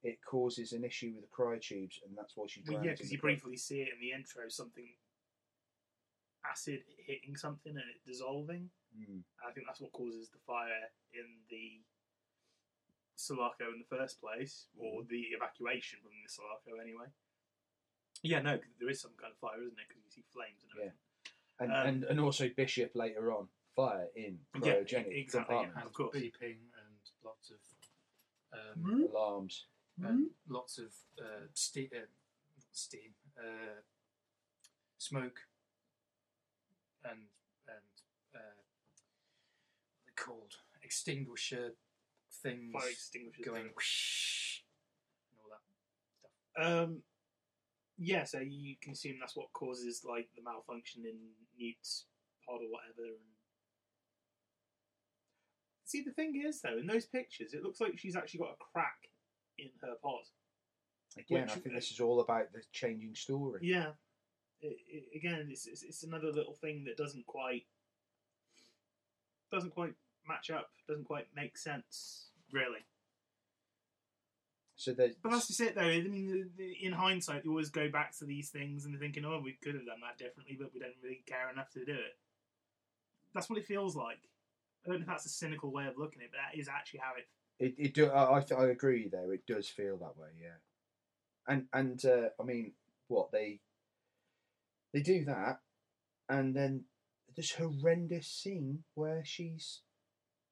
[0.02, 2.76] It causes an issue with the cryotubes, and that's why she drowns.
[2.76, 4.90] Well, yeah, because you briefly see it in the intro, something
[6.44, 8.70] acid hitting something and it dissolving.
[8.96, 9.22] Mm.
[9.46, 11.80] I think that's what causes the fire in the
[13.16, 15.08] Sulaco in the first place, or Mm-hmm.
[15.10, 17.06] the evacuation from the Sulaco anyway.
[18.22, 19.88] Yeah, no, 'cause there is some kind of fire, isn't it?
[19.88, 20.78] Because you see flames and Yeah.
[20.78, 20.98] everything.
[21.60, 25.86] And, Um, and and also Bishop later on, fire in Yeah, cryogenic exactly, yeah, compartment.
[25.86, 26.16] of course.
[26.16, 27.60] beeping and lots of
[28.52, 29.02] um, Hmm?
[29.04, 29.66] alarms.
[30.00, 32.06] and lots of uh, ste- uh,
[32.70, 33.82] steam, uh,
[34.96, 35.47] smoke,
[37.04, 37.20] and
[37.68, 37.94] and
[38.34, 41.74] uh, what are they called extinguisher
[42.42, 44.60] things Fire extinguishers going going- whoosh
[45.30, 46.84] and all that stuff.
[46.84, 47.02] Um,
[47.98, 51.16] yeah, so you can assume that's what causes like the malfunction in
[51.58, 52.04] Newt's
[52.46, 53.06] pod or whatever.
[53.06, 53.16] And
[55.84, 58.64] see, the thing is though, in those pictures, it looks like she's actually got a
[58.72, 59.10] crack
[59.58, 60.22] in her pod.
[61.16, 63.60] Again, Which- I think this is all about the changing story.
[63.62, 63.92] Yeah.
[64.60, 67.64] It, it, again, it's, it's it's another little thing that doesn't quite
[69.52, 69.94] doesn't quite
[70.26, 70.70] match up.
[70.88, 72.84] Doesn't quite make sense, really.
[74.76, 75.82] So there's But that's just it, though.
[75.82, 79.40] I mean, in hindsight, you always go back to these things and you're thinking, "Oh,
[79.42, 82.16] we could have done that differently, but we don't really care enough to do it."
[83.34, 84.20] That's what it feels like.
[84.84, 86.68] I don't know if that's a cynical way of looking at it, but that is
[86.68, 87.26] actually how it.
[87.58, 89.32] It, it do, I, I, agree there.
[89.32, 90.58] It does feel that way, yeah.
[91.48, 92.72] And and uh, I mean,
[93.08, 93.58] what they
[94.92, 95.60] they do that,
[96.28, 96.84] and then
[97.36, 99.82] this horrendous scene where she's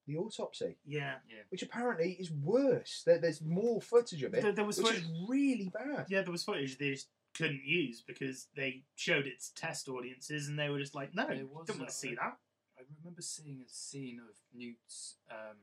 [0.07, 1.19] the autopsy, Yeah.
[1.29, 1.43] Yeah.
[1.49, 3.03] which apparently is worse.
[3.05, 6.07] There, there's more footage of it, There- there was which footage- is really bad.
[6.09, 10.47] Yeah, there was footage they just couldn't use because they showed it to test audiences
[10.49, 12.39] and they were just like, "No, There was don't want a- to see that."
[12.79, 15.57] I remember seeing a scene of Newt's um,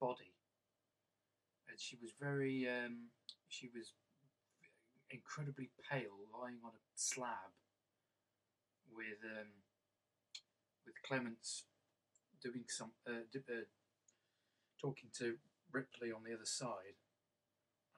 [0.00, 0.32] body,
[1.68, 3.10] and she was very, um,
[3.48, 3.92] she was
[5.10, 7.52] incredibly pale, lying on a slab,
[8.94, 9.48] with um,
[10.86, 11.64] with Clements
[12.42, 13.64] doing some, uh, d- uh,
[14.80, 15.36] talking to
[15.72, 16.96] Ripley on the other side,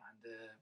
[0.09, 0.53] and uh,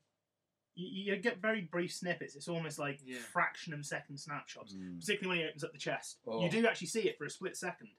[0.74, 2.36] You, you get very brief snippets.
[2.36, 3.18] It's almost like Yeah.
[3.32, 5.00] fraction of second snapshots, Mm.
[5.00, 6.18] particularly when he opens up the chest.
[6.26, 6.42] Oh.
[6.42, 7.90] You do actually see it for a split second,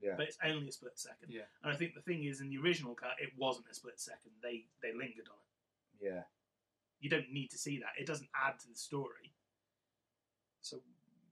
[0.00, 0.14] Yeah.
[0.16, 1.30] but it's only a split second.
[1.30, 4.00] yeah, And I think the thing is, in the original cut, it wasn't a split
[4.00, 4.32] second.
[4.40, 6.04] They they lingered on it.
[6.06, 6.24] Yeah.
[7.00, 7.92] You don't need to see that.
[7.98, 9.34] It doesn't add to the story.
[10.62, 10.80] So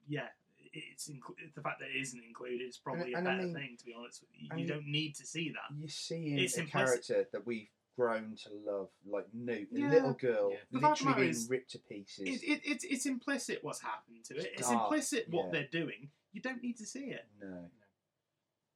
[0.07, 0.29] yeah,
[0.73, 3.45] it's inclu- the fact that it isn't included is probably And- a and I better
[3.49, 3.77] mean- thing.
[3.79, 5.77] To be honest with you, you you- don't need to see that.
[5.77, 7.07] You're seeing It's a implicit.
[7.07, 9.91] character that we've grown to love, like Newt, a Yeah.
[9.91, 10.57] little girl, Yeah.
[10.71, 12.27] The fact of the literally being is, ripped to pieces.
[12.27, 14.47] It, it, it's it's implicit what's happened to it.
[14.55, 15.51] It's dark, implicit what yeah.
[15.53, 16.11] they're doing.
[16.33, 17.27] You don't need to see it.
[17.39, 17.71] no.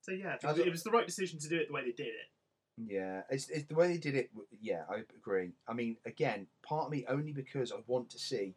[0.02, 1.92] So yeah, it was, it was the right decision to do it the way they
[1.92, 2.30] did it.
[2.76, 4.30] Yeah, it's, it's the way they did it.
[4.60, 5.52] Yeah, I agree.
[5.66, 8.54] I mean, again, part of me only because I want to see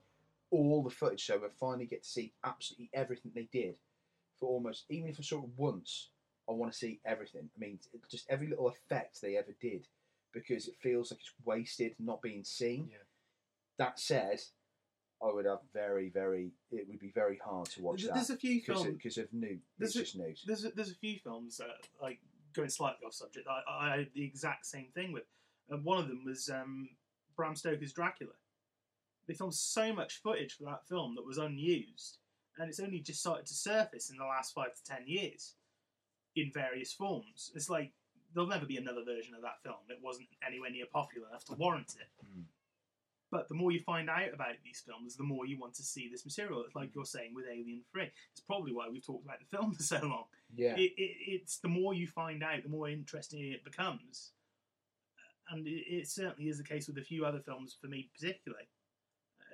[0.52, 3.76] all the footage, so we finally get to see absolutely everything they did
[4.40, 6.10] for almost, even if I saw it once,
[6.50, 7.50] I want to see everything.
[7.56, 9.86] I mean, just every little effect they ever did,
[10.34, 12.88] because it feels like it's wasted, not being seen.
[12.92, 12.98] yeah.
[13.78, 14.42] That said,
[15.22, 16.52] I would have very, very.
[16.72, 18.16] It would be very hard to watch There's- that.
[18.16, 19.60] there's a few because of, because of Newt.
[19.78, 20.40] there's a- just Newt.
[20.46, 21.68] There's a, there's a few films that
[22.02, 22.20] like
[22.54, 23.48] going slightly off subject.
[23.48, 25.24] I, I had the exact same thing with.
[25.70, 26.90] And one of them was um,
[27.36, 28.32] Bram Stoker's Dracula.
[29.30, 32.18] They filmed so much footage for that film that was unused,
[32.58, 35.54] and it's only just started to surface in the last five to ten years
[36.36, 37.52] in various forms.
[37.54, 37.92] It's like
[38.34, 39.78] there'll never be another version of that film.
[39.88, 42.08] It wasn't anywhere near popular enough to warrant it.
[42.26, 42.46] Mm.
[43.30, 46.10] But the more you find out about these films, the more you want to see
[46.10, 46.64] this material.
[46.66, 48.10] It's like you're saying with Alien Three.
[48.32, 50.24] It's probably why we've talked about the film for so long.
[50.56, 50.74] Yeah.
[50.76, 54.32] It, it, it's the more you find out, the more interesting it becomes.
[55.52, 58.66] And it, it certainly is the case with a few other films for me, particularly.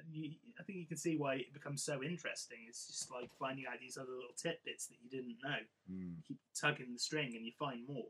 [0.05, 2.59] And you, I think you can see why it becomes so interesting.
[2.67, 5.57] It's just like finding out these other little tidbits that you didn't know.
[5.91, 6.15] Mm.
[6.17, 8.05] You keep tugging the string and you find more.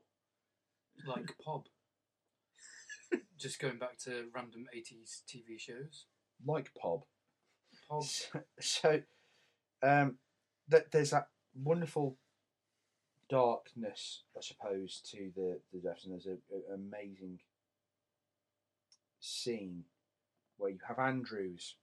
[1.08, 1.66] like Pob.
[3.38, 6.06] Just going back to random 80s TV shows.
[6.46, 7.04] Like Pob.
[7.90, 8.04] Pob.
[8.10, 9.02] So, so
[9.84, 10.18] um,
[10.72, 12.18] th- there's that wonderful
[13.30, 16.40] darkness, I suppose, to the the deaths, and there's an
[16.74, 17.40] amazing
[19.20, 19.84] scene
[20.58, 21.76] where you have Andrews,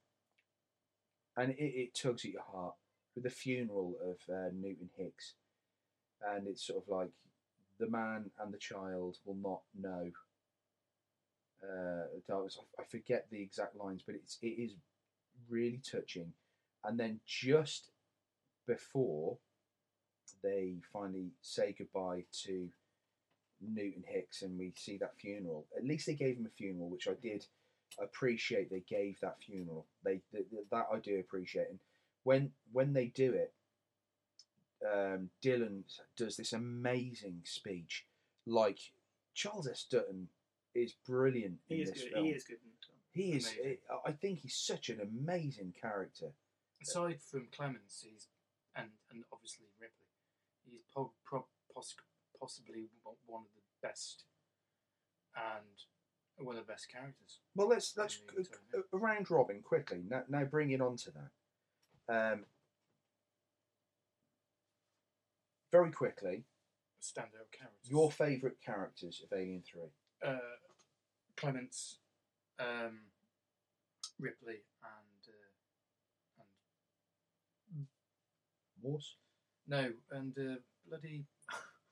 [1.37, 2.75] and it, it tugs at your heart
[3.15, 5.35] with the funeral of uh, Newt and Hicks,
[6.35, 7.11] and it's sort of like
[7.79, 10.11] the man and the child will not know.
[11.63, 12.07] Uh.
[12.79, 14.73] I, forget the exact lines, but it's it is
[15.49, 16.33] really touching.
[16.85, 17.91] And then just
[18.67, 19.39] before
[20.43, 22.69] they finally say goodbye to
[23.61, 26.89] Newt and Hicks and we see that funeral, at least they gave him a funeral,
[26.89, 27.47] which I did
[28.03, 28.71] appreciate.
[28.71, 29.87] They gave that funeral.
[30.05, 31.69] They th- th- that I do appreciate.
[31.71, 31.79] And
[32.25, 33.53] when when they do it,
[34.87, 35.83] um, Dylan
[36.17, 38.07] does this amazing speech.
[38.47, 38.79] Like
[39.35, 39.85] Charles S.
[39.91, 40.29] Dutton
[40.75, 42.13] is brilliant in He is this good.
[42.13, 42.25] film.
[42.27, 42.71] He is good in.
[43.15, 43.47] He is.
[43.53, 43.79] Amazing.
[44.07, 46.33] I think he's such an amazing character.
[46.83, 48.27] Aside from Clemens, he's
[48.75, 50.09] and and obviously Ripley,
[50.65, 51.95] he's po- pro- poss-
[52.41, 52.89] possibly
[53.27, 54.25] one of the best
[55.37, 55.67] and
[56.45, 57.41] one of the best characters.
[57.55, 60.03] Well, let's let's in the c- c- round robin quickly.
[60.09, 61.31] Now, now bringing on to that.
[62.33, 62.45] Um,
[65.71, 66.45] very quickly,
[67.01, 67.89] standout characters.
[67.91, 69.91] your favourite characters of Alien Three.
[70.25, 70.37] uh,
[71.37, 71.99] Clements,
[72.59, 73.01] um,
[74.19, 76.45] Ripley, and uh,
[77.77, 77.87] and
[78.83, 79.17] Morse,
[79.67, 80.57] no, and uh,
[80.87, 81.25] bloody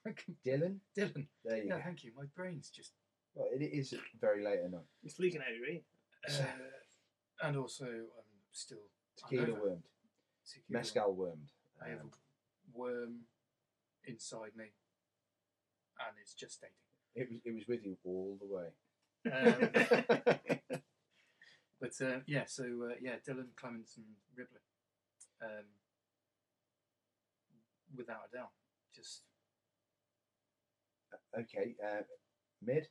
[0.47, 0.77] Dylan.
[0.97, 1.27] Dylan.
[1.45, 1.83] There you Yeah, go.
[1.85, 2.13] thank you.
[2.17, 2.93] My brain's just.
[3.35, 4.81] Well, it is very late at night.
[5.05, 5.81] It's leaking out ear.
[6.29, 8.79] Uh, and also, I'm still
[9.17, 9.61] Tequila hungover.
[9.63, 9.83] wormed,
[10.47, 11.49] Tequila mescal wormed.
[11.83, 12.11] I have Um,
[12.75, 13.21] a worm
[14.07, 14.65] inside me.
[16.01, 16.75] and it's just dating.
[17.15, 18.69] It was it was with you all the way.
[19.27, 20.81] Um,
[21.81, 24.61] but uh, yeah, so uh, yeah, Dylan Clements and Ripley,
[25.43, 25.65] um,
[27.97, 28.51] without a doubt,
[28.95, 29.23] just
[31.39, 32.03] Okay, uh,
[32.63, 32.89] mid.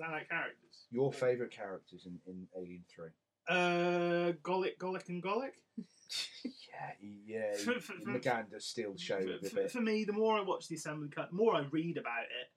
[0.00, 0.86] Standout characters.
[0.90, 3.10] Your favourite characters in, in Alien Three?
[3.48, 5.52] Uh, Golic, Golic, and Golic.
[6.44, 7.56] Yeah, yeah.
[7.56, 9.70] For- for- does still show a for, bit.
[9.70, 12.50] for me, the more I watch the assembly cut, the more I read about it.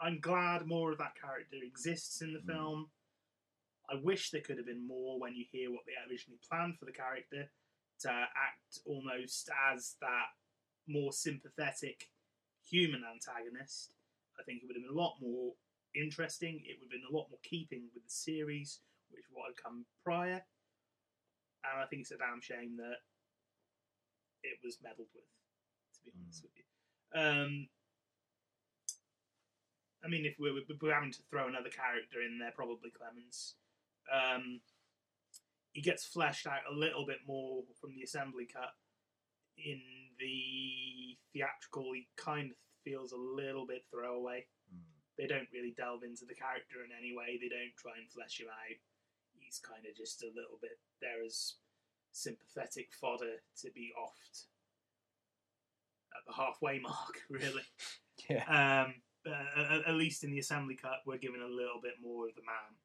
[0.00, 2.46] I'm glad more of that character exists in the Mm.
[2.46, 2.90] film.
[3.90, 6.84] I wish there could have been more when you hear what they originally planned for
[6.84, 7.50] the character
[8.00, 10.28] to act almost as that
[10.86, 12.10] more sympathetic
[12.64, 13.94] human antagonist.
[14.38, 15.54] I think it would have been a lot more
[15.94, 16.62] interesting.
[16.64, 19.86] It would have been a lot more keeping with the series, which what had come
[20.04, 20.44] prior.
[21.64, 23.02] And I think it's a damn shame that
[24.42, 25.26] it was meddled with,
[25.94, 26.64] to be honest with you.
[27.14, 27.68] Um,
[30.04, 33.56] I mean, if we were, we're having to throw another character in there, probably Clemens.
[34.12, 34.60] Um,
[35.72, 38.72] he gets fleshed out a little bit more from the assembly cut.
[39.56, 39.80] In
[40.18, 44.46] the theatrical, he kind of feels a little bit throwaway.
[45.18, 47.36] They don't really delve into the character in any way.
[47.36, 48.78] They don't try and flesh him out.
[49.34, 51.54] He's kind of just a little bit there as
[52.12, 54.46] sympathetic fodder to be offed
[56.14, 57.66] at the halfway mark, really.
[58.30, 58.44] Yeah.
[58.46, 62.28] Um, but at, at least in the assembly cut, we're given a little bit more
[62.28, 62.78] of the man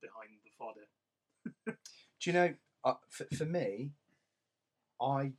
[0.00, 1.76] behind the fodder.
[2.20, 2.54] Do you know?
[2.84, 3.90] Uh, for, for me,
[5.00, 5.32] I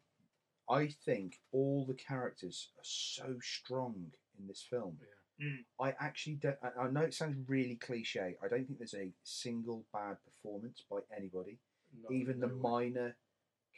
[0.69, 4.97] I think all the characters are so strong in this film.
[5.41, 5.59] Mm.
[5.79, 6.57] I actually don't.
[6.63, 8.35] I, I know it sounds really cliche.
[8.43, 11.59] I don't think there's a single bad performance by anybody.
[12.03, 13.15] No, Even the minor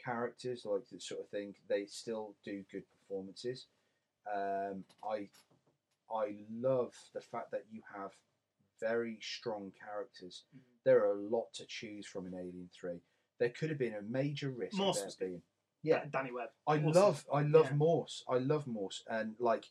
[0.02, 3.66] characters, like this sort of thing, they still do good performances.
[4.32, 5.28] Um, I
[6.14, 8.12] I love the fact that you have
[8.80, 10.44] very strong characters.
[10.48, 10.64] Mm-hmm.
[10.84, 13.00] There are a lot to choose from in Alien Three.
[13.38, 15.42] There could have been a major risk Morse of there being.
[15.82, 16.50] Yeah, Danny Webb.
[16.66, 17.76] I Morse love I love yeah.
[17.76, 18.24] Morse.
[18.28, 19.66] I love Morse, and like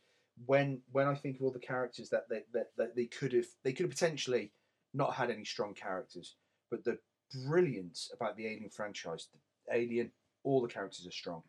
[0.46, 3.48] when when I think of all the characters that they that, that they could have
[3.64, 4.52] they could have potentially
[4.94, 6.36] not had any strong characters,
[6.72, 6.98] but the
[7.46, 10.12] brilliance about the Alien franchise, the Alien,
[10.44, 11.44] all the characters are strong,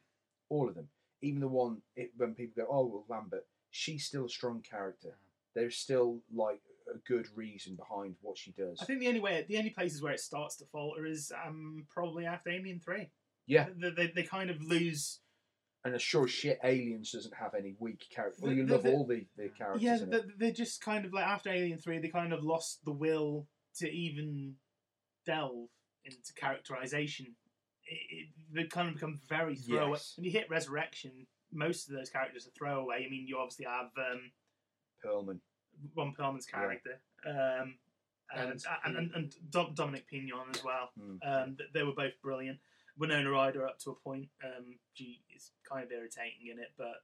[0.48, 0.88] all of them.
[1.22, 5.16] Even the one it, when people go, oh well, Lambert, she's still a strong character.
[5.54, 6.60] There's still like
[6.92, 8.78] a good reason behind what she does.
[8.80, 11.86] I think the only way, the only places where it starts to falter is um,
[11.88, 13.10] probably after Alien Three.
[13.46, 13.66] Yeah.
[13.76, 15.20] they, they, they kind of lose.
[15.84, 18.40] And as sure as shit, Aliens doesn't have any weak characters.
[18.42, 19.82] Well, you the- love the- all the, the characters.
[19.82, 20.38] Yeah, in they, it.
[20.38, 23.46] they just kind of like after Alien Three, they kind of lost the will
[23.76, 24.56] to even
[25.26, 25.68] delve
[26.04, 27.34] into characterization.
[27.86, 29.92] It, it, they kind of become very throwaway.
[29.92, 30.14] Yes.
[30.16, 33.04] When you hit Resurrection, most of those characters are throwaway.
[33.06, 34.30] I mean, you obviously have um,
[35.04, 35.40] Perlman.
[35.96, 36.58] Ron Perlman's Yeah.
[36.58, 37.00] character.
[37.26, 37.74] Um,
[38.36, 40.90] and, And and, and, and Dom- Dominique Pinon as well.
[41.00, 41.18] Mm.
[41.44, 42.58] Um, they were both brilliant.
[43.00, 44.28] Winona Ryder up to a point.
[44.44, 47.02] Um, she is kind of irritating in it, but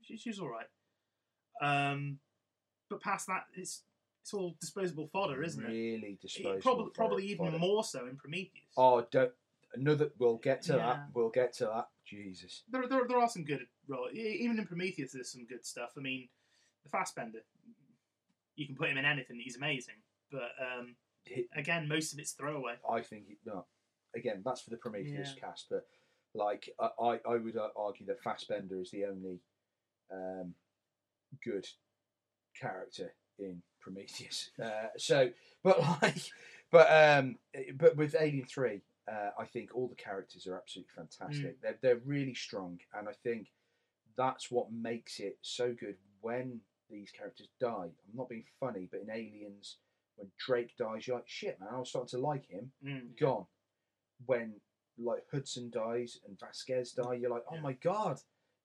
[0.00, 0.66] she, she's all right.
[1.60, 2.18] Um,
[2.88, 3.82] but past that, it's
[4.22, 5.68] it's all disposable fodder, isn't it?
[5.68, 6.56] really disposable.
[6.56, 7.58] It probably probably even it.
[7.58, 8.72] more so in Prometheus.
[8.76, 9.32] Oh, don't
[9.74, 10.10] another.
[10.18, 10.78] We'll get to Yeah.
[10.86, 11.06] that.
[11.14, 11.88] We'll get to that.
[12.04, 12.62] Jesus.
[12.70, 14.12] There, there, there are some good roles.
[14.14, 15.90] Even in Prometheus, there's some good stuff.
[15.96, 16.28] I mean,
[16.84, 17.40] the Fassbender,
[18.54, 19.40] you can put him in anything.
[19.42, 19.96] He's amazing.
[20.30, 20.94] But um,
[21.24, 22.74] He- again, most of it's throwaway.
[22.88, 23.64] I think it- no.
[24.16, 25.40] Again, that's for the Prometheus Yeah.
[25.48, 25.86] cast, but
[26.34, 29.40] like I, I, would uh, argue that Fassbender is the only
[30.12, 30.54] um,
[31.44, 31.66] good
[32.58, 34.50] character in Prometheus.
[34.62, 35.30] Uh, so,
[35.62, 36.22] but like,
[36.70, 37.36] but um,
[37.76, 41.60] but with Alien Three, uh, I think all the characters are absolutely fantastic.
[41.62, 43.48] They're they're really strong, and I think
[44.16, 46.60] that's what makes it so good when
[46.90, 47.88] these characters die.
[47.88, 49.76] I'm not being funny, but in Aliens,
[50.16, 52.72] when Drake dies, you're like, shit, man, I was starting to like him.
[52.84, 53.18] Mm.
[53.18, 53.46] Gone.
[54.24, 54.54] When
[54.98, 58.18] like Hudson dies and Vasquez die, you're like, oh my god,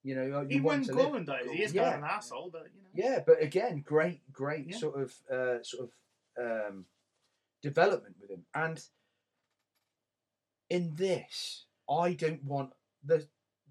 [0.03, 1.05] you know, you Even when want to live.
[1.05, 1.83] Gorman dies, he is yeah.
[1.83, 2.89] kind of an asshole, but you know.
[3.09, 4.77] Yeah, but again, great, great Yeah.
[4.77, 5.91] sort of uh, sort of
[6.69, 6.85] um,
[7.61, 8.45] development with him.
[8.55, 8.81] And
[10.69, 12.71] in this, I don't want
[13.03, 13.27] the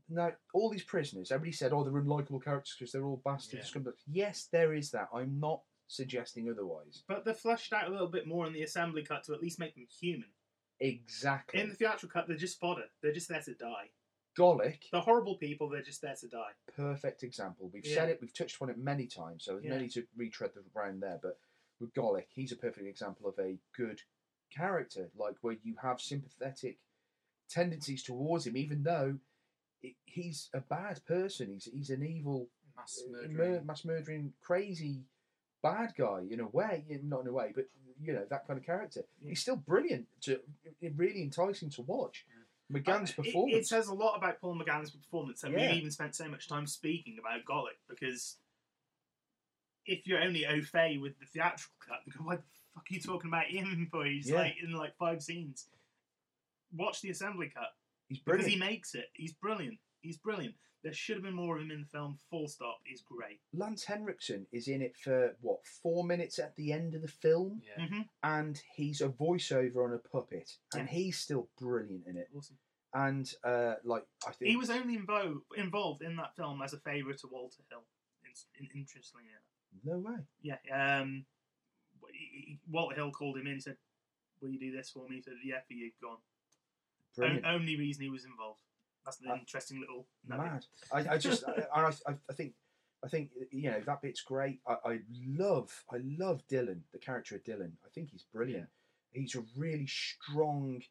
[0.09, 1.33] now all these prisoners.
[1.33, 5.09] Everybody said, "Oh, they're unlikable characters because they're all bastards." scumbags." Yes, there is that.
[5.15, 7.03] I'm not suggesting otherwise.
[7.09, 9.59] But they're fleshed out a little bit more in the assembly cut to at least
[9.59, 10.29] make them human.
[10.81, 11.61] Exactly.
[11.61, 12.85] In the theatrical cut, they're just fodder.
[13.03, 13.91] They're just there to die.
[14.39, 15.69] Golic, They're horrible people.
[15.69, 16.53] They're just there to die.
[16.75, 17.69] perfect example.
[17.73, 17.95] We've Yeah.
[17.97, 18.21] said it.
[18.21, 19.81] We've touched on it many times, so there's no Yeah.
[19.83, 21.19] need to retread the ground there.
[21.21, 21.39] But
[21.81, 24.03] with Golic, he's a perfect example of a good
[24.51, 26.79] character, like where you have sympathetic
[27.49, 29.19] tendencies towards him, even though
[29.83, 31.51] it, he's a bad person.
[31.53, 33.37] He's he's an evil Mass uh, murdering.
[33.37, 35.05] mur- mass murdering, crazy
[35.63, 37.69] bad guy in a way, yeah, not in a way, but
[38.03, 39.05] you know that kind of character.
[39.25, 40.41] He's still brilliant, to
[40.97, 42.25] really enticing to watch.
[42.73, 43.57] McGann's Uh, performance.
[43.59, 45.73] It, says a lot about Paul McGann's performance, and Yeah.
[45.73, 48.37] we even spent so much time speaking about Golic because
[49.87, 52.45] if you're only au fait with the theatrical cut, go, "What the
[52.75, 54.37] fuck are you talking about him for?" He's Yeah.
[54.37, 55.67] like in like five scenes.
[56.73, 57.75] Watch the assembly cut.
[58.09, 58.53] He's because brilliant.
[58.63, 59.11] he makes it.
[59.15, 59.79] He's brilliant.
[60.03, 60.55] He's brilliant.
[60.83, 62.19] There should have been more of him in the film.
[62.31, 62.79] Full stop.
[62.85, 63.41] He's great.
[63.53, 67.63] Lance Henriksen is in it for what four minutes at the end of the film,
[67.67, 67.85] Yeah.
[67.87, 68.09] Mhm.
[68.23, 70.95] and he's a voiceover on a puppet, and Yeah.
[70.95, 72.29] he's still brilliant in it.
[72.35, 72.59] Awesome.
[72.95, 76.81] And uh, like I think He was only invo- involved in that film as a
[76.81, 77.85] favour to Walter Hill.
[78.25, 79.43] In- in- interestingly enough.
[79.85, 80.27] no way.
[80.41, 80.59] Yeah.
[81.01, 81.27] Um,
[82.13, 83.55] he- he- Walter Hill called him in.
[83.55, 83.77] He said,
[84.41, 85.93] "Will you do this for me?" He said, "Yeah, for you.
[86.01, 86.23] Go on."
[87.15, 87.45] Brilliant.
[87.45, 88.63] O- only reason he was involved.
[89.05, 90.45] That's an Uh, interesting little nugget.
[90.53, 90.65] mad.
[90.93, 91.67] I, I just, I,
[92.07, 92.55] I, I think,
[93.05, 94.61] I think you know that bit's great.
[94.67, 97.73] I, I love, I love Dylan, the character of Dylan.
[97.85, 98.69] I think he's brilliant.
[99.13, 100.83] He's a really strong,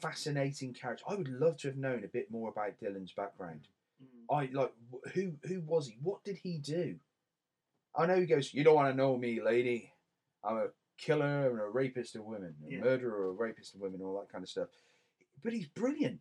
[0.00, 1.04] fascinating character.
[1.08, 3.68] I would love to have known a bit more about Dylan's background.
[4.02, 4.36] Mm.
[4.36, 4.72] I like
[5.14, 5.96] who, who was he?
[6.02, 6.96] What did he do?
[7.96, 8.52] I know he goes.
[8.52, 9.92] You don't want to know me, lady.
[10.44, 10.66] I'm a
[10.98, 12.80] killer and a rapist of women, a Yeah.
[12.80, 14.68] murderer, a rapist of women, all that kind of stuff.
[15.44, 16.20] But he's brilliant.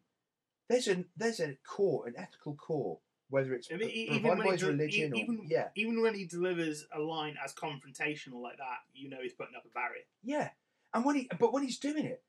[0.71, 2.99] There's a there's a core, an ethical core,
[3.29, 6.25] whether it's I mean, even when, by he religion e- or yeah, even when he
[6.25, 10.03] delivers a line as confrontational like that, you know he's putting up a barrier.
[10.23, 10.49] yeah.
[10.93, 12.21] And when he but when he's doing it,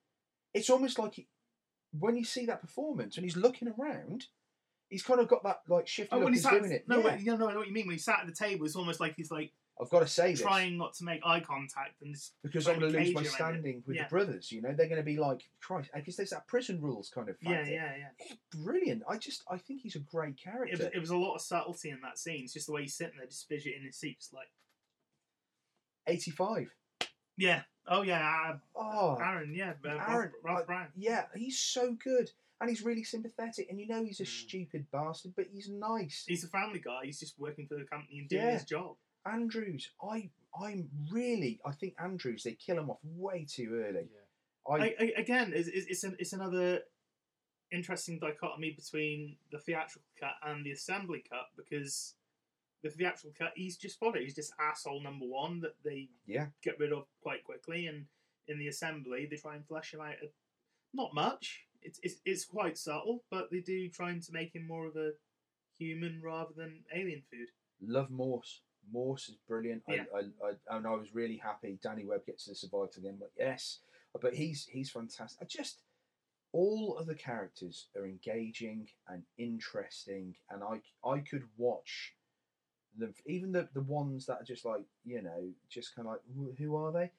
[0.55, 1.27] it's almost like he,
[1.99, 4.27] when you see that performance and he's looking around,
[4.89, 6.89] he's kind of got that like shifty Oh, when He's he's sat, doing it.
[6.89, 7.17] no, yeah.
[7.17, 7.87] you know, I know what you mean.
[7.87, 9.51] When he sat at the table, it's almost like he's like
[9.81, 12.93] I've got to say this trying not to make eye contact and because I'm going
[12.93, 13.31] to lose my you around it.
[13.31, 14.05] standing with yeah.
[14.05, 14.53] the brothers.
[14.53, 17.37] You know, they're going to be like Christ, because there's that prison rules kind of
[17.41, 17.71] Yeah, factor.
[17.73, 18.09] yeah, yeah.
[18.19, 19.03] It's brilliant.
[19.09, 20.75] I just I think he's a great character.
[20.75, 22.45] It was, it was a lot of subtlety in that scene.
[22.45, 24.49] It's just the way he's sitting there, just fidgeting in his seat, just like,
[26.07, 26.69] 85.
[27.37, 30.87] yeah, oh yeah, Oh, uh, Aaron, yeah, uh, Aaron, Ralph, I- Brown.
[30.97, 32.31] Yeah, he's so good.
[32.61, 33.67] And he's really sympathetic.
[33.71, 34.07] And you know Mm.
[34.07, 36.25] he's a stupid bastard, but he's nice.
[36.29, 37.01] He's a family guy.
[37.07, 38.53] He's just working for the company and doing Yeah.
[38.53, 38.97] his job.
[39.27, 40.31] Andrews, I
[40.61, 44.09] I'm really I think Andrews they kill him off way too early.
[44.13, 44.19] Yeah.
[44.69, 46.83] I, I, again, it's, it's, an, it's another
[47.73, 52.15] interesting dichotomy between the theatrical cut and the assembly cut because
[52.83, 54.21] the theatrical cut, he's just fodder.
[54.21, 56.47] He's just asshole number one that they yeah.
[56.63, 58.07] get rid of quite quickly, and
[58.49, 60.15] in the assembly, they try and flesh him out.
[60.23, 60.33] a-
[60.93, 61.65] Not much.
[61.81, 65.13] It's, it's it's quite subtle, but they do trying to make him more of a
[65.77, 67.49] human rather than alien food.
[67.81, 68.61] Love Morse.
[68.91, 69.83] Morse is brilliant.
[69.89, 70.05] Yeah.
[70.15, 71.79] I, I, I, and I was really happy.
[71.83, 73.19] Danny Webb gets to survive to the end.
[73.21, 73.79] But yes,
[74.21, 75.39] but he's he's fantastic.
[75.41, 75.83] I just
[76.53, 82.15] all of the characters are engaging and interesting, and I I could watch
[82.99, 83.15] them.
[83.27, 86.77] Even the the ones that are just like you know, just kind of like who
[86.77, 87.11] are they?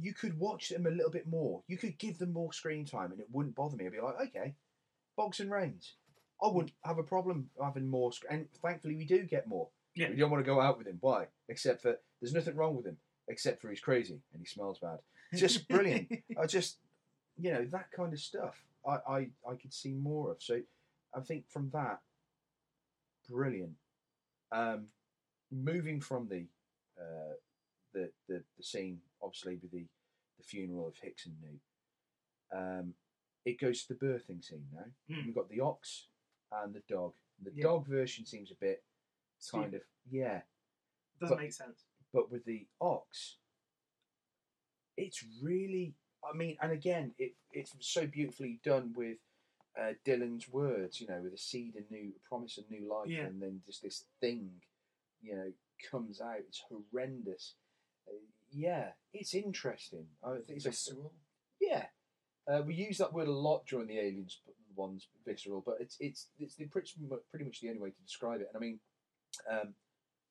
[0.00, 1.62] You could watch them a little bit more.
[1.66, 3.86] You could give them more screen time, and it wouldn't bother me.
[3.86, 4.54] I'd be like, okay,
[5.16, 5.94] Boggs and Rains.
[6.42, 9.68] I wouldn't have a problem having more, sc- and thankfully we do get more.
[9.94, 10.10] Yeah.
[10.10, 10.98] We don't want to go out with him.
[11.00, 11.26] Why?
[11.48, 12.96] Except for there's nothing wrong with him,
[13.28, 14.98] except for he's crazy and he smells bad.
[15.34, 16.10] Just brilliant.
[16.40, 16.78] I just,
[17.36, 18.62] you know, that kind of stuff.
[18.86, 19.18] I, I,
[19.48, 20.42] I could see more of.
[20.42, 20.60] So,
[21.14, 22.00] I think from that,
[23.28, 23.74] brilliant.
[24.52, 24.86] Um,
[25.52, 26.46] moving from the,
[27.00, 27.34] uh,
[27.94, 29.86] the the the scene, obviously with the
[30.38, 31.60] the funeral of Hicks and Newt.
[32.52, 32.94] Um,
[33.44, 34.84] it goes to the birthing scene now.
[35.14, 35.26] Hmm.
[35.26, 36.06] We've got the ox
[36.62, 37.12] and the dog.
[37.42, 37.62] The Yeah.
[37.64, 38.82] dog version seems a bit
[39.48, 39.80] kind of
[40.10, 40.40] yeah,
[41.20, 41.84] Doesn't but- make sense.
[42.12, 43.36] but with the ox,
[44.96, 45.94] it's really.
[46.22, 49.18] I mean, and again, it it's so beautifully done with
[49.80, 51.00] uh, Dylan's words.
[51.00, 53.24] You know, with a seed of new promise of new life, Yeah.
[53.26, 54.50] and then just this thing,
[55.22, 55.52] you know,
[55.90, 56.36] comes out.
[56.46, 57.54] It's horrendous.
[58.06, 58.12] Uh,
[58.50, 60.06] yeah, it's interesting.
[60.22, 61.12] I think it's a, Visceral.
[61.60, 61.86] yeah,
[62.50, 64.40] uh, we use that word a lot during the aliens
[64.76, 68.02] ones, visceral, but it's it's it's the pretty mu- pretty much the only way to
[68.02, 68.48] describe it.
[68.52, 68.78] And I mean,
[69.50, 69.74] um,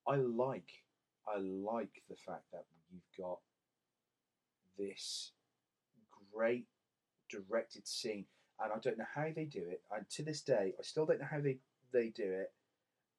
[0.08, 0.70] I like
[1.28, 3.40] I like the fact that you've got
[4.78, 5.32] this
[6.34, 6.66] great
[7.30, 8.26] directed scene,
[8.60, 9.82] and I don't know how they do it.
[9.96, 11.58] And to this day, I still don't know how they
[11.92, 12.52] they do it.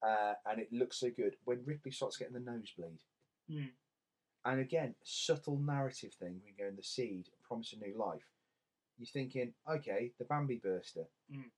[0.03, 3.03] Uh, and it looks so good when Ripley starts getting the nosebleed.
[3.51, 3.69] Mm.
[4.47, 6.41] And again, subtle narrative thing.
[6.43, 8.25] We go in the seed, promise a new life.
[8.99, 11.51] You're thinking, okay, the Bambi burster, Mm.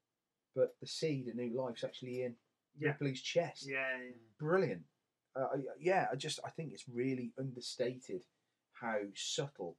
[0.56, 2.34] but the seed, a new life's actually in
[2.78, 2.88] Yeah.
[2.88, 3.66] Ripley's chest.
[3.68, 4.12] Yeah, yeah.
[4.38, 4.82] Brilliant.
[5.34, 5.46] Uh,
[5.78, 8.22] yeah, I just I think it's really understated
[8.72, 9.76] how subtle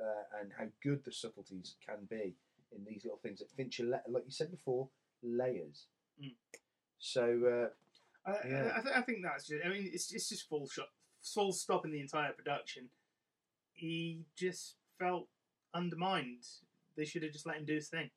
[0.00, 2.34] uh, and how good the subtleties can be
[2.72, 4.88] in these little things that Fincher, like you said before,
[5.22, 5.86] layers.
[6.22, 6.34] Mm.
[6.98, 7.22] So
[8.26, 8.70] uh, I, Yeah.
[8.74, 9.64] I, I, th- I think that's just.
[9.64, 10.88] I mean, it's it's just full shot,
[11.22, 12.88] full stop in the entire production.
[13.72, 15.28] He just felt
[15.74, 16.44] undermined.
[16.96, 18.10] They should have just let him do his thing.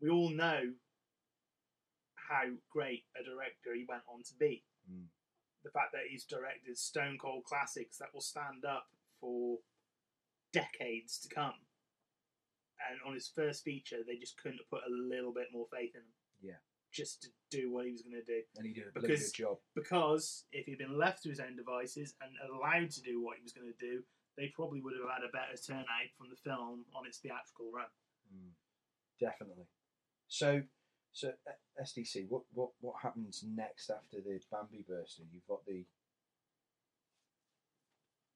[0.00, 0.72] We all know
[2.34, 4.64] how great a director he went on to be.
[4.90, 5.06] Mm.
[5.62, 8.86] The fact that he's directed stone cold classics that will stand up
[9.20, 9.58] for
[10.52, 11.54] decades to come.
[12.90, 15.94] And on his first feature, they just couldn't have put a little bit more faith
[15.94, 16.60] in him Yeah,
[16.92, 18.42] just to do what he was going to do.
[18.58, 19.56] and he did a Because good job.
[19.74, 23.42] because if he'd been left to his own devices and allowed to do what he
[23.42, 24.02] was going to do,
[24.36, 27.86] they probably would have had a better turnout from the film on its theatrical run.
[28.34, 28.50] Mm.
[29.20, 29.64] Definitely.
[30.28, 30.60] So,
[31.14, 35.26] so uh, SDC, what what what happens next after the Bambi bursting?
[35.32, 35.84] You've got the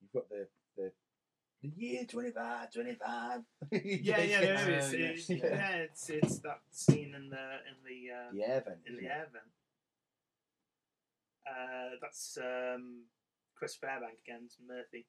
[0.00, 0.46] you've got the
[0.76, 0.92] the
[1.60, 3.40] the year 25, 25.
[3.72, 4.66] Yeah, yeah, yeah.
[4.66, 5.36] It's, Uh, it's, yeah.
[5.42, 7.36] yeah, it's it's that scene in the
[7.66, 9.10] in the uh, The air vent, in the it?
[9.10, 9.44] air vent.
[11.46, 13.04] Uh, that's um,
[13.56, 15.06] Chris Fairbank again, it's Murphy.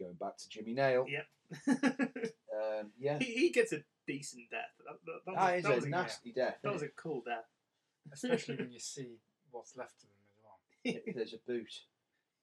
[0.00, 1.06] Going back to Jimmy Nail.
[1.08, 1.26] Yep.
[2.58, 3.18] Um, yeah.
[3.20, 4.72] he, he gets a decent death.
[4.84, 6.56] That, that, that was, That is that a was nasty death.
[6.62, 7.44] That isn't was a cool death.
[8.12, 9.18] Especially when you see
[9.50, 10.58] what's left of him as well.
[11.06, 11.14] it?
[11.14, 11.72] There's a boot.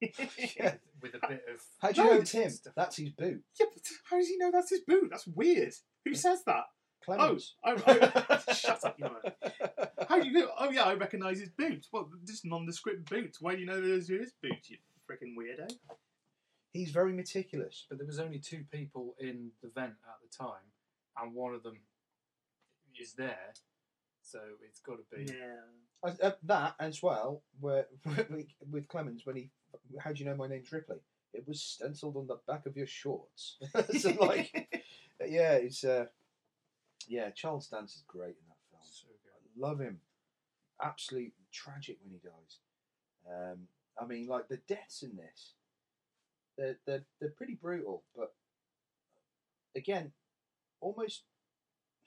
[1.02, 1.60] With a bit of.
[1.78, 2.72] How do you No, know it's- it's him?
[2.76, 3.42] That's his boot.
[3.58, 5.08] Yeah, but how does he know that's his boot?
[5.10, 5.74] That's weird.
[6.04, 6.64] Who says that?
[7.04, 7.54] Clemens.
[7.64, 8.52] Oh, I, oh, I, oh.
[8.52, 9.20] shut up, you know.
[10.08, 10.50] How do you know?
[10.58, 11.86] Oh yeah, I recognise his boot.
[11.90, 12.06] What?
[12.26, 13.40] Just nondescript boots.
[13.40, 14.70] Why do you know those are his boots?
[14.70, 14.78] You
[15.08, 15.72] freaking weirdo.
[16.72, 17.86] He's very meticulous.
[17.88, 20.66] But there was only two people in the vent at the time,
[21.20, 21.78] and one of them
[23.00, 23.52] is there,
[24.22, 25.32] so it's got to be.
[25.32, 25.60] Yeah.
[26.02, 27.86] Uh, uh, that as well, where
[28.70, 29.50] with Clemens when he,
[29.98, 30.98] how do you know my name's Ripley?
[31.32, 33.58] It was stenciled on the back of your shorts.
[33.98, 34.84] so like,
[35.26, 36.06] yeah, it's uh,
[37.08, 37.30] yeah.
[37.30, 38.82] Charles Dance is great in that film.
[38.84, 39.64] So good.
[39.64, 40.00] I love him.
[40.82, 42.58] Absolute tragic when he dies.
[43.28, 43.68] Um,
[44.00, 45.54] I mean, like the deaths in this,
[46.56, 48.34] they're they're they're pretty brutal, but
[49.76, 50.12] again,
[50.80, 51.22] almost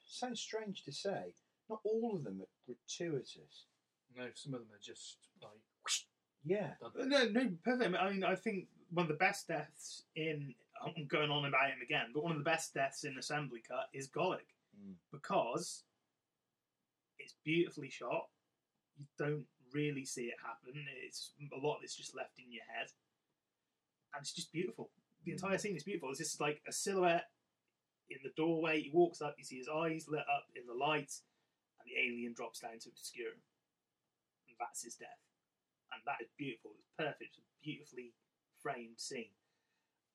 [0.06, 1.34] sounds strange to say.
[1.70, 3.66] Not all of them are gratuitous.
[4.18, 5.52] No, some of them are just like.
[6.46, 6.72] Yeah.
[6.82, 7.10] done.
[7.10, 7.96] No, no, perfect.
[7.96, 10.54] I mean, I think one of the best deaths in.
[10.82, 13.88] I'm going on about him again, but one of the best deaths in Assembly Cut
[13.94, 14.48] is Golic
[14.80, 14.94] Mm.
[15.12, 15.84] because
[17.18, 18.30] it's beautifully shot.
[18.98, 20.86] You don't really see it happen.
[21.06, 22.88] It's a lot of it's just left in your head,
[24.14, 24.90] and it's just beautiful.
[25.26, 26.10] The entire scene is beautiful.
[26.12, 27.28] It's just like a silhouette
[28.10, 28.82] in the doorway.
[28.82, 29.36] He walks up.
[29.38, 31.14] You see his eyes lit up in the light,
[31.80, 33.42] and the alien drops down to obscure him,
[34.48, 35.22] and that's his death.
[35.94, 36.72] And that is beautiful.
[36.78, 37.38] It's perfect.
[37.38, 38.14] It's a beautifully
[38.62, 39.34] framed scene,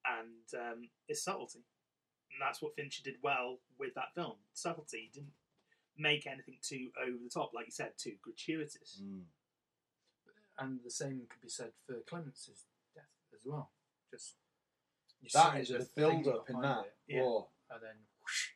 [0.07, 1.65] and um, it's subtlety,
[2.33, 4.35] and that's what Fincher did well with that film.
[4.53, 5.11] Subtlety.
[5.13, 5.33] He didn't
[5.97, 9.01] make anything too over the top, like you said, too gratuitous.
[9.03, 9.23] Mm.
[10.59, 12.65] And the same could be said for Clemens's
[12.95, 13.05] death
[13.35, 13.71] as well.
[14.11, 14.35] Just
[15.21, 16.85] you That see is the the build up in that.
[17.09, 17.23] it, Yeah.
[17.23, 18.49] Oh, and then whoosh,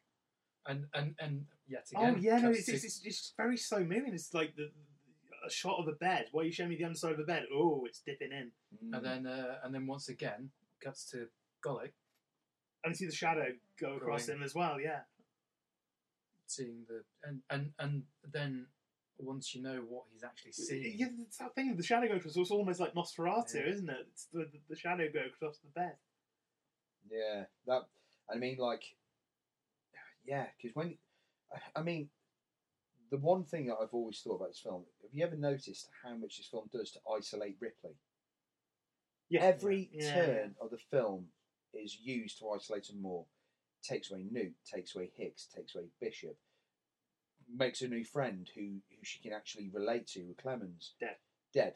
[0.67, 2.05] and and and yet again.
[2.05, 2.23] Oh again.
[2.23, 4.15] yeah, no, it's, it's, it's, it's very slow moving.
[4.15, 4.71] It's like the,
[5.47, 6.27] a shot of a bed.
[6.33, 7.45] Why are you showing me the underside of the bed?
[7.53, 8.53] Oh, it's dipping in,
[8.85, 8.97] mm.
[8.97, 10.51] and then uh, and then once again
[10.83, 11.27] cuts to
[11.65, 11.91] Golic
[12.85, 13.47] and you see the shadow
[13.81, 14.39] go across Going.
[14.39, 14.81] him as well.
[14.81, 15.01] Yeah,
[16.47, 18.03] seeing the and and and
[18.33, 18.67] then
[19.19, 21.77] once you know what he's actually seeing, yeah, it's that thing.
[21.77, 22.37] The shadow goes across.
[22.37, 23.73] It's almost like Nosferatu, Yeah.
[23.73, 24.07] isn't it?
[24.13, 25.97] It's the, the, the shadow go across the bed.
[27.11, 27.83] Yeah, that.
[28.33, 28.83] I mean, like,
[30.27, 30.97] yeah, because when,
[31.75, 32.11] I mean,
[33.11, 34.85] the one thing that I've always thought about this film.
[35.03, 37.97] Have you ever noticed how much this film does to isolate Ripley?
[39.31, 41.27] Yeah, Every yeah, turn of the film
[41.75, 43.27] is used to isolate him more.
[43.83, 46.37] Takes away Newt, takes away Hicks, takes away Bishop,
[47.55, 50.95] makes a new friend who who she can actually relate to with Clemens.
[51.01, 51.17] Dead.
[51.55, 51.75] Dead.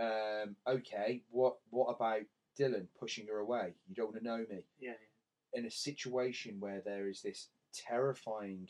[0.00, 2.22] Um, okay, what what about
[2.56, 3.74] Dillon pushing her away?
[3.88, 4.64] You don't want to know me.
[4.80, 4.92] yeah,
[5.54, 8.68] In a situation where there is this terrifying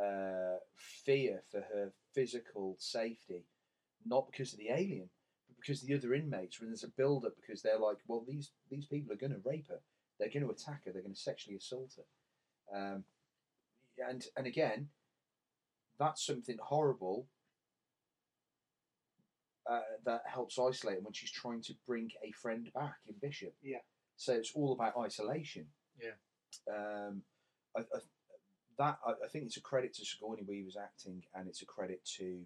[0.00, 3.44] uh, fear for her physical safety,
[4.06, 5.08] not because of the alien,
[5.48, 6.60] but because of the other inmates.
[6.60, 9.48] When there's a build up, because they're like, well, these these people are going to
[9.48, 9.80] rape her,
[10.18, 13.04] they're going to attack her, they're going to sexually assault her, um,
[13.98, 14.88] and and again,
[15.98, 17.26] that's something horrible.
[19.70, 23.54] Uh, that helps isolate her when she's trying to bring a friend back in Bishop.
[23.62, 23.78] Yeah.
[24.16, 25.68] So it's all about isolation.
[26.00, 26.16] Yeah,
[26.74, 27.22] Um,
[27.76, 27.98] I, I,
[28.78, 32.04] that I, I think it's a credit to Sigourney Weaver's acting, and it's a credit
[32.18, 32.40] to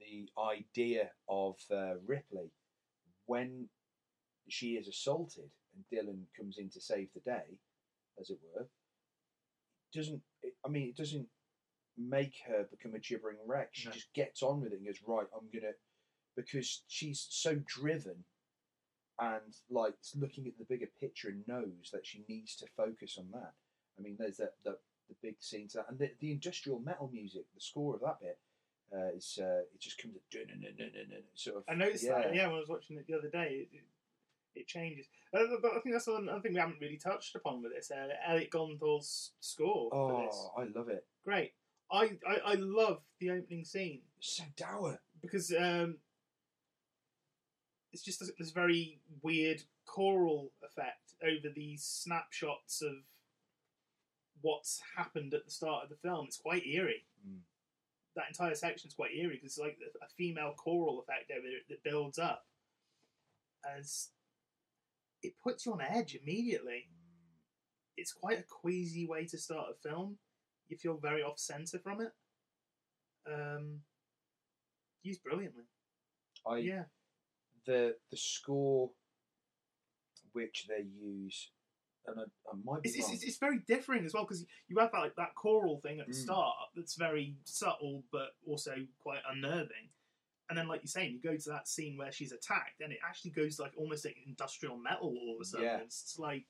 [0.00, 2.52] the idea of uh, Ripley
[3.26, 3.68] when
[4.48, 7.58] she is assaulted and Dillon comes in to save the day,
[8.20, 8.66] as it were.
[9.92, 11.26] Doesn't it, I mean it doesn't
[11.96, 13.70] make her become a gibbering wreck.
[13.72, 13.92] She No.
[13.94, 15.26] just gets on with it and goes right.
[15.34, 15.72] I'm gonna
[16.36, 18.24] because she's so driven
[19.20, 23.26] and like looking at the bigger picture and knows that she needs to focus on
[23.32, 23.52] that.
[23.98, 24.78] I mean, there's that the,
[25.08, 28.38] the big scenes that, and the, the industrial metal music, the score of that bit
[28.94, 30.14] uh, is uh, it just comes
[31.34, 31.64] sort of.
[31.68, 32.34] I noticed that.
[32.34, 33.84] Yeah, when I was watching it the other day, it, it,
[34.60, 35.06] it changes.
[35.34, 37.90] Uh, but I think that's another thing we haven't really touched upon with this.
[37.90, 40.34] Uh, Elliot Goldenthal's score for this.
[40.34, 41.04] Oh, I love it.
[41.24, 41.52] Great.
[41.90, 44.00] I, I, I love the opening scene.
[44.20, 45.00] So dour.
[45.20, 45.96] Because um,
[47.92, 52.92] it's just this, this very weird choral effect over these snapshots of
[54.42, 56.26] what's happened at the start of the film.
[56.26, 57.04] It's quite eerie.
[57.26, 57.40] Mm.
[58.16, 61.68] That entire section is quite eerie because it's like a female choral effect over it
[61.68, 62.44] that builds up
[63.76, 64.08] as
[65.22, 66.88] it puts you on edge immediately.
[67.96, 70.18] It's quite a queasy way to start a film.
[70.68, 72.12] You feel very off center from it.
[73.26, 73.80] Um,
[75.02, 75.64] used brilliantly.
[76.46, 76.84] I yeah.
[77.66, 78.90] The the score
[80.32, 81.50] which they use,
[82.06, 83.14] and I, I might be It's, it's, wrong.
[83.14, 86.06] it's, it's very differing as well because you have that like that choral thing at
[86.06, 86.22] the Mm.
[86.22, 89.88] start that's very subtle but also quite unnerving,
[90.48, 92.98] and then like you're saying, you go to that scene where she's attacked, and it
[93.06, 95.66] actually goes like almost like industrial metal all of a sudden.
[95.66, 95.78] Yeah.
[95.78, 96.44] It's, like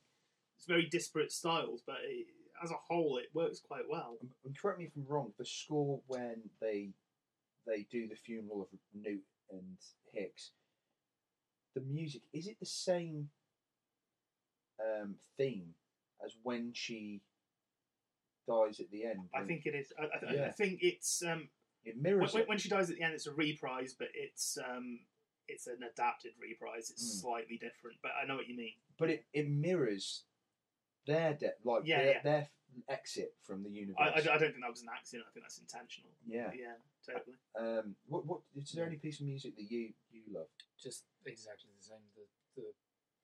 [0.57, 2.27] it's very disparate styles, but it,
[2.63, 4.19] as a whole, it works quite well.
[4.45, 5.33] and correct me if I'm wrong.
[5.39, 6.91] The score when they
[7.67, 9.23] they do the funeral of Newt
[9.53, 9.77] and
[10.13, 10.51] Hicks,
[11.79, 13.29] the music is it the same
[14.81, 15.75] um, theme
[16.25, 17.21] as when she
[18.49, 19.21] dies at the end?
[19.35, 19.93] I think it is.
[19.99, 20.51] I, I, I Yeah.
[20.51, 21.49] think it's um,
[21.85, 22.49] it mirrors when, it.
[22.49, 23.15] when she dies at the end.
[23.15, 25.01] It's a reprise, but it's um,
[25.47, 26.91] it's an adapted reprise.
[26.91, 27.21] It's Mm.
[27.21, 28.75] slightly different, but I know what you mean.
[28.99, 30.25] but it, it mirrors
[31.07, 32.23] their death, like Yeah, their, yeah.
[32.23, 32.49] their
[32.89, 33.99] exit from the universe.
[33.99, 35.27] I, I, I don't think that was an accident.
[35.29, 36.13] I think that's intentional.
[36.27, 36.51] Yeah.
[36.55, 37.37] yeah, totally.
[37.59, 40.49] Um, what what is there any piece of music that you you love?
[40.79, 42.05] Just exactly the same.
[42.15, 42.27] The
[42.57, 42.67] the,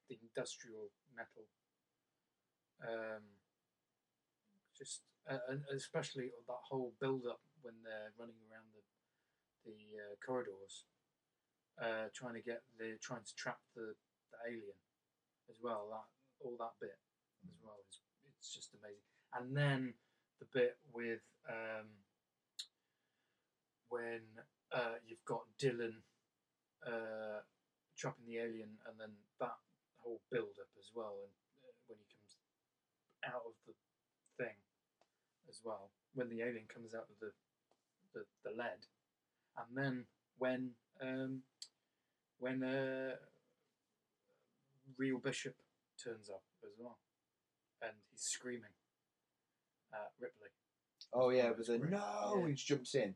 [0.09, 1.47] the industrial metal.
[2.83, 3.23] Um,
[4.77, 8.83] just uh, and especially that whole build up when they're running around the
[9.65, 10.85] the uh, corridors,
[11.81, 13.97] uh, trying to get the trying to trap the,
[14.31, 14.79] the alien
[15.49, 15.89] as well.
[15.91, 16.09] That
[16.45, 16.99] all that bit
[17.49, 18.01] as well is
[18.45, 19.14] it's just amazing.
[19.37, 19.95] And then
[20.39, 21.87] the bit with um,
[23.89, 24.21] when
[24.73, 25.97] uh, you've got Dillon
[26.87, 27.43] uh,
[27.97, 29.57] trapping the alien, and then that
[29.99, 31.35] whole build up as well, and
[31.65, 32.37] uh, when he comes
[33.27, 33.75] out of the
[34.39, 34.55] thing
[35.49, 37.33] as well, when the alien comes out of the
[38.15, 38.87] the, the lead,
[39.59, 40.05] and then
[40.39, 40.71] when
[41.03, 41.43] um,
[42.39, 43.17] when uh,
[44.97, 45.57] real Bishop
[46.03, 46.99] turns up as well,
[47.83, 48.75] and he's screaming
[49.95, 50.49] at Ripley.
[51.13, 51.93] Oh yeah, but it's then great.
[51.93, 52.47] no, Yeah.
[52.49, 53.15] he jumps in.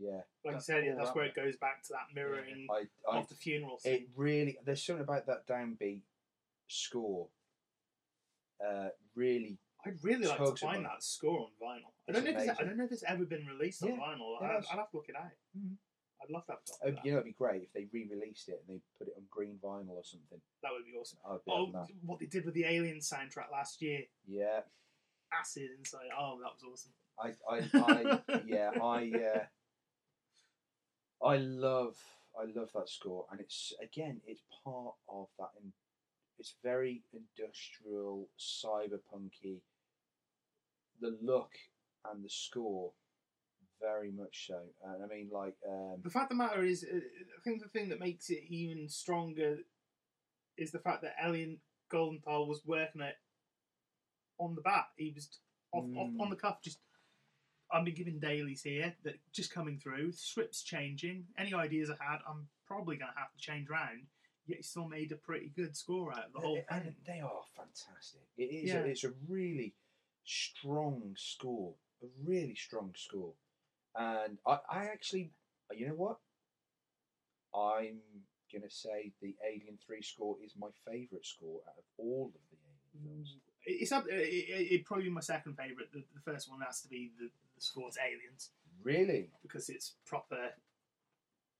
[0.00, 2.68] Yeah, Like you That- said, yeah, that's that where it goes back to that mirroring
[2.70, 3.94] I, I of the funeral scene.
[3.94, 6.02] it really there's something about that downbeat
[6.68, 7.28] score.
[8.64, 11.92] Uh, really, I'd really like to find my- that score on vinyl.
[12.08, 13.96] I don't know if it's, I don't know if it's ever been released on Yeah,
[13.96, 14.40] vinyl.
[14.40, 14.56] it I'd.
[14.56, 15.30] I'd have to look it out.
[15.56, 15.76] Mhm.
[16.22, 16.58] I'd love that.
[16.84, 19.24] oh, you know, it'd be great if they re-released it and they put it on
[19.30, 20.40] green vinyl or something.
[20.62, 21.18] That would be awesome.
[21.44, 24.62] Be Oh, what they did with the Alien soundtrack last year, Yeah,
[25.32, 26.08] Acid Inside.
[26.18, 26.92] Oh, that was awesome.
[27.20, 31.96] I, I, I yeah, I, uh, I love,
[32.38, 35.50] I love that score, and it's again, it's part of that.
[35.62, 35.72] In,
[36.38, 39.60] it's very industrial, cyberpunky.
[41.00, 41.50] The look
[42.04, 42.92] and the score,
[43.80, 44.60] very much so.
[44.84, 47.68] And I mean, like, um, The fact of the matter is, uh, I think the
[47.68, 49.58] thing that makes it even stronger
[50.56, 51.58] is the fact that Elliot
[51.92, 53.16] Goldenthal was working it
[54.38, 54.86] on the bat.
[54.96, 55.28] He was
[55.72, 56.20] off, off Mm.
[56.20, 56.78] on the cuff, just.
[57.70, 61.26] I've been given dailies here that just coming through, scripts changing.
[61.36, 64.06] Any ideas I had, I'm probably going to have to change round.
[64.46, 66.94] Yet he still made a pretty good score out of the whole and thing.
[67.06, 68.22] they are fantastic.
[68.38, 68.70] It is.
[68.70, 68.78] Yeah.
[68.78, 69.74] A, it's a really
[70.24, 71.74] strong score.
[72.02, 73.34] A really strong score.
[73.94, 75.32] And I, I actually,
[75.76, 76.16] you know what?
[77.54, 77.98] I'm
[78.52, 82.56] gonna say the Alien Three score is my favourite score out of all of the
[82.56, 83.36] Alien films.
[83.70, 84.04] It's up.
[84.08, 84.14] It,
[84.72, 85.92] it, probably my second favorite.
[85.92, 88.50] The, the first one has to be the, the score to Aliens
[88.82, 89.30] Really?
[89.42, 90.50] because it's proper.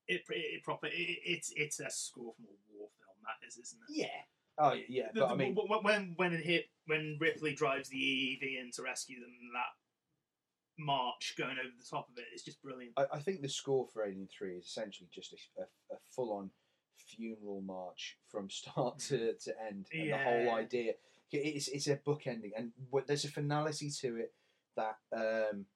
[0.07, 0.87] It, it proper.
[0.87, 0.93] It,
[1.25, 3.17] it's it's a score from a war film.
[3.25, 3.97] That is, isn't it?
[3.97, 4.07] Yeah.
[4.59, 5.09] Oh yeah, yeah.
[5.13, 8.83] The- But I mean, when when it hit when Ripley drives the EEV in to
[8.83, 12.93] rescue them, that march going over the top of it is just brilliant.
[12.97, 15.65] I, I think the score for Alien Three is essentially just a, a,
[15.97, 16.51] a full-on
[16.97, 20.93] funeral march from start to, to end, and the whole idea.
[21.31, 22.73] It's it's a book ending, and
[23.07, 24.35] there's a finality to it
[24.77, 25.67] that um,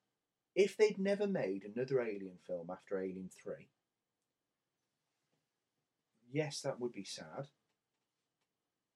[0.55, 3.69] if they'd never made another Alien film after Alien Three,
[6.33, 7.49] yes, that would be sad,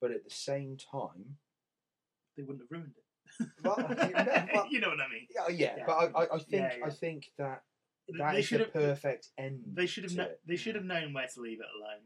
[0.01, 1.37] but at the same time,
[2.35, 3.47] They wouldn't have ruined it.
[3.63, 3.75] know,
[4.53, 5.27] but- you know what I mean?
[5.35, 5.83] yeah, yeah, Yeah.
[5.85, 6.85] but I, I, think Yeah, yeah.
[6.85, 7.63] I think that
[8.17, 9.63] that they is the perfect end.
[9.73, 10.17] They should have.
[10.17, 10.39] it.
[10.47, 12.03] they should have known where to leave it alone.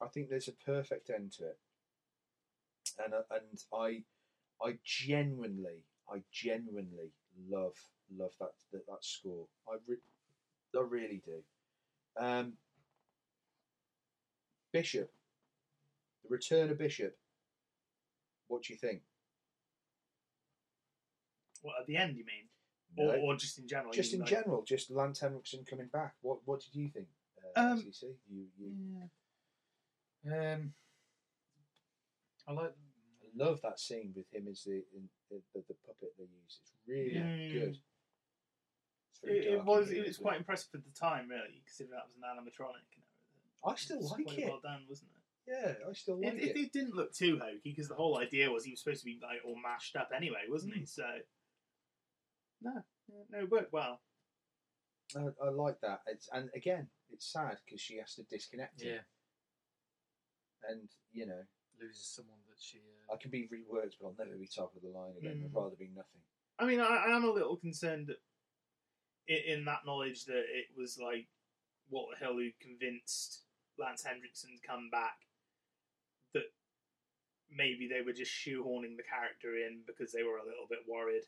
[0.00, 1.58] I think there's a perfect end to it,
[3.04, 4.02] and uh, and I
[4.64, 7.12] I genuinely I genuinely
[7.48, 7.74] love
[8.16, 9.46] love that that, that score.
[9.68, 9.96] I re-
[10.76, 11.42] I really do.
[12.22, 12.54] Um,
[14.72, 15.10] Bishop,
[16.22, 17.16] the return of Bishop.
[18.48, 19.02] What do you think?
[21.62, 22.16] What at the end?
[22.16, 22.48] You mean,
[22.96, 23.12] No.
[23.12, 23.92] or, or just in general?
[23.92, 26.14] just in like- general, just Lance Henriksen coming back.
[26.22, 27.06] What what did you think?
[27.56, 27.92] Uh, Um?
[28.30, 30.72] You you Um,
[32.46, 32.74] I like.
[33.40, 36.58] I love that scene with him as the in, the, the, the puppet they use.
[36.62, 37.52] It's really Yeah.
[37.60, 37.76] good.
[39.22, 39.90] It's It, it was.
[39.90, 42.86] It was isn't quite impressive at the time, really, considering that was an animatronic.
[42.94, 43.64] And everything.
[43.64, 44.44] I still It's like quite it.
[44.48, 45.50] Well done, wasn't it?
[45.50, 46.56] Yeah, I still like it, it.
[46.56, 49.06] it, it didn't look too hokey because the whole idea was he was supposed to
[49.06, 50.80] be like all mashed up anyway, wasn't Hmm.
[50.80, 50.86] he?
[50.86, 51.04] So
[52.60, 52.82] no,
[53.30, 54.00] no, it worked well.
[55.16, 56.02] I, I like that.
[56.06, 58.82] It's and again, it's sad because she has to disconnect.
[58.82, 58.94] him.
[58.94, 61.42] Yeah, and you know,
[61.80, 62.78] loses someone that she.
[63.08, 65.42] Uh, I can be reworked, but I'll never be top of the line again.
[65.44, 65.54] I'd Mm.
[65.56, 66.20] rather be nothing.
[66.58, 68.10] I mean, I, I am a little concerned
[69.28, 71.28] in, in that knowledge that it was like
[71.88, 73.44] what the hell who convinced
[73.78, 75.16] Lance Henriksen to come back
[76.34, 76.44] that
[77.50, 81.22] maybe they were just shoehorning the character in because they were a little bit worried.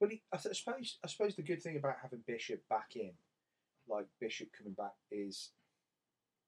[0.00, 2.96] Well, he, I, th- I suppose I suppose the good thing about having Bishop back
[2.96, 3.12] in,
[3.88, 5.50] like Bishop coming back, is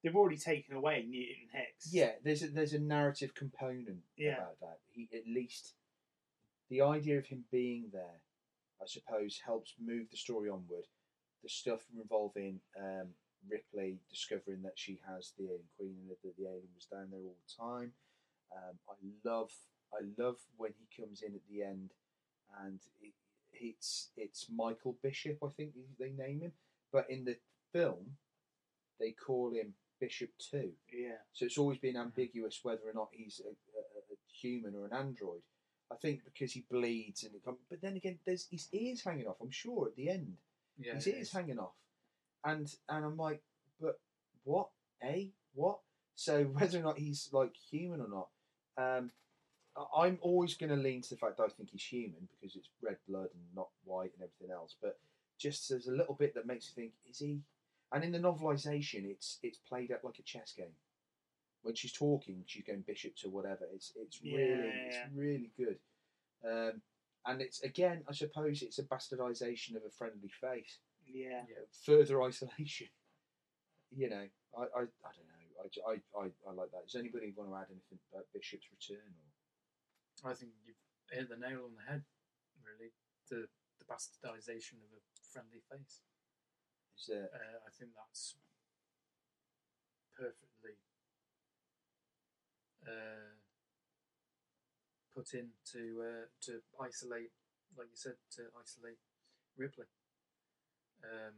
[0.07, 1.93] They've already taken away Newt and Hicks.
[1.93, 4.35] yeah, there's a, there's a narrative component Yeah.
[4.35, 4.79] about that.
[4.93, 5.75] He at least
[6.71, 8.21] the idea of him being there,
[8.81, 10.85] I suppose, helps move the story onward.
[11.43, 13.09] The stuff involving um,
[13.51, 17.19] Ripley discovering that she has the alien queen and that the, alien was down there
[17.21, 17.91] all the time.
[18.55, 18.95] Um, I
[19.29, 19.51] love
[19.93, 21.91] I love when he comes in at the end,
[22.65, 23.13] and it,
[23.53, 26.53] it's it's Michael Bishop, I think they name him,
[26.93, 27.39] but in the
[27.73, 28.19] film
[29.01, 30.71] they call him Bishop Two.
[30.93, 31.19] Yeah.
[31.33, 34.93] So it's always been ambiguous whether or not he's a, a, a human or an
[34.93, 35.43] android.
[35.91, 39.27] I think because he bleeds and it comes, but then again, there's his ears hanging
[39.27, 39.37] off.
[39.41, 40.37] I'm sure at the end,
[40.79, 41.33] yeah, his ears is.
[41.33, 41.75] hanging off,
[42.45, 43.43] and and I'm like,
[43.81, 44.01] but
[44.45, 44.69] what?
[45.05, 45.79] A what?
[46.17, 48.29] So whether or not he's like human or not,
[48.77, 49.11] um,
[49.97, 52.69] I'm always going to lean to the fact that I think he's human because it's
[52.83, 54.75] red blood and not white and everything else.
[54.81, 54.99] But
[55.39, 57.41] just there's a little bit that makes you think, is he?
[57.97, 60.77] And in the novelization, it's it's played out like a chess game.
[61.63, 63.65] When she's talking, she's going bishop to whatever.
[63.73, 64.87] It's it's really Yeah.
[64.89, 65.79] it's really good.
[66.45, 66.83] Um,
[67.25, 70.79] and it's again, I suppose, it's a bastardization of a friendly face.
[71.07, 71.43] Yeah.
[71.87, 72.89] Further isolation.
[73.95, 74.27] You know,
[74.59, 75.47] I I, I don't know.
[75.63, 76.85] I, I, I, I like that.
[76.91, 79.15] Does anybody want to add anything about Bishop's return?
[80.25, 80.77] Or I think you've
[81.09, 82.03] hit the nail on the head.
[82.67, 82.91] Really,
[83.31, 83.47] the
[83.79, 85.01] the bastardization of a
[85.33, 86.03] friendly face.
[86.97, 87.11] Is?
[87.11, 88.35] Uh, I think that's
[90.17, 90.77] perfectly
[92.87, 93.37] uh,
[95.15, 97.31] put in to uh, to isolate,
[97.77, 98.99] like you said, to isolate
[99.57, 99.87] Ripley,
[101.05, 101.35] um,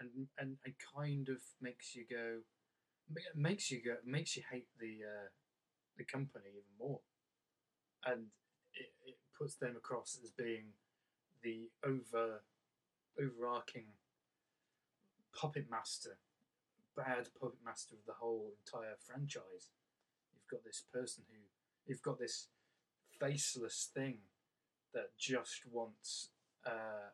[0.00, 2.40] and and and kind of makes you go,
[3.34, 5.28] makes you go, makes you hate the uh,
[5.96, 7.00] the company even more,
[8.06, 8.26] and
[8.74, 10.74] it, it puts them across as being
[11.42, 12.42] the over
[13.20, 13.86] overarching
[15.38, 16.18] puppet master,
[16.96, 19.70] bad puppet master of the whole entire franchise.
[20.32, 21.38] You've got this person who,
[21.86, 22.48] you've got this
[23.18, 24.18] faceless thing
[24.92, 26.30] that just wants,
[26.66, 27.10] uh,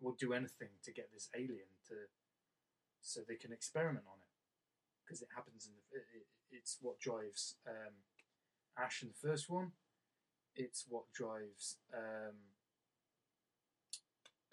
[0.00, 1.94] will do anything to get this alien to,
[3.00, 4.32] so they can experiment on it,
[5.04, 7.94] because it happens in the, it, it, it's what drives um,
[8.78, 9.72] Ash in the first one.
[10.56, 12.36] It's what drives um,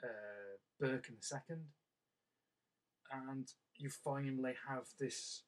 [0.04, 1.66] uh, Burke in the second
[3.12, 3.48] and
[3.78, 5.44] you finally have this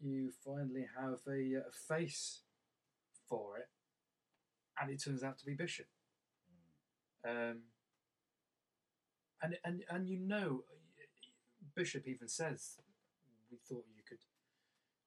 [0.00, 2.40] you finally have a, a face
[3.28, 3.68] for it
[4.80, 5.86] and it turns out to be bishop
[7.28, 7.60] um,
[9.42, 10.64] and, and and you know
[11.76, 12.78] bishop even says
[13.50, 14.18] we thought you could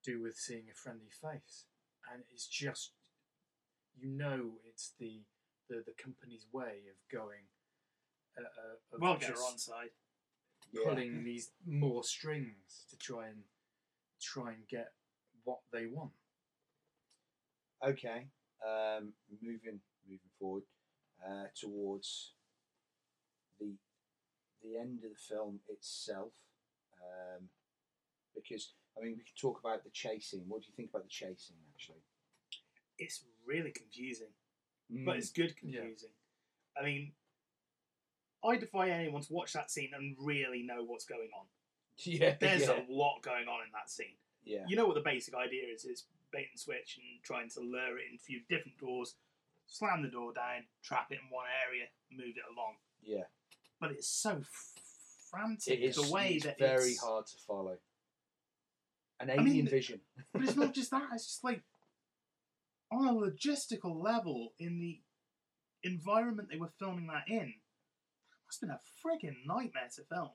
[0.03, 1.65] do with seeing a friendly face
[2.13, 2.91] and it's just
[3.97, 5.23] you know it's the
[5.69, 7.47] the, the company's way of going
[8.37, 9.89] uh, uh, of We'll get her just- on side.
[10.83, 13.43] Pulling these more strings to try and
[14.21, 14.91] try and get
[15.43, 16.11] what they want.
[17.85, 18.27] Okay,
[18.65, 20.63] um, moving moving forward
[21.25, 22.33] uh, towards
[23.59, 23.73] the
[24.63, 26.31] the end of the film itself,
[27.01, 27.49] um,
[28.33, 30.45] because I mean, we could talk about the chasing.
[30.47, 32.01] What do you think about the chasing, actually?
[32.97, 34.33] It's really confusing,
[34.91, 35.05] Mm.
[35.05, 36.13] but it's good confusing.
[36.79, 37.13] I mean,
[38.45, 41.45] I defy anyone to watch that scene and really know what's going on.
[41.97, 42.73] Yeah, There's yeah.
[42.73, 44.17] a lot going on in that scene.
[44.43, 44.65] Yeah.
[44.67, 45.85] You know what the basic idea is?
[45.85, 49.15] It's bait and switch and trying to lure it in a few different doors,
[49.65, 52.73] slam the door down, trap it in one area, move it along.
[53.01, 53.23] Yeah.
[53.79, 54.41] But it's so
[55.31, 57.77] frantic It is the way it's that very it's, hard to follow.
[59.19, 60.01] An I alien mean, vision.
[60.33, 61.03] But it's not just that.
[61.13, 61.61] It's just like
[62.91, 64.99] on a logistical level in the
[65.83, 67.53] environment they were filming that in.
[68.47, 70.29] Must have been a frigging nightmare to film.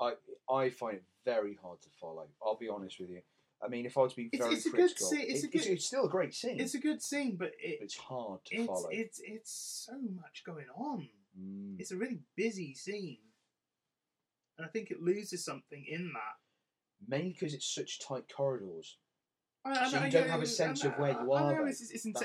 [0.00, 0.14] I
[0.52, 2.26] I find it very hard to follow.
[2.44, 3.20] I'll be honest with you.
[3.64, 5.44] I mean, if I was to be It's- very it's a good critical, scene- it's
[5.44, 6.58] a it- it's, good- it's still a great scene.
[6.60, 8.88] It's a good scene, but it, it's hard to it's, follow.
[8.90, 9.52] it's it's
[9.86, 11.08] so much going on.
[11.38, 11.76] Mm.
[11.78, 13.18] It's a really busy scene,
[14.58, 16.36] and I think it loses something in that.
[17.08, 18.98] Mainly because it's such tight corridors.
[19.64, 21.66] I, I So you don't yeah, have a sense of where you I are, know
[21.66, 22.22] it's, it's, it's,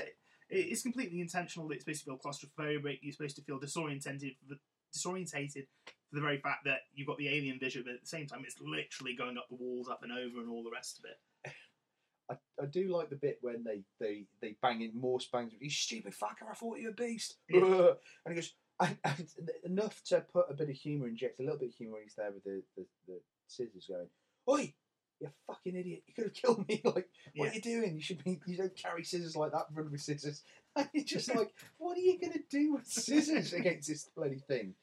[0.49, 2.99] it's completely intentional that it's supposed to feel claustrophobic.
[3.01, 4.59] You're supposed to feel disorientated, for the,
[4.97, 5.67] disorientated
[6.09, 8.43] for the very fact that you've got the alien vision, but at the same time,
[8.45, 11.51] it's literally going up the walls, up and over, and all the rest of it.
[12.31, 15.53] I, I do like the bit when they they they bang in Morse bangs.
[15.59, 16.49] You stupid fucker!
[16.51, 17.35] I thought you were a beast.
[17.49, 17.61] Yeah.
[18.25, 19.27] And he goes and, and
[19.63, 22.15] enough to put a bit of humour, inject a little bit of humour when he's
[22.15, 24.07] there with the, the, the scissors going.
[24.49, 24.73] Oi,
[25.19, 26.03] you fucking idiot!
[26.07, 26.81] You could have killed me.
[26.85, 27.51] Like, what Yeah.
[27.51, 27.95] are you doing?
[27.95, 28.39] You should be.
[28.45, 29.67] You don't carry scissors like that.
[29.73, 30.43] Run with scissors.
[30.75, 34.75] And you're just like, what are you gonna do with scissors against this bloody thing?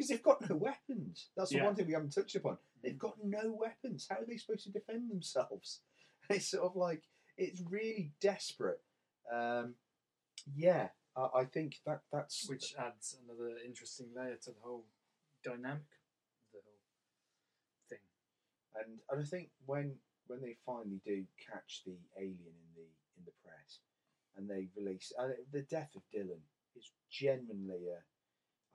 [0.00, 1.28] Because they've got no weapons.
[1.36, 1.66] That's the Yeah.
[1.66, 2.56] one thing we haven't touched upon.
[2.82, 4.06] They've got no weapons.
[4.08, 5.82] How are they supposed to defend themselves?
[6.30, 7.02] It's sort of like
[7.36, 8.80] it's really desperate.
[9.30, 9.74] Um,
[10.54, 14.86] yeah, I, I think that that's which adds another interesting layer to the whole
[15.44, 15.90] dynamic
[16.52, 16.80] the whole
[17.90, 17.98] thing.
[18.76, 19.98] and and I think when
[20.28, 23.80] when they finally do catch the alien in the in the press,
[24.36, 26.42] and they release uh, the death of Dillon
[26.76, 28.00] is genuinely uh,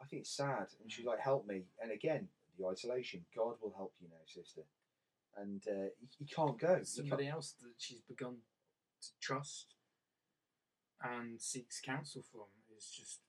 [0.02, 2.28] I think it's sad, and she's like, "Help me!" And again,
[2.58, 3.26] the isolation.
[3.36, 4.62] God will help you now, sister.
[5.38, 6.78] And uh, you, you can't go.
[6.78, 8.36] You Somebody can't- else that she's begun
[9.02, 9.76] to trust
[11.04, 12.46] and seeks counsel from
[12.78, 13.20] is just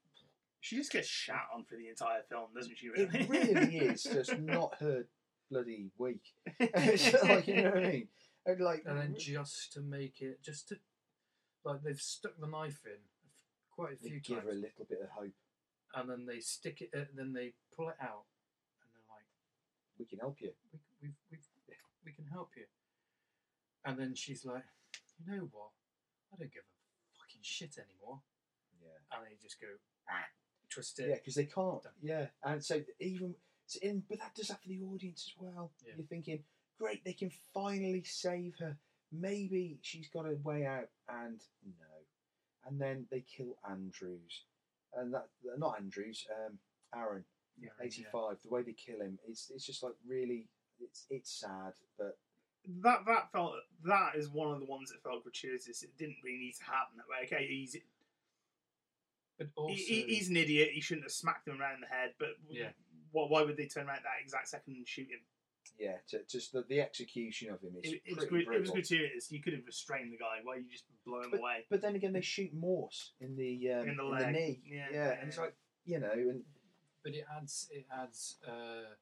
[0.60, 2.88] She just gets shat on for the entire film, doesn't she?
[2.88, 3.08] Really?
[3.12, 5.06] It really is just not her
[5.50, 6.22] bloody week.
[6.60, 8.08] Like you know what I mean.
[8.46, 10.76] And like and then just to make it just to
[11.64, 13.00] like they've stuck the knife in
[13.74, 15.32] quite a few give times Give her a little bit of hope.
[15.94, 18.24] And then they stick it uh, then they pull it out
[18.82, 19.26] and they're like
[19.98, 20.50] We can help you.
[20.72, 21.38] we, we,
[21.68, 22.64] we, we can help you
[23.84, 24.64] and then she's like
[25.18, 25.70] you know what
[26.32, 28.20] I don't give a fucking shit anymore
[28.82, 28.98] Yeah.
[29.16, 29.68] and they just go
[30.10, 30.26] ah,
[30.70, 31.82] twist it Yeah, because they can't.
[32.02, 33.34] Yeah, and so even
[33.66, 35.72] so in, but that does that for the audience as well.
[35.84, 35.94] Yeah.
[35.96, 36.44] You're thinking,
[36.78, 38.76] great, they can finally save her.
[39.12, 41.96] Maybe she's got a way out, and no,
[42.68, 44.44] and then they kill Andrews,
[44.96, 45.26] and that
[45.58, 46.58] not Andrews, um,
[46.94, 47.24] Aaron,
[47.60, 48.32] Yeah, eighty yeah.
[48.42, 50.48] The way they kill him, it's it's just like really,
[50.80, 52.18] it's it's sad, but
[52.82, 53.54] that that felt
[53.84, 55.82] that is one of the ones that felt gratuitous.
[55.82, 57.26] It didn't really need to happen that way.
[57.26, 57.76] Okay, he's
[59.38, 60.70] but also he- he's an idiot.
[60.72, 62.14] He shouldn't have smacked him around the head.
[62.18, 62.70] But Yeah.
[63.12, 65.20] why, why would they turn around at that exact second and shoot him?
[65.78, 68.60] Yeah, to, just the, the execution of him is It, it was pretty gr- it
[68.60, 68.74] was brutal.
[68.96, 69.30] gratuitous.
[69.32, 70.40] You could have restrained the guy.
[70.42, 71.66] Why you just blow him But, away?
[71.70, 74.32] but then again, they shoot Morse in the um, In the leg.
[74.34, 74.60] knee.
[74.66, 76.42] Yeah, yeah, and it's like you know, and
[77.04, 78.94] but it adds it adds uh,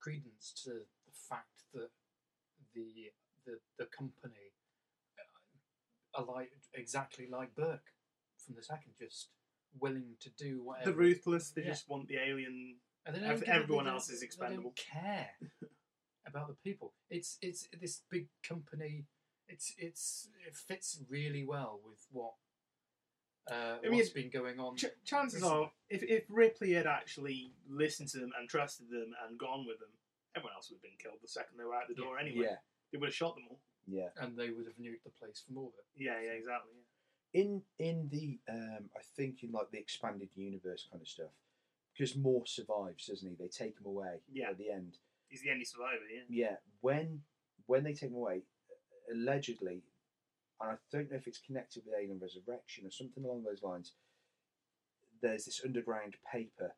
[0.00, 1.90] credence to the fact that
[2.74, 3.12] the
[3.46, 4.52] the the company
[5.18, 7.92] uh, are like exactly like Burke
[8.44, 9.28] from the second, just
[9.78, 10.90] willing to do whatever.
[10.90, 11.50] The ruthless.
[11.50, 11.68] They Yeah.
[11.68, 12.76] just want the alien.
[13.06, 14.62] And they ev- don't give a- everyone they else don't- is they expendable.
[14.64, 15.30] don't care
[16.26, 16.92] about the people.
[17.10, 19.06] It's it's this big company.
[19.48, 22.34] It's it's it fits really well with what
[23.50, 24.76] uh, I mean, what's been going on.
[24.76, 25.64] Ch- chances recently.
[25.64, 29.80] are, if, if Ripley had actually listened to them and trusted them and gone with
[29.80, 29.88] them,
[30.36, 32.44] everyone else would have been killed the second they were out the door anyway.
[32.46, 32.56] yeah,
[32.92, 33.58] They would have shot them all.
[33.88, 34.08] yeah.
[34.20, 35.84] and they would have nuked the place from orbit.
[35.96, 36.70] Yeah, yeah, exactly.
[37.34, 37.40] Yeah.
[37.42, 41.32] in in the um I think in like the expanded universe kind of stuff
[41.92, 43.34] because Morse survives doesn't he?
[43.38, 44.50] They take him away Yeah.
[44.50, 44.98] at the end.
[45.28, 46.22] He's the only survivor, yeah.
[46.28, 47.20] yeah when
[47.66, 48.42] when they take him away
[49.10, 49.82] allegedly
[50.60, 53.92] and I don't know if it's connected with Alien Resurrection or something along those lines
[55.22, 56.74] there's this underground paper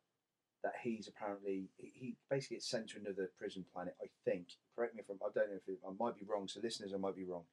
[0.62, 4.48] that he's apparently he- basically gets sent to another prison planet I think.
[4.74, 6.92] Correct me if I'm, I don't know if it, I might be wrong so listeners
[6.94, 7.44] I might be wrong.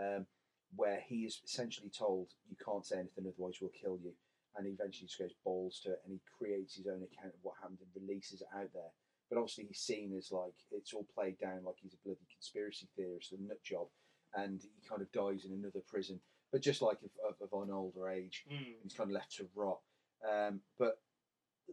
[0.00, 0.26] Um,
[0.74, 4.12] where he is essentially told you can't say anything otherwise we'll kill you
[4.56, 7.40] and he eventually just goes balls to it and he creates his own account of
[7.42, 8.92] what happened and releases it out there
[9.28, 12.86] but obviously he's seen as like it's all played down like he's a bloody conspiracy
[12.96, 13.88] theorist, a nut job,
[14.34, 16.20] and he kind of dies in another prison,
[16.52, 18.74] but just like of, of, of an older age, Mm.
[18.84, 19.80] he's kind of left to rot.
[20.24, 21.00] Um, but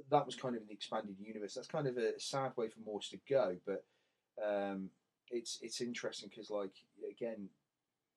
[0.10, 1.54] that was kind of in the expanded universe.
[1.54, 3.86] That's kind of a sad way for Morse to go, but
[4.44, 4.90] um,
[5.30, 6.74] it's it's interesting because like
[7.08, 7.50] again,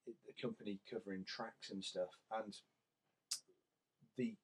[0.06, 2.56] it, the company covering tracks and stuff, and
[4.16, 4.34] the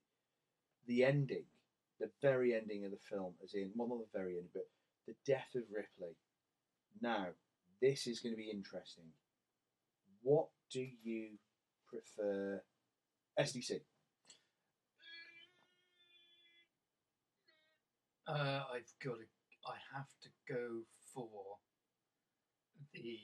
[0.87, 1.45] the ending,
[2.01, 4.69] the very ending of the film, as in well not the very end, but
[5.07, 6.17] the death of Ripley.
[7.01, 7.29] Now,
[7.81, 9.05] this is going to be interesting.
[10.23, 11.31] What do you
[11.89, 12.63] prefer,
[13.39, 13.81] SDC?
[18.27, 19.25] Uh, I've got to.
[19.67, 20.83] I have to go
[21.13, 21.29] for
[22.95, 23.19] the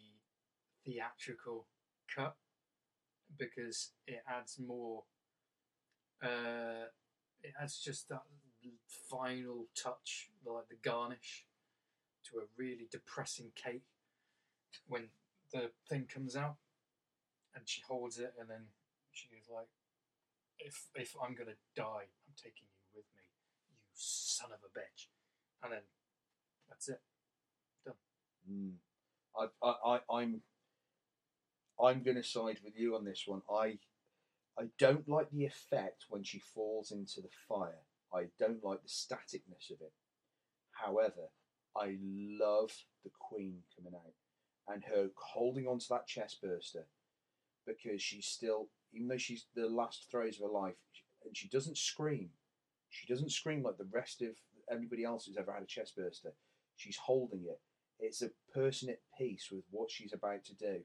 [0.84, 1.66] theatrical
[2.14, 2.36] cut
[3.38, 5.04] because it adds more.
[6.22, 6.90] Uh,
[7.42, 8.22] it adds just that
[9.10, 11.46] final touch, like the garnish,
[12.24, 13.84] to a really depressing cake
[14.86, 15.08] when
[15.52, 16.56] the thing comes out,
[17.54, 18.66] and she holds it, and then
[19.12, 19.68] she is like,
[20.58, 23.24] "If if I'm gonna die, I'm taking you with me,
[23.70, 25.08] you son of a bitch,"
[25.62, 25.82] and then
[26.68, 27.00] that's it.
[27.84, 27.94] Done.
[28.50, 28.72] Mm.
[29.36, 30.42] I, I, I, I'm,
[31.82, 33.42] I'm going to side with you on this one.
[33.50, 33.78] I,
[34.58, 37.82] I don't like the effect when she falls into the fire.
[38.12, 39.92] I don't like the staticness of it.
[40.72, 41.30] However,
[41.76, 42.72] I love
[43.04, 44.14] the Queen coming out
[44.66, 46.86] and her holding onto that chest burster
[47.66, 50.74] because she's still, even though she's the last throes of her life,
[51.24, 52.30] and she doesn't scream.
[52.90, 54.30] She doesn't scream like the rest of
[54.70, 56.32] everybody else who's ever had a chest burster.
[56.76, 57.60] She's holding it.
[58.00, 60.78] It's a person at peace with what she's about to do.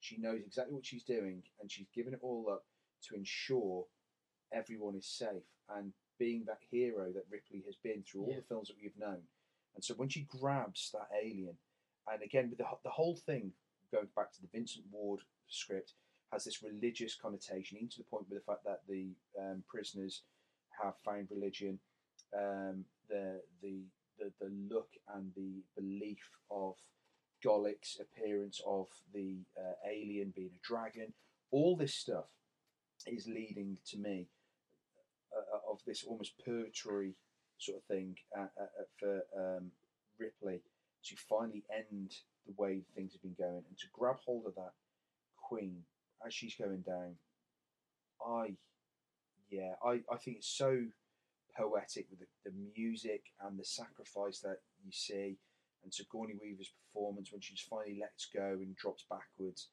[0.00, 2.64] She knows exactly what she's doing, and she's given it all up
[3.02, 3.86] to ensure
[4.52, 8.36] everyone is safe and being that hero that Ripley has been through all Yeah.
[8.40, 9.28] the films that we've known.
[9.74, 11.58] And so when she grabs that alien,
[12.10, 13.52] and again with the the whole thing
[13.92, 15.94] going back to the Vincent Ward script
[16.32, 20.24] has this religious connotation, even to the point with the fact that the um, prisoners
[20.82, 21.78] have found religion,
[22.36, 23.84] um, the the
[24.18, 26.76] the the look and the belief of
[27.42, 31.12] Golic's appearance of the uh, alien being a dragon,
[31.52, 32.26] all this stuff
[33.06, 34.28] is leading to me
[35.36, 37.14] uh, of this almost purgatory
[37.58, 39.70] sort of thing uh, uh, uh, for um,
[40.18, 40.62] Ripley
[41.04, 42.12] to finally end
[42.46, 44.72] the way things have been going and to grab hold of that
[45.36, 45.82] queen
[46.26, 47.14] as she's going down.
[48.24, 48.54] I,
[49.50, 50.84] yeah, I, I think it's so
[51.56, 55.38] poetic with the, the music and the sacrifice that you see,
[55.82, 59.68] and Sigourney Weaver's performance when she just finally lets go and drops backwards,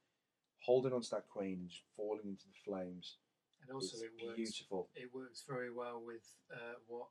[0.62, 3.18] holding onto that queen and just falling into the flames.
[3.62, 4.36] And also, it works.
[4.36, 4.90] beautiful.
[4.96, 7.08] It works very well with uh, what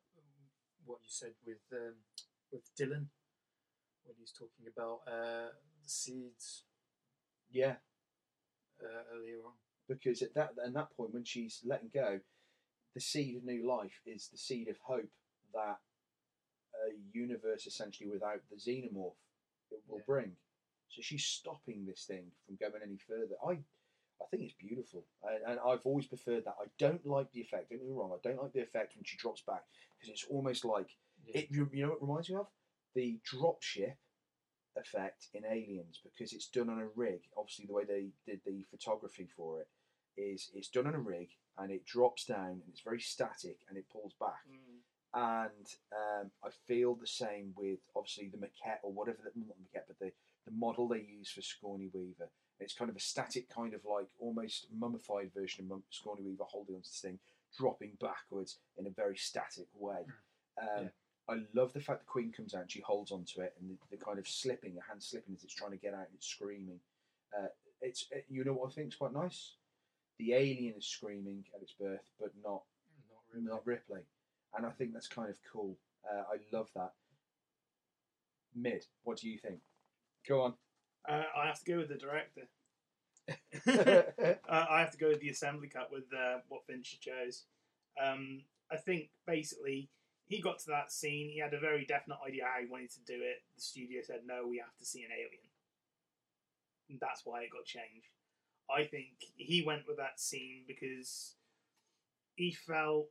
[0.84, 1.94] what you said with um,
[2.52, 3.08] with Dillon
[4.04, 5.48] when he's talking about uh,
[5.82, 6.64] the seeds
[7.50, 7.76] Yeah,
[8.82, 9.52] uh, earlier on.
[9.88, 12.20] because at that at that point when she's letting go,
[12.94, 15.08] the seed of new life is the seed of hope
[15.54, 15.78] that
[16.86, 19.14] a universe essentially without the xenomorph
[19.70, 20.04] it will Yeah.
[20.06, 20.36] bring.
[20.94, 23.34] So she's stopping this thing from going any further.
[23.46, 23.58] I
[24.22, 26.54] I think it's beautiful, and, and I've always preferred that.
[26.60, 27.68] I don't like the effect.
[27.70, 28.12] Don't get me wrong.
[28.14, 29.64] I don't like the effect when she drops back
[29.98, 30.96] because it's almost like
[31.26, 31.40] Yeah.
[31.40, 31.50] it.
[31.50, 32.46] You, you know what it reminds me of
[32.94, 33.98] the drop ship
[34.76, 37.22] effect in Aliens because it's done on a rig.
[37.36, 39.68] Obviously, the way they did the photography for it
[40.16, 43.76] is it's done on a rig and it drops down and it's very static and
[43.76, 44.46] it pulls back.
[45.12, 49.62] And um, I feel the same with obviously the maquette or whatever the not the
[49.62, 50.12] maquette, but the
[50.46, 52.28] the model they use for Sigourney Weaver.
[52.60, 56.44] It's kind of a static, kind of like almost mummified version of Mum- Sigourney Weaver
[56.44, 57.18] holding onto this thing,
[57.58, 60.04] dropping backwards in a very static way.
[60.60, 60.90] Um,
[61.28, 63.96] I love the fact the Queen comes out and she holds onto it and the,
[63.96, 66.26] the kind of slipping, the hand slipping as it's trying to get out and it's
[66.28, 66.78] screaming.
[67.36, 67.48] Uh,
[67.80, 69.54] it's it, you know what I think is quite nice.
[70.18, 72.62] The alien is screaming at its birth, but not
[73.10, 73.46] Not really.
[73.46, 74.02] not Ripley,
[74.56, 75.76] and I think that's kind of cool.
[76.08, 76.92] Uh, I love that.
[78.54, 79.58] Mid, what do you think?
[80.28, 80.54] Go on.
[81.08, 82.48] Uh, I have to go with the director.
[84.48, 87.44] uh, I have to go with the assembly cut with uh, what Fincher chose.
[88.02, 89.90] Um, I think basically
[90.26, 91.30] he got to that scene.
[91.30, 93.42] He had a very definite idea how he wanted to do it.
[93.56, 95.48] The studio said, "No, we have to see an alien."
[96.88, 98.08] And that's why it got changed.
[98.74, 101.34] I think he went with that scene because
[102.34, 103.08] he felt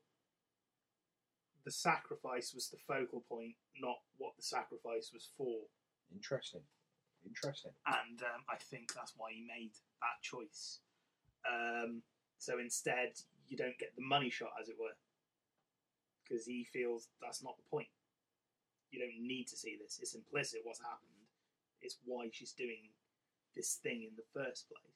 [1.66, 5.62] the sacrifice was the focal point, not what the sacrifice was for.
[6.14, 6.62] Interesting.
[7.26, 7.72] Interesting.
[7.88, 9.72] and um, I think that's why he made
[10.02, 10.80] that choice.
[11.50, 12.02] Um,
[12.38, 14.96] so instead, you don't get the money shot, as it were,
[16.24, 17.88] because he feels that's not the point.
[18.92, 20.00] you don't need to see this.
[20.02, 21.26] It's implicit what's happened.
[21.82, 22.94] It's why she's doing
[23.56, 24.94] this thing in the first place.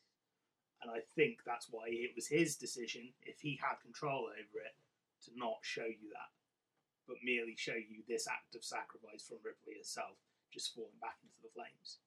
[0.81, 4.75] And I think that's why it was his decision, if he had control over it,
[5.25, 6.31] to not show you that,
[7.07, 10.21] but merely show you this act of sacrifice from Ripley herself,
[10.53, 11.97] just falling back into the flames.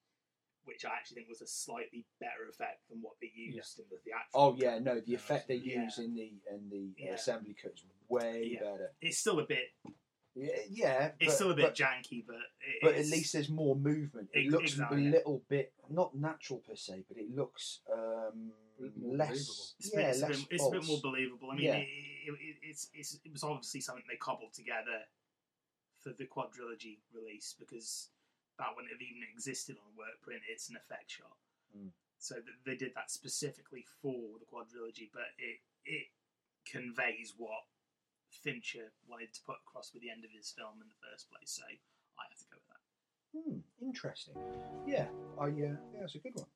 [0.64, 3.96] Which I actually think was a slightly better effect than what they used in the
[4.04, 4.40] theatrical.
[4.40, 5.82] Oh yeah, no, the effect they Yeah.
[5.84, 7.14] use in the in the Yeah.
[7.14, 8.60] assembly cut is way Yeah.
[8.60, 8.94] better.
[9.00, 9.70] It's still a bit.
[10.34, 13.32] Yeah, yeah It's but- still a bit but- janky, but it but is- at least
[13.32, 14.30] there's more movement.
[14.32, 15.08] It Ex- looks exactly.
[15.08, 18.52] a little bit not natural per se, but it looks um,
[18.96, 19.74] less.
[19.80, 21.50] It's, a bit, yeah, it's, a bit, it's a bit more believable.
[21.50, 21.76] I mean, Yeah.
[21.78, 25.04] it, it, it, it's, it's, it was obviously something they cobbled together
[25.98, 28.10] for the quadrilogy release because
[28.60, 30.44] that wouldn't have even existed on a work print.
[30.44, 31.40] It's an effect shot.
[31.72, 31.96] Mm.
[32.20, 36.12] So th- they did that specifically for the quadrilogy, but it it
[36.68, 37.64] conveys what
[38.28, 41.56] Fincher wanted to put across with the end of his film in the first place.
[41.56, 42.84] So I have to go with that.
[43.32, 44.36] Hmm, interesting.
[44.86, 45.08] Yeah,
[45.40, 46.52] I uh, yeah, that's a good one.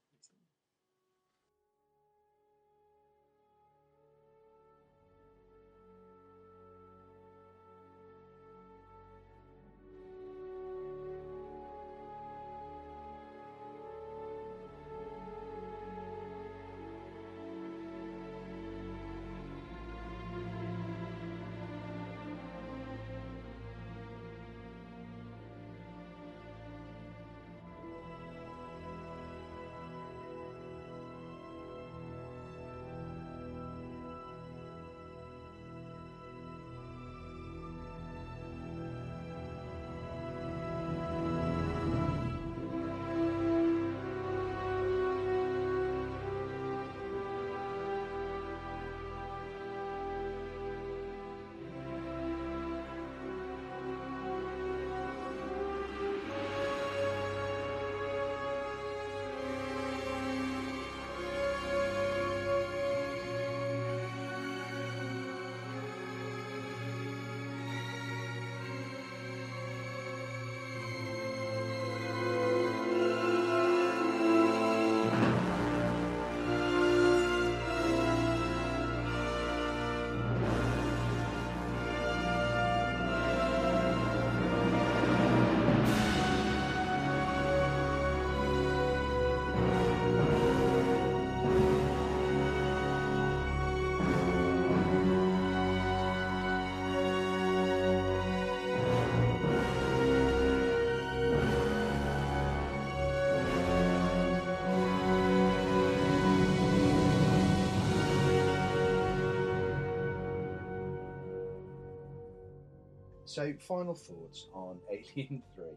[113.35, 115.77] So, final thoughts on Alien Three.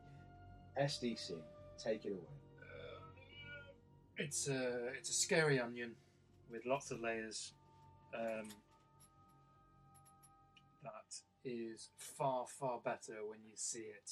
[0.80, 1.32] SDC,
[1.84, 2.38] take it away.
[4.18, 5.96] It's a it's a scary onion
[6.52, 7.54] with lots of layers.
[8.14, 8.48] Um,
[10.84, 14.12] that is far far better when you see it.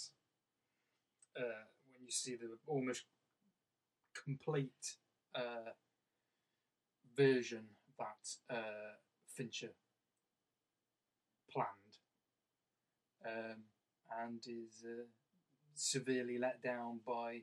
[1.38, 3.04] Uh, when you see the almost
[4.26, 4.96] complete
[5.36, 5.74] uh,
[7.16, 7.66] version
[8.00, 8.96] that uh,
[9.28, 9.70] Fincher
[11.52, 11.85] planned,
[13.26, 13.64] um,
[14.24, 15.04] and is uh,
[15.74, 17.42] severely let down by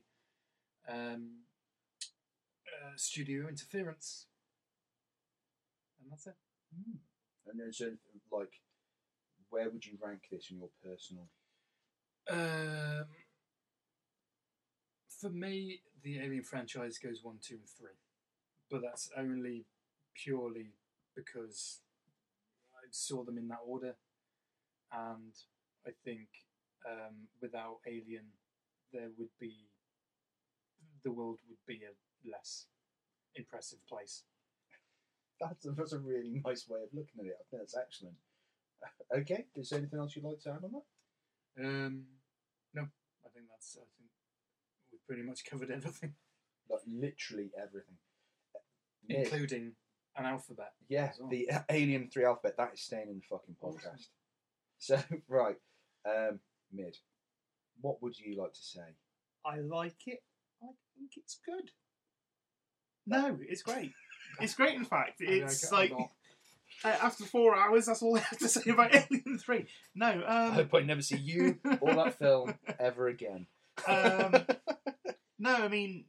[0.89, 1.31] um,
[2.67, 4.27] uh, studio interference.
[6.01, 6.37] And that's it.
[7.47, 7.91] And then, so,
[8.31, 8.61] like,
[9.51, 11.29] where would you rank this in your personal?
[12.31, 13.07] Um,
[15.21, 17.99] for me, the Alien franchise goes one, two, and three,
[18.71, 19.67] but that's only
[20.15, 20.73] purely
[21.15, 21.81] because
[22.75, 23.97] I saw them in that order,
[24.93, 25.33] and
[25.87, 26.29] I think
[26.89, 28.27] um, without Alien,
[28.93, 29.69] there would be
[31.05, 32.67] the world would be a less
[33.35, 34.25] impressive place.
[35.41, 37.37] That's a, that's a really nice way of looking at it.
[37.41, 38.17] I think that's excellent.
[39.17, 41.65] Okay, is there anything else you'd like to add on that?
[41.65, 42.05] Um,
[42.75, 43.77] no, I think that's.
[43.77, 44.11] I think
[44.91, 46.15] we've pretty much covered everything,
[46.71, 47.97] Like literally everything,
[49.09, 49.73] including
[50.17, 50.73] an alphabet.
[50.89, 51.29] yeah, well.
[51.29, 54.07] the Alien Three alphabet that is staying in the fucking podcast.
[54.79, 54.99] So
[55.29, 55.57] right,
[56.07, 56.41] um,
[56.73, 56.97] mid,
[57.81, 58.97] what would you like to say?
[59.45, 60.23] I like it.
[60.63, 61.71] I think it's good.
[63.07, 63.93] No, it's great.
[64.41, 64.75] It's great.
[64.75, 68.39] In fact, I like it's it like uh, after four hours, that's all I have
[68.39, 69.67] to say about Alien Three.
[69.95, 73.47] No, I um, hope I never see you or that film ever again.
[73.87, 74.47] um,
[75.39, 76.07] no, I mean,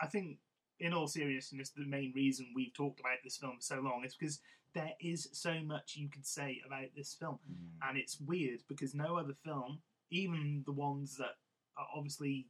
[0.00, 0.38] I think
[0.80, 4.14] in all seriousness, the main reason we've talked about this film for so long is
[4.14, 4.40] because
[4.74, 7.38] there is so much you could say about this film,
[7.86, 9.80] and it's weird because no other film
[10.12, 11.36] even the ones that
[11.78, 12.46] are obviously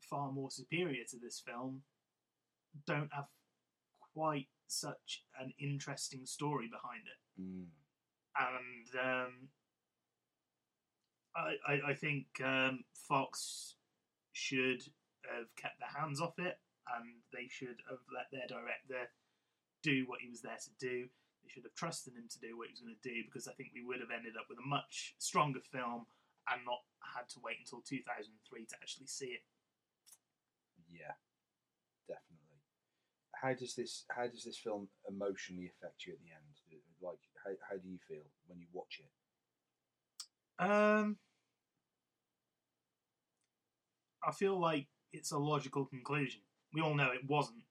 [0.00, 1.82] far more superior to this film
[2.86, 3.26] don't have
[4.12, 7.40] quite such an interesting story behind it.
[7.40, 7.66] Mm.
[8.38, 9.32] And um,
[11.36, 13.76] I, I, I think um, Fox
[14.32, 14.82] should
[15.32, 16.58] have kept their hands off it
[16.96, 19.08] and they should have let their director
[19.82, 21.06] do what he was there to do.
[21.46, 23.54] They should have trusted him to do what he was going to do because I
[23.54, 26.10] think we would have ended up with a much stronger film
[26.50, 26.82] and not
[27.14, 28.26] had to wait until 2003
[28.66, 29.46] to actually see it.
[30.90, 31.14] Yeah,
[32.10, 32.58] definitely.
[33.38, 36.82] How does this How does this film emotionally affect you at the end?
[36.98, 39.10] Like, how how do you feel when you watch it?
[40.58, 41.18] Um,
[44.26, 46.40] I feel like it's a logical conclusion.
[46.72, 47.62] We all know it wasn't.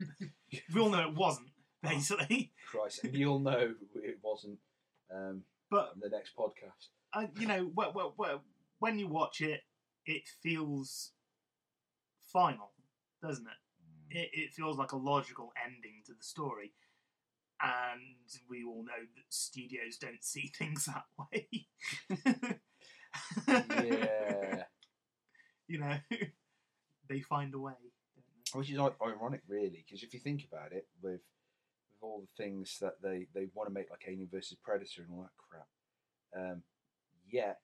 [0.74, 1.48] we all know it wasn't,
[1.88, 2.52] basically.
[2.70, 4.58] Christ, and you'll know it wasn't.
[5.14, 6.88] Um, But- the next podcast.
[7.12, 8.42] uh, you know, well, well, well,
[8.78, 9.62] when you watch it,
[10.04, 11.12] it feels
[12.32, 12.70] final,
[13.22, 14.16] doesn't it?
[14.18, 16.72] It, it feels like a logical ending to the story.
[17.62, 18.00] And
[18.50, 21.48] we all know that studios don't see things that way.
[23.48, 24.62] Yeah,
[25.68, 25.96] you know,
[27.08, 27.72] they find a way.
[28.52, 31.20] which is ironic, really, because if you think about it, with
[32.00, 35.10] with all the things that they they want to make like Alien versus Predator and
[35.12, 35.68] all that crap,
[36.52, 36.62] um,
[37.30, 37.60] yet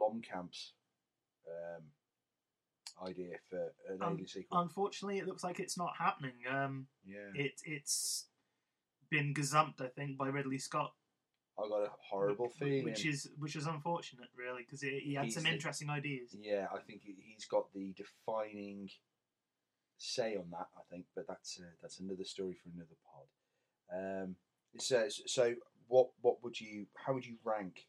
[0.00, 0.72] Blomkamp's
[1.46, 1.84] um,
[3.06, 4.60] idea for an Um, Alien sequel.
[4.60, 6.34] Unfortunately, it looks like it's not happening.
[6.48, 8.26] Um, yeah, it it's
[9.10, 10.94] been gazumped, I think, by Ridley Scott.
[11.58, 12.84] I got a horrible feeling.
[12.84, 16.34] which is which is unfortunate, really, because he had He's some the- interesting ideas.
[16.38, 18.90] Yeah, I think he- he's got the defining
[19.98, 20.68] say on that.
[20.76, 24.24] I think, but that's uh, that's another story for another pod.
[24.24, 24.36] Um,
[24.74, 25.54] it says so.
[25.88, 26.86] What what would you?
[26.94, 27.86] How would you rank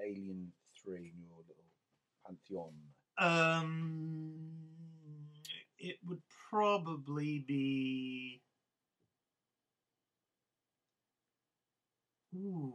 [0.00, 0.52] Alien
[0.82, 1.64] Three in your little
[2.26, 2.72] pantheon?
[3.18, 4.34] Um,
[5.78, 8.42] it would probably be.
[12.36, 12.74] Ooh.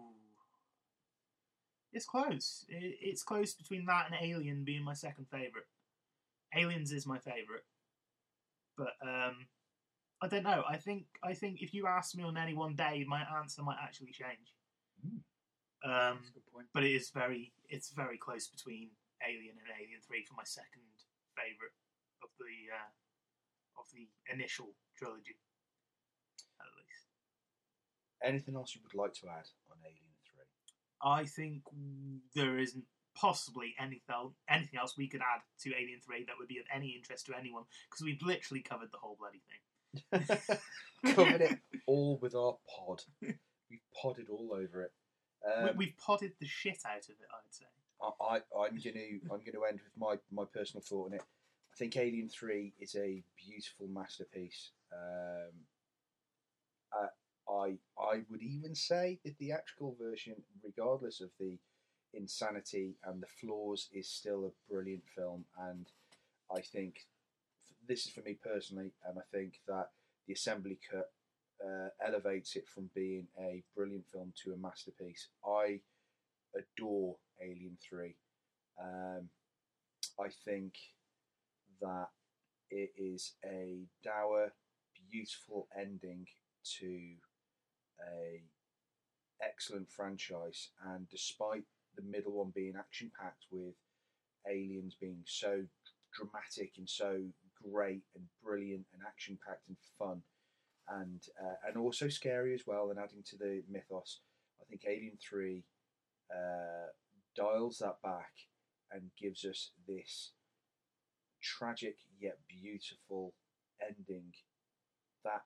[1.94, 2.66] It's close.
[2.70, 5.68] It, it's close between that and Alien being my second favorite.
[6.56, 7.66] Aliens is my favorite,
[8.78, 9.48] but um,
[10.22, 10.64] I don't know.
[10.68, 13.78] I think I think if you ask me on any one day, my answer might
[13.82, 14.54] actually change.
[15.84, 16.20] Um,
[16.74, 18.92] but it is very it's very close between
[19.22, 20.88] Alien and Alien Three for my second
[21.36, 21.76] favorite
[22.24, 22.92] of the uh,
[23.80, 25.36] of the initial trilogy,
[26.62, 27.06] at least.
[28.24, 30.48] Anything else you would like to add on Alien Three?
[31.04, 31.64] I think
[32.34, 34.02] there isn't possibly anything
[34.50, 37.38] anything else we could add to Alien Three that would be of any interest to
[37.38, 39.60] anyone because we've literally covered the whole bloody thing.
[41.16, 43.04] Covered it all with our pod.
[43.22, 44.92] We've podded all over it.
[45.46, 47.28] Um, we, we've potted the shit out of it.
[47.32, 47.66] I'd say.
[48.02, 51.22] I, I I'm gonna I'm gonna end with my, my personal thought on it.
[51.22, 54.72] I think Alien Three is a beautiful masterpiece.
[54.94, 55.52] Um,
[56.94, 61.58] I, I I would even say the theatrical version, regardless of the
[62.14, 65.46] insanity and the flaws, is still a brilliant film.
[65.60, 65.88] And
[66.56, 66.96] I think
[67.88, 69.90] this is for me personally, and I think that
[70.28, 71.12] the assembly cut
[71.64, 75.30] uh, elevates it from being a brilliant film to a masterpiece.
[75.46, 75.80] I
[76.56, 78.16] adore Alien Three.
[78.82, 79.30] Um,
[80.20, 80.74] I think
[81.82, 82.10] that
[82.70, 84.54] it is a dour,
[85.12, 86.26] beautiful ending
[86.80, 87.16] to
[88.02, 88.44] a
[89.42, 91.64] excellent franchise, and despite
[91.96, 93.76] the middle one being action packed with
[94.50, 95.64] aliens being so
[96.14, 97.22] dramatic and so
[97.72, 100.22] great and brilliant and action packed and fun,
[100.90, 104.20] and uh, and also scary as well, and adding to the mythos,
[104.62, 105.64] I think Alien Three
[106.32, 106.92] uh,
[107.36, 108.32] dials that back
[108.92, 110.32] and gives us this
[111.42, 113.34] tragic yet beautiful
[113.82, 114.34] ending
[115.24, 115.44] that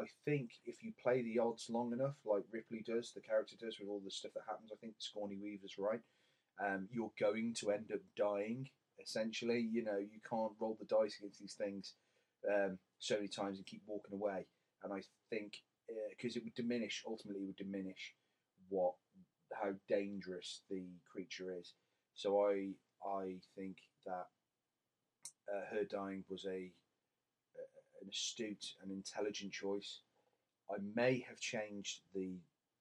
[0.00, 3.76] I think if you play the odds long enough, like Ripley does, the character does
[3.78, 6.00] with all the stuff that happens, I think Sigourney Weaver's right.
[6.64, 8.68] Um, you're going to end up dying.
[9.02, 11.94] Essentially, you know, you can't roll the dice against these things
[12.48, 14.46] um, so many times and keep walking away.
[14.82, 15.54] And I think
[16.16, 18.14] because it would diminish, ultimately, it would diminish
[18.68, 18.94] what
[19.52, 21.74] how dangerous the creature is.
[22.14, 22.70] So I
[23.04, 24.26] I think that
[25.52, 26.72] uh, her dying was a
[28.00, 30.00] an astute and intelligent choice.
[30.70, 32.38] I may have changed the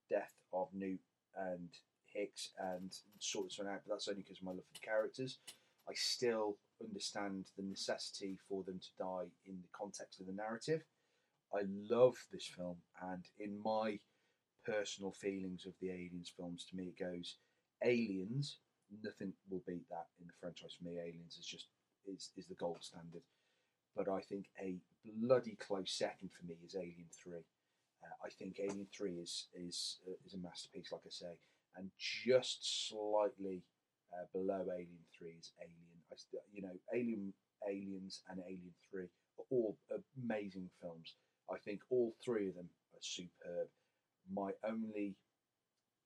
[0.09, 1.01] death of Newt
[1.35, 1.69] and
[2.05, 5.39] Hicks and sorted something out, but that's only because of my love for the characters.
[5.87, 10.83] I still understand the necessity for them to die in the context of the narrative.
[11.53, 13.99] I love this film, and in my
[14.65, 17.37] personal feelings of the Aliens films, to me it goes
[17.83, 18.57] Aliens
[19.03, 20.97] nothing will beat that in the franchise for me.
[20.99, 21.67] Aliens is just
[22.05, 23.21] is is the gold standard.
[23.95, 27.45] But I think a bloody close second for me is Alien Three.
[28.03, 31.33] Uh, I think Alien Three is is uh, is a masterpiece, like I say,
[31.75, 33.63] and just slightly
[34.13, 35.99] uh, below Alien Three is Alien.
[36.11, 36.15] I,
[36.53, 37.33] you know, Alien,
[37.67, 39.77] Aliens, and Alien Three are all
[40.17, 41.15] amazing films.
[41.51, 43.67] I think all three of them are superb.
[44.31, 45.15] My only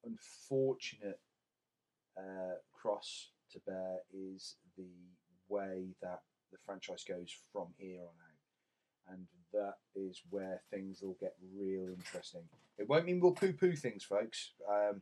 [0.04, 1.20] unfortunate
[2.18, 4.90] uh, cross to bear is the
[5.50, 6.22] way that
[6.54, 9.14] the franchise goes from here on out.
[9.14, 12.44] And that is where things will get real interesting.
[12.78, 14.52] It won't mean we'll poo poo things, folks.
[14.70, 15.02] Um,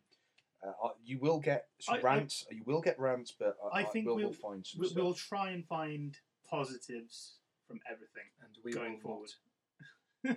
[0.66, 2.46] uh, you will get some I- I- rants.
[2.52, 5.04] you will get rants, but I, I think will we'll, we'll find some we- stuff.
[5.04, 6.18] we'll try and find
[6.50, 7.36] positives
[7.68, 9.32] from everything and we going will forward.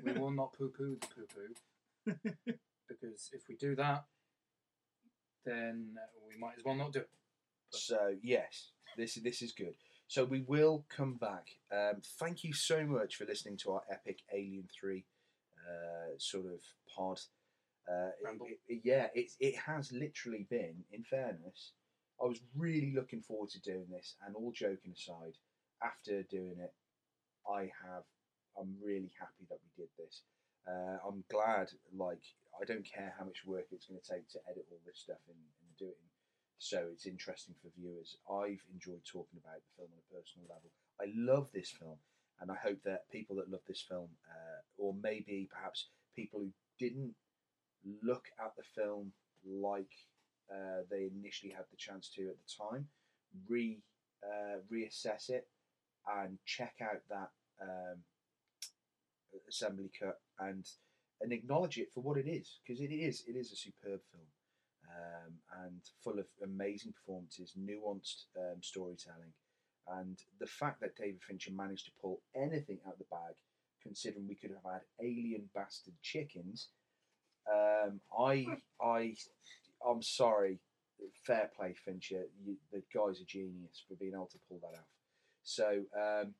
[0.05, 2.15] we will not poo poo the poo poo
[2.89, 4.05] because if we do that,
[5.45, 7.11] then uh, we might as well not do it.
[7.71, 9.75] So yes, this this is good.
[10.07, 11.49] So we will come back.
[11.73, 15.05] Um, thank you so much for listening to our epic Alien Three
[15.67, 16.61] uh, sort of
[16.95, 17.21] pod.
[17.89, 18.11] Uh,
[18.45, 20.85] it- it- yeah, it it has literally been.
[20.93, 21.73] In fairness,
[22.23, 25.37] I was really looking forward to doing this, and all joking aside,
[25.83, 26.75] after doing it,
[27.49, 28.05] I have.
[28.57, 30.23] I'm really happy that we did this.
[30.67, 31.73] Uh, I'm glad.
[31.93, 32.23] Like,
[32.61, 35.19] I don't care how much work it's going to take to edit all this stuff
[35.27, 36.09] and, and do it in
[36.59, 38.17] so it's interesting for viewers.
[38.31, 40.71] I've enjoyed talking about the film on a personal level.
[41.01, 41.99] I love this film,
[42.41, 46.51] and I hope that people that love this film, uh, or maybe perhaps people who
[46.79, 47.15] didn't
[48.03, 49.13] look at the film
[49.47, 49.93] like
[50.51, 52.87] uh, they initially had the chance to at the time,
[53.49, 53.81] re
[54.25, 55.47] uh, reassess it
[56.07, 57.99] and check out that um,
[59.49, 60.67] assembly cut and
[61.21, 64.27] and acknowledge it for what it is because it is it is a superb film
[64.95, 65.33] um,
[65.65, 69.33] and full of amazing performances, nuanced um, storytelling,
[69.99, 73.35] and the fact that David Fincher managed to pull anything out of the bag,
[73.83, 76.69] considering we could have had alien bastard chickens.
[77.53, 78.47] Um, I
[78.81, 79.15] I
[79.87, 80.59] I'm sorry,
[81.27, 82.25] fair play Fincher.
[82.43, 84.87] You, the guy's a genius for being able to pull that off.
[85.43, 86.35] So um,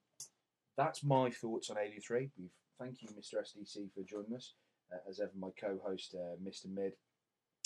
[0.79, 2.31] that's my thoughts on Alien Three.
[2.39, 3.41] We've thank you, Mr.
[3.41, 4.55] SDC, for joining us.
[4.93, 6.67] Uh, as ever, my co-host, uh, Mr.
[6.73, 6.93] Mid.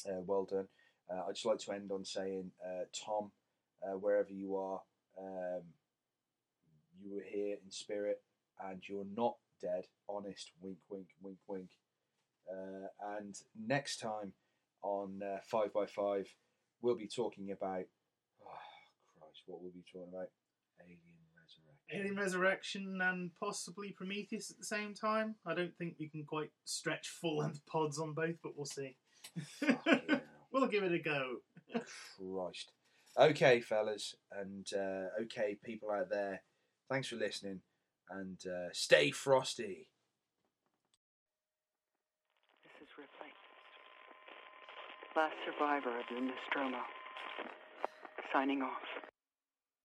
[0.08, 0.68] Uh, well done.
[1.10, 3.30] Uh, I'd just like to end on saying, uh, Tom,
[3.82, 4.80] uh, wherever you are,
[5.18, 5.62] um,
[7.00, 8.22] you were here in spirit,
[8.68, 9.84] and you're not dead.
[10.08, 11.68] Honest, wink, wink, wink, wink.
[12.50, 13.36] Uh, and
[13.66, 14.32] next time
[14.82, 16.28] on uh, Five by Five,
[16.82, 17.84] we'll be talking about.
[18.44, 20.28] Oh, Christ, what will we be talking about?
[20.80, 20.98] Alien
[21.36, 22.00] Resurrection.
[22.00, 25.36] Alien Resurrection and possibly Prometheus at the same time.
[25.46, 28.96] I don't think we can quite stretch full length pods on both, but we'll see.
[30.60, 31.36] we'll give it a go.
[32.18, 32.72] Christ.
[33.18, 36.42] Okay, fellas, and uh, okay, people out there,
[36.88, 37.60] thanks for listening,
[38.10, 39.88] and uh, stay frosty.
[42.62, 43.32] This is Ripley.
[45.16, 46.78] Last survivor of the Nostromo.
[48.32, 49.07] Signing off.